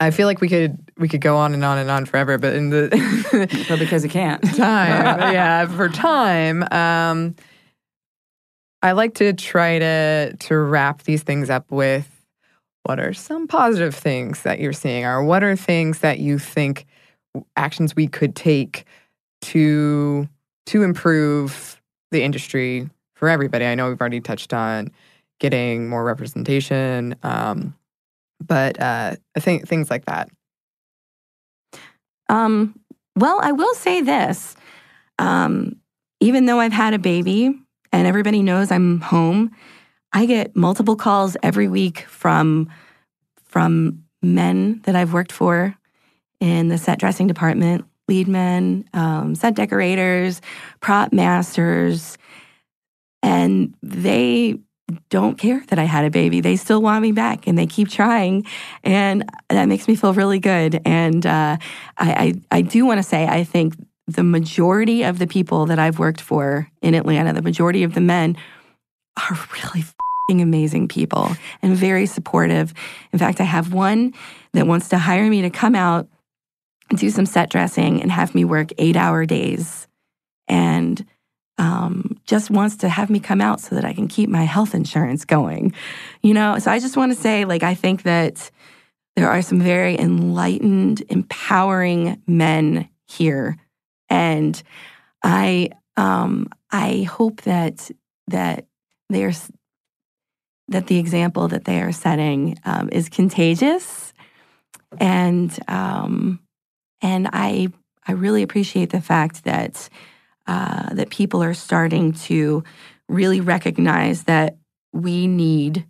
I 0.00 0.10
feel 0.10 0.26
like 0.26 0.40
we 0.40 0.48
could 0.48 0.78
we 0.98 1.08
could 1.08 1.20
go 1.20 1.36
on 1.36 1.54
and 1.54 1.64
on 1.64 1.78
and 1.78 1.90
on 1.90 2.06
forever, 2.06 2.38
but 2.38 2.54
in 2.54 2.70
the 2.70 3.66
But 3.68 3.78
because 3.78 4.04
it 4.04 4.10
can't. 4.10 4.42
time, 4.56 5.32
yeah, 5.32 5.66
for 5.66 5.88
time, 5.88 6.62
um, 6.70 7.34
I 8.82 8.92
like 8.92 9.14
to 9.14 9.32
try 9.32 9.78
to 9.78 10.36
to 10.36 10.58
wrap 10.58 11.02
these 11.02 11.22
things 11.22 11.50
up 11.50 11.70
with 11.70 12.10
what 12.84 13.00
are 13.00 13.12
some 13.12 13.48
positive 13.48 13.94
things 13.94 14.42
that 14.42 14.60
you're 14.60 14.72
seeing, 14.72 15.04
or 15.04 15.24
what 15.24 15.42
are 15.42 15.56
things 15.56 16.00
that 16.00 16.18
you 16.18 16.38
think 16.38 16.86
actions 17.56 17.96
we 17.96 18.06
could 18.06 18.36
take 18.36 18.84
to 19.42 20.28
to 20.66 20.82
improve 20.82 21.80
the 22.10 22.22
industry 22.22 22.88
for 23.14 23.28
everybody. 23.28 23.64
I 23.64 23.74
know 23.74 23.88
we've 23.88 24.00
already 24.00 24.20
touched 24.20 24.52
on 24.52 24.90
getting 25.38 25.88
more 25.88 26.04
representation, 26.04 27.14
um, 27.22 27.74
but 28.44 28.80
uh, 28.80 29.16
I 29.36 29.40
think 29.40 29.68
things 29.68 29.90
like 29.90 30.04
that. 30.06 30.28
Um, 32.28 32.78
well, 33.14 33.40
I 33.42 33.52
will 33.52 33.74
say 33.74 34.00
this. 34.02 34.56
Um, 35.18 35.76
even 36.20 36.46
though 36.46 36.60
I've 36.60 36.72
had 36.72 36.94
a 36.94 36.98
baby 36.98 37.58
and 37.92 38.06
everybody 38.06 38.42
knows 38.42 38.70
I'm 38.70 39.00
home, 39.00 39.50
I 40.12 40.26
get 40.26 40.56
multiple 40.56 40.96
calls 40.96 41.36
every 41.42 41.68
week 41.68 42.00
from 42.00 42.68
from 43.44 44.04
men 44.22 44.80
that 44.84 44.96
I've 44.96 45.12
worked 45.12 45.32
for 45.32 45.76
in 46.40 46.68
the 46.68 46.78
set 46.78 46.98
dressing 46.98 47.26
department, 47.26 47.84
lead 48.08 48.28
men, 48.28 48.84
um, 48.92 49.34
set 49.34 49.54
decorators, 49.54 50.40
prop 50.80 51.12
masters, 51.12 52.18
and 53.22 53.74
they 53.82 54.58
don't 55.10 55.36
care 55.36 55.62
that 55.68 55.78
I 55.78 55.84
had 55.84 56.04
a 56.04 56.10
baby. 56.10 56.40
They 56.40 56.56
still 56.56 56.80
want 56.80 57.02
me 57.02 57.12
back 57.12 57.46
and 57.46 57.58
they 57.58 57.66
keep 57.66 57.88
trying. 57.88 58.46
And 58.84 59.28
that 59.48 59.66
makes 59.66 59.88
me 59.88 59.96
feel 59.96 60.14
really 60.14 60.38
good. 60.38 60.80
And 60.84 61.26
uh, 61.26 61.56
I, 61.98 62.34
I, 62.50 62.58
I 62.58 62.62
do 62.62 62.86
want 62.86 62.98
to 62.98 63.02
say, 63.02 63.26
I 63.26 63.44
think 63.44 63.74
the 64.06 64.22
majority 64.22 65.02
of 65.02 65.18
the 65.18 65.26
people 65.26 65.66
that 65.66 65.78
I've 65.78 65.98
worked 65.98 66.20
for 66.20 66.70
in 66.82 66.94
Atlanta, 66.94 67.32
the 67.32 67.42
majority 67.42 67.82
of 67.82 67.94
the 67.94 68.00
men 68.00 68.36
are 69.16 69.38
really 69.64 69.84
amazing 70.28 70.88
people 70.88 71.30
and 71.62 71.76
very 71.76 72.06
supportive. 72.06 72.72
In 73.12 73.18
fact, 73.18 73.40
I 73.40 73.44
have 73.44 73.72
one 73.72 74.14
that 74.52 74.66
wants 74.66 74.88
to 74.90 74.98
hire 74.98 75.28
me 75.28 75.42
to 75.42 75.50
come 75.50 75.74
out 75.74 76.08
and 76.90 76.98
do 76.98 77.10
some 77.10 77.26
set 77.26 77.50
dressing 77.50 78.02
and 78.02 78.10
have 78.10 78.34
me 78.34 78.44
work 78.44 78.70
eight 78.78 78.96
hour 78.96 79.26
days. 79.26 79.88
And 80.48 81.04
um, 81.58 82.18
just 82.26 82.50
wants 82.50 82.76
to 82.78 82.88
have 82.88 83.10
me 83.10 83.20
come 83.20 83.40
out 83.40 83.60
so 83.60 83.74
that 83.74 83.84
I 83.84 83.92
can 83.92 84.08
keep 84.08 84.28
my 84.28 84.44
health 84.44 84.74
insurance 84.74 85.24
going. 85.24 85.72
You 86.22 86.34
know, 86.34 86.58
so 86.58 86.70
I 86.70 86.78
just 86.78 86.96
want 86.96 87.12
to 87.12 87.18
say, 87.18 87.44
like, 87.44 87.62
I 87.62 87.74
think 87.74 88.02
that 88.02 88.50
there 89.14 89.30
are 89.30 89.42
some 89.42 89.60
very 89.60 89.98
enlightened, 89.98 91.02
empowering 91.08 92.22
men 92.26 92.88
here, 93.06 93.56
and 94.08 94.62
I, 95.22 95.70
um, 95.96 96.48
I 96.70 97.02
hope 97.02 97.42
that 97.42 97.90
that 98.28 98.66
they 99.08 99.24
are 99.24 99.32
that 100.68 100.88
the 100.88 100.98
example 100.98 101.48
that 101.48 101.64
they 101.64 101.80
are 101.80 101.92
setting 101.92 102.58
um, 102.64 102.88
is 102.90 103.08
contagious, 103.08 104.12
and 104.98 105.56
um, 105.68 106.40
and 107.00 107.28
I 107.32 107.68
I 108.06 108.12
really 108.12 108.42
appreciate 108.42 108.90
the 108.90 109.00
fact 109.00 109.44
that 109.44 109.88
uh, 110.46 110.94
that 110.94 111.10
people 111.10 111.42
are 111.42 111.54
starting 111.54 112.12
to 112.12 112.62
really 113.08 113.40
recognize 113.40 114.24
that 114.24 114.56
we 114.92 115.26
need 115.26 115.86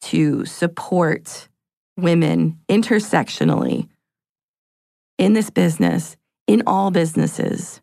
to 0.00 0.44
support 0.44 1.48
women 1.96 2.58
intersectionally 2.68 3.88
in 5.18 5.32
this 5.32 5.50
business, 5.50 6.16
in 6.46 6.62
all 6.66 6.90
businesses, 6.90 7.80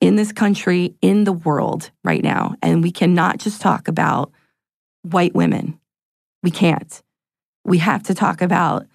in 0.00 0.16
this 0.16 0.32
country, 0.32 0.94
in 1.00 1.24
the 1.24 1.32
world 1.32 1.90
right 2.02 2.22
now. 2.22 2.54
And 2.60 2.82
we 2.82 2.90
cannot 2.90 3.38
just 3.38 3.60
talk 3.60 3.88
about 3.88 4.32
white 5.02 5.34
women. 5.34 5.78
We 6.42 6.50
can't. 6.50 7.02
We 7.64 7.78
have 7.78 8.02
to 8.04 8.14
talk 8.14 8.42
about 8.42 8.86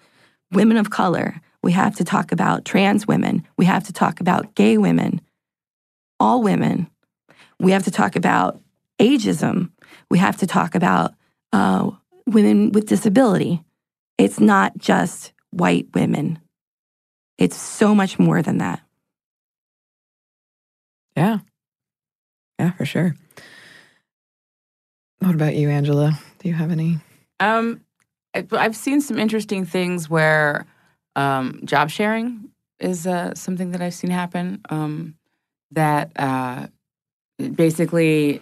women 0.52 0.76
of 0.76 0.90
color. 0.90 1.40
We 1.62 1.72
have 1.72 1.96
to 1.96 2.04
talk 2.04 2.30
about 2.30 2.64
trans 2.64 3.06
women. 3.06 3.46
We 3.56 3.64
have 3.64 3.84
to 3.84 3.92
talk 3.92 4.20
about 4.20 4.54
gay 4.54 4.78
women 4.78 5.20
all 6.20 6.42
women. 6.42 6.88
We 7.58 7.72
have 7.72 7.84
to 7.84 7.90
talk 7.90 8.14
about 8.14 8.60
ageism. 9.00 9.70
We 10.10 10.18
have 10.18 10.36
to 10.38 10.46
talk 10.46 10.74
about 10.74 11.14
uh, 11.52 11.90
women 12.26 12.70
with 12.72 12.86
disability. 12.86 13.62
It's 14.18 14.38
not 14.38 14.76
just 14.78 15.32
white 15.50 15.88
women, 15.94 16.38
it's 17.38 17.56
so 17.56 17.94
much 17.94 18.18
more 18.18 18.42
than 18.42 18.58
that. 18.58 18.80
Yeah. 21.16 21.38
Yeah, 22.58 22.72
for 22.72 22.84
sure. 22.84 23.16
What 25.20 25.34
about 25.34 25.56
you, 25.56 25.68
Angela? 25.70 26.18
Do 26.38 26.48
you 26.48 26.54
have 26.54 26.70
any? 26.70 26.98
Um, 27.40 27.80
I- 28.34 28.46
I've 28.52 28.76
seen 28.76 29.00
some 29.00 29.18
interesting 29.18 29.64
things 29.64 30.08
where 30.08 30.66
um, 31.16 31.60
job 31.64 31.90
sharing 31.90 32.50
is 32.78 33.06
uh, 33.06 33.34
something 33.34 33.72
that 33.72 33.80
I've 33.82 33.94
seen 33.94 34.10
happen. 34.10 34.60
Um, 34.70 35.14
that 35.72 36.10
uh, 36.16 36.66
basically, 37.54 38.40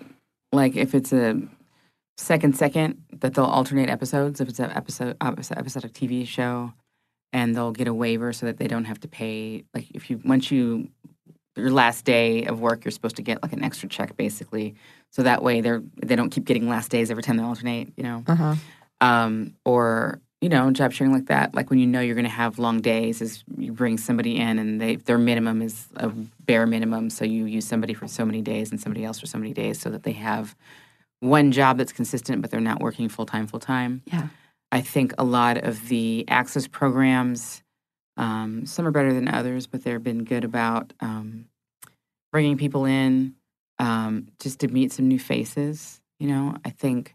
like 0.52 0.76
if 0.76 0.94
it's 0.94 1.12
a 1.12 1.40
second 2.16 2.56
second, 2.56 3.02
that 3.20 3.34
they'll 3.34 3.44
alternate 3.44 3.88
episodes. 3.90 4.40
If 4.40 4.48
it's 4.48 4.58
an 4.60 4.70
episode 4.70 5.16
episodic 5.20 5.92
TV 5.92 6.26
show, 6.26 6.72
and 7.32 7.54
they'll 7.54 7.72
get 7.72 7.88
a 7.88 7.94
waiver 7.94 8.32
so 8.32 8.46
that 8.46 8.58
they 8.58 8.66
don't 8.66 8.84
have 8.86 9.00
to 9.00 9.08
pay. 9.08 9.64
Like 9.74 9.90
if 9.92 10.10
you 10.10 10.20
once 10.24 10.50
you 10.50 10.88
your 11.56 11.70
last 11.70 12.04
day 12.04 12.44
of 12.44 12.60
work, 12.60 12.84
you're 12.84 12.92
supposed 12.92 13.16
to 13.16 13.22
get 13.22 13.42
like 13.42 13.52
an 13.52 13.64
extra 13.64 13.88
check, 13.88 14.16
basically, 14.16 14.74
so 15.12 15.22
that 15.24 15.42
way 15.42 15.60
they're 15.60 15.82
they 16.04 16.16
don't 16.16 16.30
keep 16.30 16.44
getting 16.44 16.68
last 16.68 16.90
days 16.90 17.10
every 17.10 17.22
time 17.22 17.36
they 17.36 17.42
alternate. 17.42 17.92
You 17.96 18.04
know, 18.04 18.24
Uh-huh. 18.26 18.54
um, 19.00 19.54
or 19.64 20.20
you 20.40 20.48
know, 20.48 20.70
job 20.70 20.92
sharing 20.92 21.12
like 21.12 21.26
that. 21.26 21.54
Like 21.54 21.70
when 21.70 21.78
you 21.78 21.86
know 21.86 22.00
you're 22.00 22.14
going 22.14 22.24
to 22.24 22.30
have 22.30 22.58
long 22.58 22.80
days, 22.80 23.20
is 23.20 23.42
you 23.56 23.72
bring 23.72 23.98
somebody 23.98 24.36
in 24.36 24.58
and 24.58 24.80
they 24.80 24.96
their 24.96 25.18
minimum 25.18 25.62
is 25.62 25.88
a 25.96 26.08
bare 26.08 26.66
minimum, 26.66 27.10
so 27.10 27.24
you 27.24 27.44
use 27.46 27.66
somebody 27.66 27.94
for 27.94 28.06
so 28.06 28.24
many 28.24 28.42
days 28.42 28.70
and 28.70 28.80
somebody 28.80 29.04
else 29.04 29.18
for 29.18 29.26
so 29.26 29.38
many 29.38 29.52
days, 29.52 29.80
so 29.80 29.90
that 29.90 30.04
they 30.04 30.12
have 30.12 30.54
one 31.20 31.50
job 31.50 31.78
that's 31.78 31.92
consistent, 31.92 32.42
but 32.42 32.50
they're 32.50 32.60
not 32.60 32.80
working 32.80 33.08
full 33.08 33.26
time, 33.26 33.46
full 33.46 33.60
time. 33.60 34.02
Yeah. 34.06 34.28
I 34.70 34.82
think 34.82 35.14
a 35.18 35.24
lot 35.24 35.58
of 35.58 35.88
the 35.88 36.24
access 36.28 36.66
programs, 36.68 37.62
um, 38.16 38.66
some 38.66 38.86
are 38.86 38.90
better 38.90 39.12
than 39.12 39.26
others, 39.26 39.66
but 39.66 39.82
they've 39.82 40.02
been 40.02 40.24
good 40.24 40.44
about 40.44 40.92
um, 41.00 41.46
bringing 42.32 42.58
people 42.58 42.84
in 42.84 43.34
um, 43.78 44.28
just 44.40 44.60
to 44.60 44.68
meet 44.68 44.92
some 44.92 45.08
new 45.08 45.18
faces. 45.18 46.00
You 46.20 46.28
know, 46.28 46.56
I 46.64 46.70
think 46.70 47.14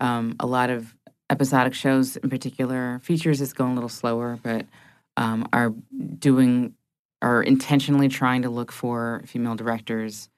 um, 0.00 0.36
a 0.40 0.46
lot 0.46 0.70
of 0.70 0.94
episodic 1.30 1.74
shows, 1.74 2.16
in 2.16 2.30
particular, 2.30 3.00
features 3.02 3.40
is 3.40 3.52
going 3.52 3.72
a 3.72 3.74
little 3.74 3.88
slower, 3.88 4.38
but 4.42 4.66
um, 5.16 5.48
are 5.52 5.72
doing 6.18 6.74
are 7.20 7.42
intentionally 7.42 8.08
trying 8.08 8.42
to 8.42 8.50
look 8.50 8.70
for 8.70 9.22
female 9.26 9.56
directors. 9.56 10.28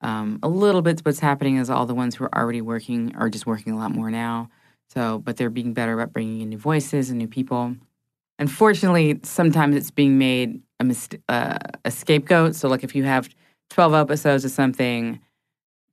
Um, 0.00 0.40
a 0.42 0.48
little 0.48 0.82
bit 0.82 1.00
what's 1.04 1.20
happening 1.20 1.56
is 1.56 1.70
all 1.70 1.86
the 1.86 1.94
ones 1.94 2.16
who 2.16 2.24
are 2.24 2.34
already 2.34 2.60
working 2.60 3.14
are 3.16 3.30
just 3.30 3.46
working 3.46 3.72
a 3.72 3.76
lot 3.76 3.92
more 3.92 4.10
now. 4.10 4.50
So, 4.88 5.18
but 5.18 5.36
they're 5.36 5.50
being 5.50 5.72
better 5.72 5.92
about 5.92 6.12
bringing 6.12 6.40
in 6.40 6.50
new 6.50 6.58
voices 6.58 7.10
and 7.10 7.18
new 7.18 7.28
people. 7.28 7.76
Unfortunately, 8.38 9.20
sometimes 9.22 9.76
it's 9.76 9.90
being 9.90 10.18
made 10.18 10.60
a 10.80 10.84
mist- 10.84 11.16
uh, 11.28 11.58
a 11.84 11.90
scapegoat. 11.90 12.54
So, 12.56 12.68
like 12.68 12.84
if 12.84 12.94
you 12.94 13.04
have 13.04 13.28
twelve 13.70 13.94
episodes 13.94 14.44
of 14.44 14.50
something, 14.50 15.20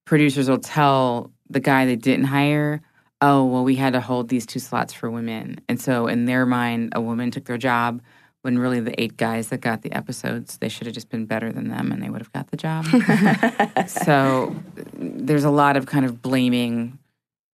producers 0.05 0.49
will 0.49 0.59
tell 0.59 1.31
the 1.49 1.59
guy 1.59 1.85
they 1.85 1.95
didn't 1.95 2.25
hire, 2.25 2.81
"Oh, 3.21 3.45
well, 3.45 3.63
we 3.63 3.75
had 3.75 3.93
to 3.93 4.01
hold 4.01 4.29
these 4.29 4.45
two 4.45 4.59
slots 4.59 4.93
for 4.93 5.09
women," 5.09 5.61
and 5.69 5.79
so 5.79 6.07
in 6.07 6.25
their 6.25 6.45
mind, 6.45 6.93
a 6.95 7.01
woman 7.01 7.31
took 7.31 7.45
their 7.45 7.57
job. 7.57 8.01
When 8.43 8.57
really 8.57 8.79
the 8.79 8.99
eight 8.99 9.17
guys 9.17 9.49
that 9.49 9.61
got 9.61 9.83
the 9.83 9.91
episodes, 9.91 10.57
they 10.57 10.67
should 10.67 10.87
have 10.87 10.95
just 10.95 11.09
been 11.09 11.27
better 11.27 11.51
than 11.51 11.67
them, 11.67 11.91
and 11.91 12.01
they 12.01 12.09
would 12.09 12.21
have 12.21 12.33
got 12.33 12.49
the 12.49 12.57
job. 12.57 12.85
so 13.87 14.55
there's 14.95 15.43
a 15.43 15.51
lot 15.51 15.77
of 15.77 15.85
kind 15.85 16.05
of 16.05 16.23
blaming, 16.23 16.97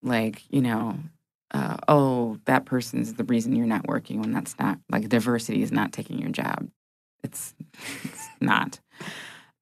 like 0.02 0.44
you 0.50 0.62
know, 0.62 0.96
uh, 1.52 1.78
oh, 1.88 2.38
that 2.46 2.66
person's 2.66 3.14
the 3.16 3.24
reason 3.26 3.56
you're 3.56 3.66
not 3.66 3.88
working 3.88 4.22
when 4.22 4.32
that's 4.32 4.58
not 4.60 4.80
like 4.90 5.10
diversity 5.10 5.62
is 5.62 5.72
not 5.72 5.92
taking 5.92 6.20
your 6.20 6.32
job. 6.32 6.70
It's 7.24 7.54
it's 8.04 8.28
not. 8.40 8.80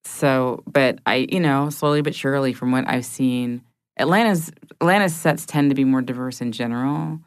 So, 0.03 0.64
but 0.68 0.99
I, 1.06 1.28
you 1.30 1.39
know, 1.39 1.70
slowly 1.70 2.01
but 2.01 2.16
surely, 2.16 2.53
from 2.53 2.72
what 2.72 2.88
I've 2.88 3.06
seen, 3.06 3.64
Atlanta's 3.98 4.52
Atlanta's 4.82 5.16
sets 5.16 5.46
tend 5.46 5.72
to 5.72 5.76
be 5.76 5.84
more 5.84 6.02
diverse 6.02 6.41
in 6.41 6.52
general. 6.52 7.20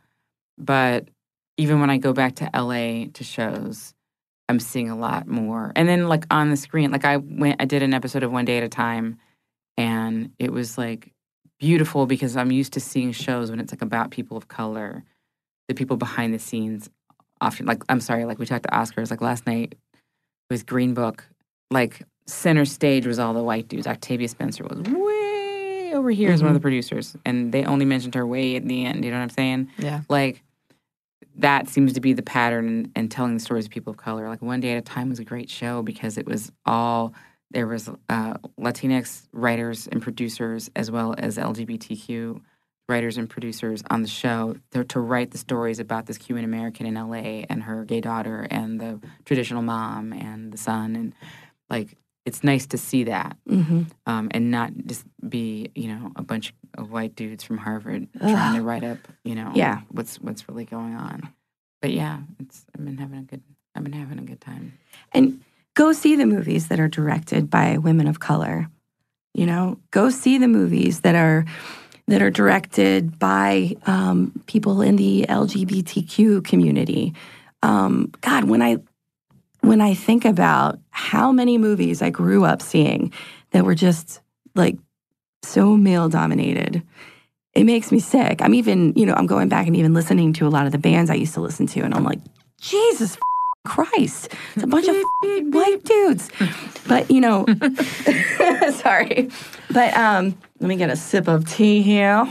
but 0.56 1.08
even 1.56 1.80
when 1.80 1.90
I 1.90 1.98
go 1.98 2.12
back 2.12 2.36
to 2.36 2.48
LA 2.54 3.06
to 3.14 3.24
shows, 3.24 3.92
I'm 4.48 4.60
seeing 4.60 4.88
a 4.88 4.96
lot 4.96 5.26
more. 5.26 5.72
And 5.74 5.88
then 5.88 6.08
like 6.08 6.24
on 6.30 6.50
the 6.50 6.56
screen, 6.56 6.92
like 6.92 7.04
I 7.04 7.16
went, 7.16 7.60
I 7.60 7.64
did 7.64 7.82
an 7.82 7.92
episode 7.92 8.22
of 8.22 8.30
One 8.32 8.44
Day 8.44 8.58
at 8.58 8.62
a 8.62 8.68
Time, 8.68 9.18
and 9.76 10.30
it 10.38 10.52
was 10.52 10.78
like 10.78 11.12
beautiful 11.58 12.06
because 12.06 12.36
I'm 12.36 12.52
used 12.52 12.74
to 12.74 12.80
seeing 12.80 13.12
shows 13.12 13.50
when 13.50 13.58
it's 13.60 13.72
like 13.72 13.82
about 13.82 14.10
people 14.10 14.36
of 14.36 14.46
color, 14.48 15.02
the 15.66 15.74
people 15.74 15.96
behind 15.96 16.32
the 16.32 16.38
scenes. 16.38 16.88
Often, 17.40 17.66
like 17.66 17.82
I'm 17.88 18.00
sorry, 18.00 18.24
like 18.24 18.38
we 18.38 18.46
talked 18.46 18.64
to 18.64 18.70
Oscars. 18.70 19.10
Like 19.10 19.20
last 19.20 19.46
night 19.46 19.74
with 20.50 20.64
Green 20.64 20.94
Book, 20.94 21.26
like 21.70 22.02
center 22.26 22.64
stage 22.64 23.06
was 23.06 23.18
all 23.18 23.34
the 23.34 23.42
white 23.42 23.68
dudes. 23.68 23.86
Octavia 23.86 24.28
Spencer 24.28 24.64
was 24.64 24.80
way 24.80 25.27
over 25.94 26.10
here 26.10 26.30
as 26.30 26.42
one 26.42 26.50
of 26.50 26.54
the 26.54 26.60
producers, 26.60 27.16
and 27.24 27.52
they 27.52 27.64
only 27.64 27.84
mentioned 27.84 28.14
her 28.14 28.26
way 28.26 28.56
at 28.56 28.66
the 28.66 28.84
end. 28.84 29.04
You 29.04 29.10
know 29.10 29.18
what 29.18 29.24
I'm 29.24 29.30
saying? 29.30 29.70
Yeah. 29.78 30.02
Like 30.08 30.42
that 31.36 31.68
seems 31.68 31.92
to 31.92 32.00
be 32.00 32.12
the 32.12 32.22
pattern 32.22 32.66
in, 32.68 32.92
in 32.96 33.08
telling 33.08 33.34
the 33.34 33.40
stories 33.40 33.66
of 33.66 33.70
people 33.70 33.92
of 33.92 33.96
color. 33.96 34.28
Like 34.28 34.42
One 34.42 34.60
Day 34.60 34.72
at 34.72 34.78
a 34.78 34.82
Time 34.82 35.08
was 35.08 35.18
a 35.18 35.24
great 35.24 35.48
show 35.48 35.82
because 35.82 36.18
it 36.18 36.26
was 36.26 36.52
all 36.66 37.14
there 37.50 37.66
was 37.66 37.88
uh, 38.08 38.34
Latinx 38.60 39.26
writers 39.32 39.86
and 39.86 40.02
producers 40.02 40.70
as 40.76 40.90
well 40.90 41.14
as 41.16 41.38
LGBTQ 41.38 42.42
writers 42.88 43.16
and 43.16 43.28
producers 43.28 43.82
on 43.90 44.02
the 44.02 44.08
show 44.08 44.56
to, 44.72 44.84
to 44.84 45.00
write 45.00 45.30
the 45.30 45.38
stories 45.38 45.78
about 45.78 46.06
this 46.06 46.18
Cuban 46.18 46.44
American 46.44 46.86
in 46.86 46.94
LA 46.94 47.44
and 47.48 47.62
her 47.62 47.84
gay 47.84 48.00
daughter 48.00 48.46
and 48.50 48.80
the 48.80 49.00
traditional 49.24 49.62
mom 49.62 50.12
and 50.12 50.52
the 50.52 50.58
son 50.58 50.96
and 50.96 51.14
like 51.70 51.96
it's 52.28 52.42
nice 52.52 52.66
to 52.72 52.78
see 52.78 53.02
that 53.04 53.36
hmm 53.48 53.82
um, 54.06 54.28
and 54.36 54.50
not 54.50 54.70
just 54.90 55.04
be 55.36 55.70
you 55.74 55.88
know 55.92 56.12
a 56.16 56.22
bunch 56.22 56.46
of 56.80 56.90
white 56.94 57.14
dudes 57.20 57.42
from 57.46 57.58
Harvard 57.66 58.08
trying 58.20 58.54
to 58.58 58.62
write 58.68 58.84
up 58.84 58.98
you 59.24 59.34
know 59.34 59.50
Yeah. 59.54 59.80
what's 59.96 60.14
what's 60.20 60.42
really 60.48 60.64
going 60.76 60.94
on. 61.08 61.16
But 61.82 61.92
yeah, 61.92 62.16
it's 62.42 62.64
I've 62.74 62.84
been 62.84 62.98
having 62.98 63.18
a 63.24 63.26
good 63.30 63.42
I've 63.74 63.84
been 63.84 63.92
having 64.04 64.18
a 64.18 64.26
good 64.30 64.40
time. 64.40 64.64
And 65.14 65.24
go 65.74 65.92
see 65.92 66.16
the 66.16 66.26
movies 66.26 66.68
that 66.68 66.78
are 66.80 66.88
directed 67.00 67.48
by 67.58 67.78
women 67.78 68.06
of 68.08 68.18
color. 68.18 68.68
You 69.34 69.46
know, 69.46 69.78
go 69.98 70.10
see 70.10 70.38
the 70.38 70.48
movies 70.48 71.00
that 71.02 71.14
are 71.14 71.44
that 72.08 72.20
are 72.22 72.30
directed 72.30 73.18
by 73.18 73.76
um, 73.86 74.32
people 74.46 74.80
in 74.82 74.96
the 74.96 75.26
LGBTQ 75.28 76.42
community. 76.44 77.14
Um, 77.62 78.10
God, 78.22 78.44
when 78.44 78.62
I 78.62 78.78
when 79.60 79.80
I 79.80 79.94
think 79.94 80.24
about 80.24 80.78
how 80.90 81.32
many 81.32 81.58
movies 81.58 82.02
I 82.02 82.10
grew 82.10 82.44
up 82.44 82.62
seeing 82.62 83.12
that 83.50 83.64
were 83.64 83.74
just 83.74 84.20
like 84.54 84.76
so 85.42 85.76
male 85.76 86.08
dominated, 86.08 86.82
it 87.54 87.64
makes 87.64 87.90
me 87.90 87.98
sick. 87.98 88.40
I'm 88.42 88.54
even, 88.54 88.92
you 88.94 89.06
know, 89.06 89.14
I'm 89.14 89.26
going 89.26 89.48
back 89.48 89.66
and 89.66 89.76
even 89.76 89.94
listening 89.94 90.32
to 90.34 90.46
a 90.46 90.50
lot 90.50 90.66
of 90.66 90.72
the 90.72 90.78
bands 90.78 91.10
I 91.10 91.14
used 91.14 91.34
to 91.34 91.40
listen 91.40 91.66
to, 91.68 91.80
and 91.80 91.94
I'm 91.94 92.04
like, 92.04 92.20
Jesus 92.60 93.14
f- 93.14 93.20
Christ, 93.64 94.32
it's 94.54 94.64
a 94.64 94.66
bunch 94.66 94.86
of 94.88 94.94
f- 94.96 95.44
white 95.52 95.82
dudes. 95.84 96.30
But 96.86 97.10
you 97.10 97.20
know, 97.20 97.46
sorry, 98.72 99.30
but 99.72 99.96
um, 99.96 100.36
let 100.60 100.68
me 100.68 100.76
get 100.76 100.90
a 100.90 100.96
sip 100.96 101.28
of 101.28 101.48
tea 101.48 101.82
here. 101.82 102.24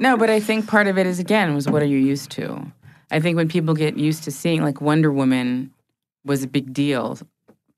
No, 0.00 0.16
but 0.16 0.30
I 0.30 0.38
think 0.38 0.68
part 0.68 0.86
of 0.86 0.96
it 0.96 1.06
is 1.06 1.18
again 1.18 1.54
was 1.54 1.68
what 1.68 1.82
are 1.82 1.86
you 1.86 1.98
used 1.98 2.30
to? 2.32 2.64
I 3.10 3.20
think 3.20 3.36
when 3.36 3.48
people 3.48 3.74
get 3.74 3.96
used 3.96 4.22
to 4.24 4.30
seeing 4.30 4.62
like 4.62 4.80
Wonder 4.80 5.10
Woman 5.12 5.72
was 6.24 6.42
a 6.42 6.48
big 6.48 6.72
deal, 6.72 7.18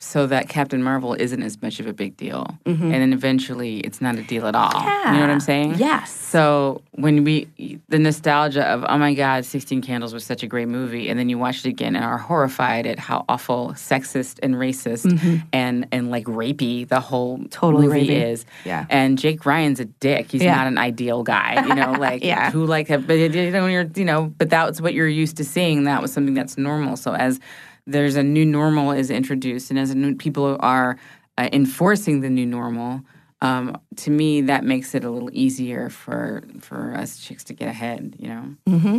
so 0.02 0.26
that 0.26 0.48
Captain 0.48 0.82
Marvel 0.82 1.12
isn't 1.12 1.42
as 1.42 1.60
much 1.60 1.78
of 1.78 1.86
a 1.86 1.92
big 1.92 2.16
deal, 2.16 2.46
and 2.64 2.90
then 2.90 3.12
eventually 3.12 3.80
it's 3.80 4.00
not 4.00 4.16
a 4.16 4.22
deal 4.22 4.46
at 4.46 4.54
all. 4.54 4.72
You 4.72 5.12
know 5.16 5.20
what 5.20 5.28
I'm 5.28 5.40
saying? 5.40 5.74
Yes. 5.76 6.10
So 6.10 6.80
when 6.92 7.22
we 7.22 7.48
the 7.90 7.98
nostalgia 7.98 8.64
of 8.66 8.82
oh 8.88 8.96
my 8.96 9.12
god, 9.12 9.44
Sixteen 9.44 9.82
Candles 9.82 10.14
was 10.14 10.24
such 10.24 10.42
a 10.42 10.46
great 10.46 10.68
movie, 10.68 11.10
and 11.10 11.18
then 11.18 11.28
you 11.28 11.36
watch 11.36 11.66
it 11.66 11.68
again 11.68 11.96
and 11.96 12.04
are 12.04 12.16
horrified 12.16 12.86
at 12.86 12.98
how 12.98 13.26
awful, 13.28 13.72
sexist, 13.74 14.38
and 14.42 14.54
racist, 14.54 15.42
and 15.52 15.86
and 15.92 16.10
like 16.10 16.24
rapey 16.24 16.88
the 16.88 17.00
whole 17.00 17.36
Mm-hmm. 17.36 17.46
Totally 17.48 17.86
movie 17.88 18.08
rapey. 18.08 18.30
is. 18.32 18.46
Yeah. 18.64 18.86
And 18.88 19.18
Jake 19.18 19.44
Ryan's 19.44 19.80
a 19.80 19.84
dick. 19.84 20.30
He's 20.32 20.42
Yeah. 20.42 20.54
not 20.56 20.66
an 20.66 20.78
ideal 20.78 21.22
guy. 21.24 21.62
You 21.66 21.74
know, 21.74 21.92
like 21.98 22.24
Yeah. 22.24 22.50
who 22.50 22.64
like 22.64 22.88
but 22.88 23.12
you 23.18 23.50
know 23.50 23.66
you're 23.66 23.90
you 23.94 24.06
know, 24.06 24.32
but 24.38 24.48
that's 24.48 24.80
what 24.80 24.94
you're 24.94 25.08
used 25.08 25.36
to 25.36 25.44
seeing. 25.44 25.84
That 25.84 26.00
was 26.00 26.10
something 26.10 26.32
that's 26.34 26.56
normal. 26.56 26.96
So 26.96 27.12
as 27.14 27.38
there's 27.86 28.16
a 28.16 28.22
new 28.22 28.44
normal 28.44 28.92
is 28.92 29.10
introduced, 29.10 29.70
and 29.70 29.78
as 29.78 29.94
new, 29.94 30.14
people 30.14 30.56
are 30.60 30.98
uh, 31.38 31.48
enforcing 31.52 32.20
the 32.20 32.30
new 32.30 32.46
normal, 32.46 33.02
um, 33.40 33.76
to 33.96 34.10
me 34.10 34.42
that 34.42 34.64
makes 34.64 34.94
it 34.94 35.04
a 35.04 35.10
little 35.10 35.30
easier 35.32 35.88
for 35.88 36.42
for 36.60 36.94
us 36.94 37.18
chicks 37.18 37.44
to 37.44 37.54
get 37.54 37.68
ahead. 37.68 38.16
You 38.18 38.28
know. 38.28 38.54
Mm-hmm. 38.68 38.98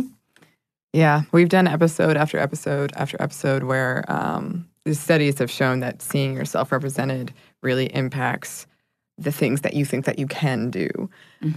Yeah, 0.92 1.22
we've 1.32 1.48
done 1.48 1.66
episode 1.66 2.16
after 2.16 2.38
episode 2.38 2.92
after 2.96 3.16
episode 3.20 3.62
where 3.62 4.04
um, 4.08 4.68
the 4.84 4.94
studies 4.94 5.38
have 5.38 5.50
shown 5.50 5.80
that 5.80 6.02
seeing 6.02 6.34
yourself 6.34 6.70
represented 6.70 7.32
really 7.62 7.86
impacts 7.94 8.66
the 9.18 9.32
things 9.32 9.60
that 9.60 9.74
you 9.74 9.84
think 9.84 10.04
that 10.04 10.18
you 10.18 10.26
can 10.26 10.70
do. 10.70 10.88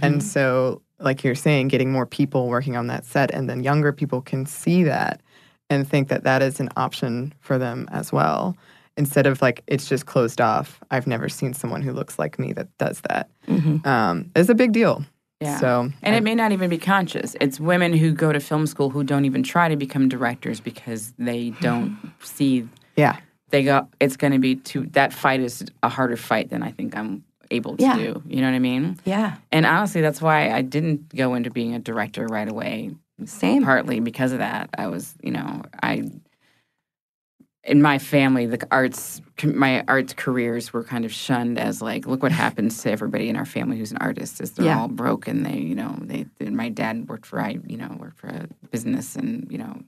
And 0.02 0.22
so, 0.22 0.82
like 1.00 1.24
you're 1.24 1.34
saying, 1.34 1.68
getting 1.68 1.90
more 1.92 2.06
people 2.06 2.48
working 2.48 2.76
on 2.76 2.86
that 2.86 3.04
set, 3.04 3.30
and 3.32 3.48
then 3.48 3.62
younger 3.62 3.92
people 3.92 4.22
can 4.22 4.46
see 4.46 4.84
that 4.84 5.20
and 5.70 5.88
think 5.88 6.08
that 6.08 6.24
that 6.24 6.42
is 6.42 6.60
an 6.60 6.68
option 6.76 7.32
for 7.40 7.58
them 7.58 7.88
as 7.92 8.12
well. 8.12 8.56
Instead 8.96 9.26
of 9.26 9.42
like 9.42 9.62
it's 9.66 9.88
just 9.88 10.06
closed 10.06 10.40
off. 10.40 10.80
I've 10.90 11.06
never 11.06 11.28
seen 11.28 11.52
someone 11.52 11.82
who 11.82 11.92
looks 11.92 12.18
like 12.18 12.38
me 12.38 12.52
that 12.54 12.68
does 12.78 13.02
that. 13.08 13.28
Um, 13.84 14.30
it's 14.34 14.48
a 14.48 14.54
big 14.54 14.72
deal. 14.72 15.04
Yeah. 15.40 15.58
So 15.58 15.90
And 16.02 16.14
it 16.14 16.22
may 16.22 16.34
not 16.34 16.52
even 16.52 16.70
be 16.70 16.78
conscious. 16.78 17.36
It's 17.42 17.60
women 17.60 17.92
who 17.92 18.12
go 18.12 18.32
to 18.32 18.40
film 18.40 18.66
school 18.66 18.88
who 18.88 19.04
don't 19.04 19.26
even 19.26 19.42
try 19.42 19.68
to 19.68 19.76
become 19.76 20.08
directors 20.08 20.60
because 20.60 21.12
they 21.18 21.50
don't 21.60 21.98
see 22.22 22.66
yeah, 22.96 23.18
they 23.50 23.62
go 23.64 23.86
it's 24.00 24.16
going 24.16 24.32
to 24.32 24.38
be 24.38 24.56
too 24.56 24.86
that 24.92 25.12
fight 25.12 25.40
is 25.40 25.62
a 25.82 25.90
harder 25.90 26.16
fight 26.16 26.48
than 26.48 26.62
I 26.62 26.70
think 26.70 26.96
I'm 26.96 27.22
able 27.50 27.76
to 27.76 27.82
Yeah. 27.82 27.96
do. 27.96 28.22
You 28.26 28.40
know 28.40 28.48
what 28.48 28.56
I 28.56 28.60
mean? 28.60 28.98
Yeah. 29.04 29.36
And 29.52 29.66
honestly, 29.66 30.00
that's 30.00 30.22
why 30.22 30.50
I 30.50 30.62
didn't 30.62 31.14
go 31.14 31.34
into 31.34 31.50
being 31.50 31.74
a 31.74 31.78
director 31.78 32.26
right 32.26 32.48
away. 32.48 32.92
Same. 33.24 33.62
Partly 33.64 34.00
because 34.00 34.32
of 34.32 34.38
that. 34.38 34.70
I 34.76 34.88
was, 34.88 35.14
you 35.22 35.30
know, 35.30 35.62
I 35.82 36.04
in 37.64 37.82
my 37.82 37.98
family, 37.98 38.46
the 38.46 38.64
arts, 38.70 39.20
my 39.42 39.82
arts 39.88 40.12
careers 40.12 40.72
were 40.72 40.84
kind 40.84 41.04
of 41.04 41.12
shunned 41.12 41.58
as 41.58 41.82
like, 41.82 42.06
look 42.06 42.22
what 42.22 42.30
happens 42.30 42.80
to 42.82 42.90
everybody 42.92 43.28
in 43.28 43.34
our 43.34 43.44
family 43.44 43.76
who's 43.76 43.90
an 43.90 43.96
artist 43.98 44.40
is 44.40 44.52
they're 44.52 44.66
Yeah. 44.66 44.78
all 44.78 44.86
broke 44.88 45.26
and 45.26 45.44
they, 45.44 45.58
you 45.58 45.74
know, 45.74 45.96
they. 46.00 46.26
And 46.38 46.56
my 46.56 46.68
dad 46.68 47.08
worked 47.08 47.26
for, 47.26 47.40
I, 47.40 47.58
you 47.66 47.76
know, 47.76 47.96
worked 47.98 48.18
for 48.18 48.28
a 48.28 48.46
business 48.70 49.16
and 49.16 49.50
you 49.50 49.58
know, 49.58 49.82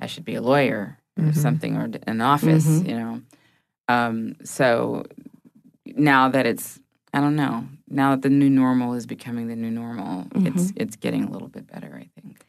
I 0.00 0.06
should 0.06 0.24
be 0.26 0.34
a 0.34 0.42
lawyer 0.42 0.98
or 1.18 1.24
Mhm. 1.24 1.34
something 1.34 1.76
or 1.76 1.88
an 2.06 2.20
office, 2.20 2.66
Mhm. 2.66 2.88
you 2.88 2.94
know. 2.96 3.22
Um, 3.88 4.34
so 4.44 5.06
now 5.86 6.28
that 6.28 6.44
it's, 6.44 6.78
I 7.14 7.20
don't 7.20 7.36
know, 7.36 7.66
now 7.88 8.10
that 8.10 8.20
the 8.20 8.28
new 8.28 8.50
normal 8.50 8.92
is 8.92 9.06
becoming 9.06 9.48
the 9.48 9.56
new 9.56 9.70
normal, 9.70 10.26
it's 10.34 10.74
it's 10.76 10.96
getting 10.96 11.24
a 11.24 11.30
little 11.30 11.48
bit 11.48 11.66
better, 11.66 11.94
I 11.96 12.08
think. 12.20 12.44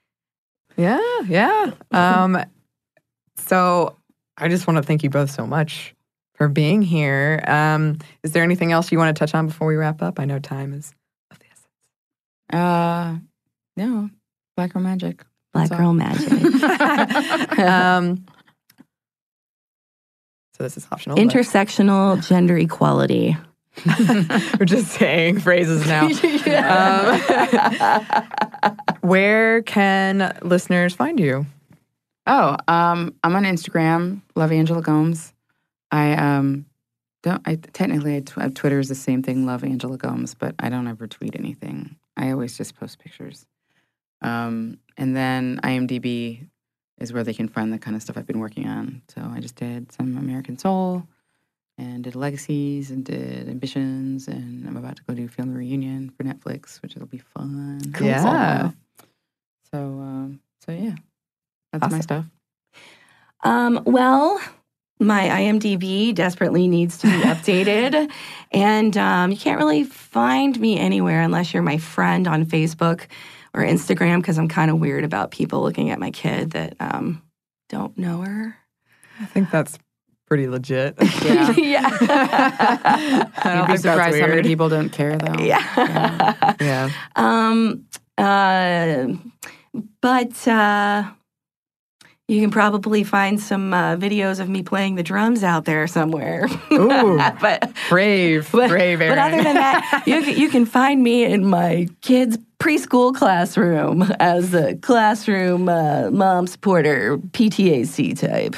Yeah, 0.79 1.19
yeah. 1.27 1.71
Um, 1.91 2.41
so 3.35 3.97
I 4.37 4.47
just 4.47 4.65
want 4.65 4.77
to 4.77 4.83
thank 4.83 5.03
you 5.03 5.09
both 5.09 5.29
so 5.29 5.45
much 5.45 5.93
for 6.35 6.47
being 6.47 6.81
here. 6.81 7.43
Um, 7.45 7.97
is 8.23 8.31
there 8.31 8.43
anything 8.43 8.71
else 8.71 8.89
you 8.89 8.97
want 8.97 9.13
to 9.13 9.19
touch 9.19 9.35
on 9.35 9.47
before 9.47 9.67
we 9.67 9.75
wrap 9.75 10.01
up? 10.01 10.19
I 10.21 10.25
know 10.25 10.39
time 10.39 10.73
is 10.73 10.93
of 11.31 11.39
the 11.39 11.45
essence. 11.51 11.67
Uh, 12.53 13.17
no, 13.75 14.09
Black 14.55 14.71
Girl 14.71 14.81
Magic. 14.81 15.25
Black 15.51 15.67
That's 15.69 15.79
girl 15.79 15.87
all. 15.87 15.93
magic. 15.93 16.31
um, 17.59 18.25
so 20.55 20.63
this 20.63 20.77
is 20.77 20.87
optional. 20.91 21.17
but 21.17 21.25
Intersectional 21.25 22.25
gender 22.25 22.57
equality. 22.57 23.35
We're 24.59 24.65
just 24.65 24.91
saying 24.91 25.39
phrases 25.39 25.85
now. 25.87 26.09
Um, 26.49 27.17
where 29.01 29.61
can 29.61 30.37
listeners 30.41 30.93
find 30.93 31.19
you? 31.19 31.45
Oh, 32.27 32.57
um, 32.67 33.15
I'm 33.23 33.35
on 33.35 33.43
Instagram, 33.43 34.21
Love 34.35 34.51
Angela 34.51 34.81
Gomes. 34.81 35.33
I 35.91 36.13
um 36.13 36.65
don't. 37.23 37.41
I 37.45 37.55
technically 37.55 38.17
I 38.17 38.19
tw- 38.21 38.37
uh, 38.37 38.49
Twitter 38.53 38.79
is 38.79 38.89
the 38.89 38.95
same 38.95 39.23
thing, 39.23 39.45
Love 39.45 39.63
Angela 39.63 39.97
Gomes, 39.97 40.33
but 40.33 40.55
I 40.59 40.69
don't 40.69 40.87
ever 40.87 41.07
tweet 41.07 41.35
anything. 41.35 41.95
I 42.17 42.31
always 42.31 42.57
just 42.57 42.75
post 42.75 42.99
pictures. 42.99 43.45
Um, 44.21 44.79
and 44.97 45.15
then 45.15 45.59
IMDb 45.63 46.47
is 46.99 47.13
where 47.13 47.23
they 47.23 47.33
can 47.33 47.47
find 47.47 47.71
the 47.71 47.79
kind 47.79 47.95
of 47.95 48.01
stuff 48.01 48.17
I've 48.17 48.27
been 48.27 48.39
working 48.39 48.67
on. 48.67 49.01
So 49.07 49.21
I 49.21 49.39
just 49.39 49.55
did 49.55 49.91
some 49.91 50.17
American 50.17 50.57
Soul, 50.57 51.07
and 51.79 52.03
did 52.03 52.15
Legacies, 52.15 52.91
and 52.91 53.05
did 53.05 53.47
Ambitions, 53.47 54.27
and 54.27 54.67
I'm 54.67 54.77
about 54.77 54.97
to 54.97 55.03
go 55.03 55.13
do 55.13 55.27
Family 55.27 55.57
Reunion 55.57 56.09
for 56.09 56.23
Netflix, 56.23 56.81
which 56.81 56.95
will 56.95 57.05
be 57.05 57.19
fun. 57.19 57.81
Cool. 57.93 58.07
Yeah. 58.07 58.71
So 59.71 59.77
um, 59.77 60.41
so 60.65 60.71
yeah, 60.71 60.95
that's 61.71 61.91
my 61.91 62.01
stuff. 62.01 62.25
Um, 63.43 63.81
well, 63.85 64.39
my 64.99 65.29
IMDb 65.29 66.13
desperately 66.13 66.67
needs 66.67 66.97
to 66.99 67.07
be 67.07 67.13
updated. 67.23 68.11
and 68.51 68.97
um, 68.97 69.31
you 69.31 69.37
can't 69.37 69.59
really 69.59 69.83
find 69.83 70.59
me 70.59 70.77
anywhere 70.77 71.21
unless 71.21 71.53
you're 71.53 71.63
my 71.63 71.77
friend 71.77 72.27
on 72.27 72.45
Facebook 72.45 73.05
or 73.53 73.61
Instagram 73.61 74.17
because 74.17 74.37
I'm 74.37 74.49
kind 74.49 74.69
of 74.69 74.79
weird 74.79 75.03
about 75.03 75.31
people 75.31 75.61
looking 75.61 75.89
at 75.89 75.99
my 75.99 76.11
kid 76.11 76.51
that 76.51 76.75
um, 76.79 77.21
don't 77.69 77.97
know 77.97 78.21
her. 78.21 78.57
I 79.21 79.25
think 79.25 79.51
that's 79.51 79.77
pretty 80.29 80.47
legit. 80.47 80.95
Yeah. 81.25 81.51
yeah. 81.57 81.89
I 83.43 83.65
You'd 83.67 83.73
be 83.73 83.77
surprised 83.77 84.19
how 84.19 84.27
many 84.27 84.43
people 84.43 84.69
don't 84.69 84.89
care, 84.89 85.17
though. 85.17 85.43
yeah. 85.43 86.55
Yeah. 86.61 86.89
Um, 87.15 87.85
uh, 88.17 89.07
but 90.01 90.47
uh, 90.47 91.03
you 92.27 92.41
can 92.41 92.51
probably 92.51 93.03
find 93.03 93.39
some 93.39 93.73
uh, 93.73 93.95
videos 93.97 94.39
of 94.39 94.47
me 94.49 94.63
playing 94.63 94.95
the 94.95 95.03
drums 95.03 95.43
out 95.43 95.65
there 95.65 95.87
somewhere. 95.87 96.47
Ooh. 96.71 97.17
but 97.41 97.71
Brave, 97.89 98.49
but, 98.51 98.69
brave, 98.69 99.01
Erin. 99.01 99.11
but 99.11 99.17
other 99.17 99.43
than 99.43 99.55
that, 99.55 100.03
you 100.05 100.21
can, 100.21 100.37
you 100.37 100.49
can 100.49 100.65
find 100.65 101.03
me 101.03 101.25
in 101.25 101.45
my 101.45 101.87
kids' 102.01 102.37
preschool 102.59 103.13
classroom 103.15 104.03
as 104.19 104.53
a 104.53 104.75
classroom 104.75 105.69
uh, 105.69 106.09
mom 106.11 106.47
supporter, 106.47 107.17
PTAC 107.17 108.19
type. 108.19 108.55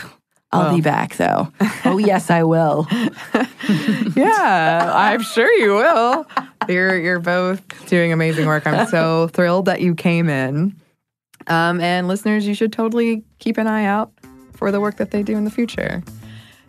I'll 0.53 0.76
be 0.76 0.82
back 0.82 1.15
though. 1.18 1.52
Oh 1.84 1.98
yes, 1.98 2.30
I 2.30 2.44
will. 2.44 2.88
yeah, 4.15 4.91
I'm 4.94 5.23
sure 5.23 5.52
you 5.53 5.73
will. 5.73 6.28
You're 6.69 6.95
you're 6.99 7.19
both 7.19 7.61
doing 7.88 8.14
amazing 8.14 8.45
work. 8.45 8.68
I'm 8.68 8.88
so 8.88 9.28
thrilled 9.34 9.65
that 9.65 9.82
you 9.82 9.95
came 9.95 10.30
in. 10.30 10.76
Um, 11.48 11.82
and 11.82 12.07
listeners, 12.07 12.45
you 12.45 12.53
should 12.53 12.72
totally 12.72 13.23
keep 13.40 13.57
an 13.57 13.65
eye 13.65 13.86
out 13.86 14.11
for 14.53 14.72
the 14.72 14.80
work 14.80 14.98
that 14.98 15.10
they 15.10 15.23
do 15.23 15.36
in 15.36 15.44
the 15.44 15.49
future. 15.52 16.03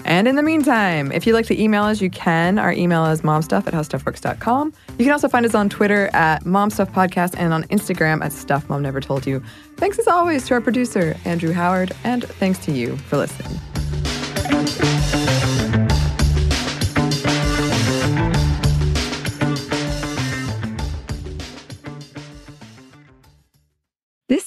And 0.05 0.27
in 0.29 0.37
the 0.37 0.43
meantime, 0.43 1.13
if 1.13 1.27
you'd 1.27 1.35
like 1.35 1.47
to 1.47 1.61
email 1.61 1.85
us, 1.85 2.01
you 2.01 2.11
can. 2.11 2.59
Our 2.59 2.73
email 2.73 3.05
is 3.07 3.23
momstuff 3.23 3.67
at 3.67 3.73
howstuffworks.com. 3.73 4.73
You 4.99 5.05
can 5.05 5.13
also 5.13 5.29
find 5.29 5.47
us 5.47 5.55
on 5.55 5.69
Twitter 5.69 6.11
at 6.13 6.45
momstuffpodcast 6.45 7.35
and 7.37 7.53
on 7.53 7.65
Instagram 7.65 8.23
at 8.23 8.33
Stuff 8.33 8.69
Mom 8.69 8.83
Never 8.83 9.01
Told 9.01 9.27
You. 9.27 9.43
Thanks 9.77 9.99
as 9.99 10.09
always 10.09 10.47
to 10.47 10.55
our 10.55 10.61
producer, 10.61 11.17
Andrew 11.25 11.53
Howard, 11.53 11.93
and 12.05 12.25
thanks 12.25 12.59
to 12.61 12.73
you 12.73 12.97
for 12.97 13.17
listening. 13.17 13.59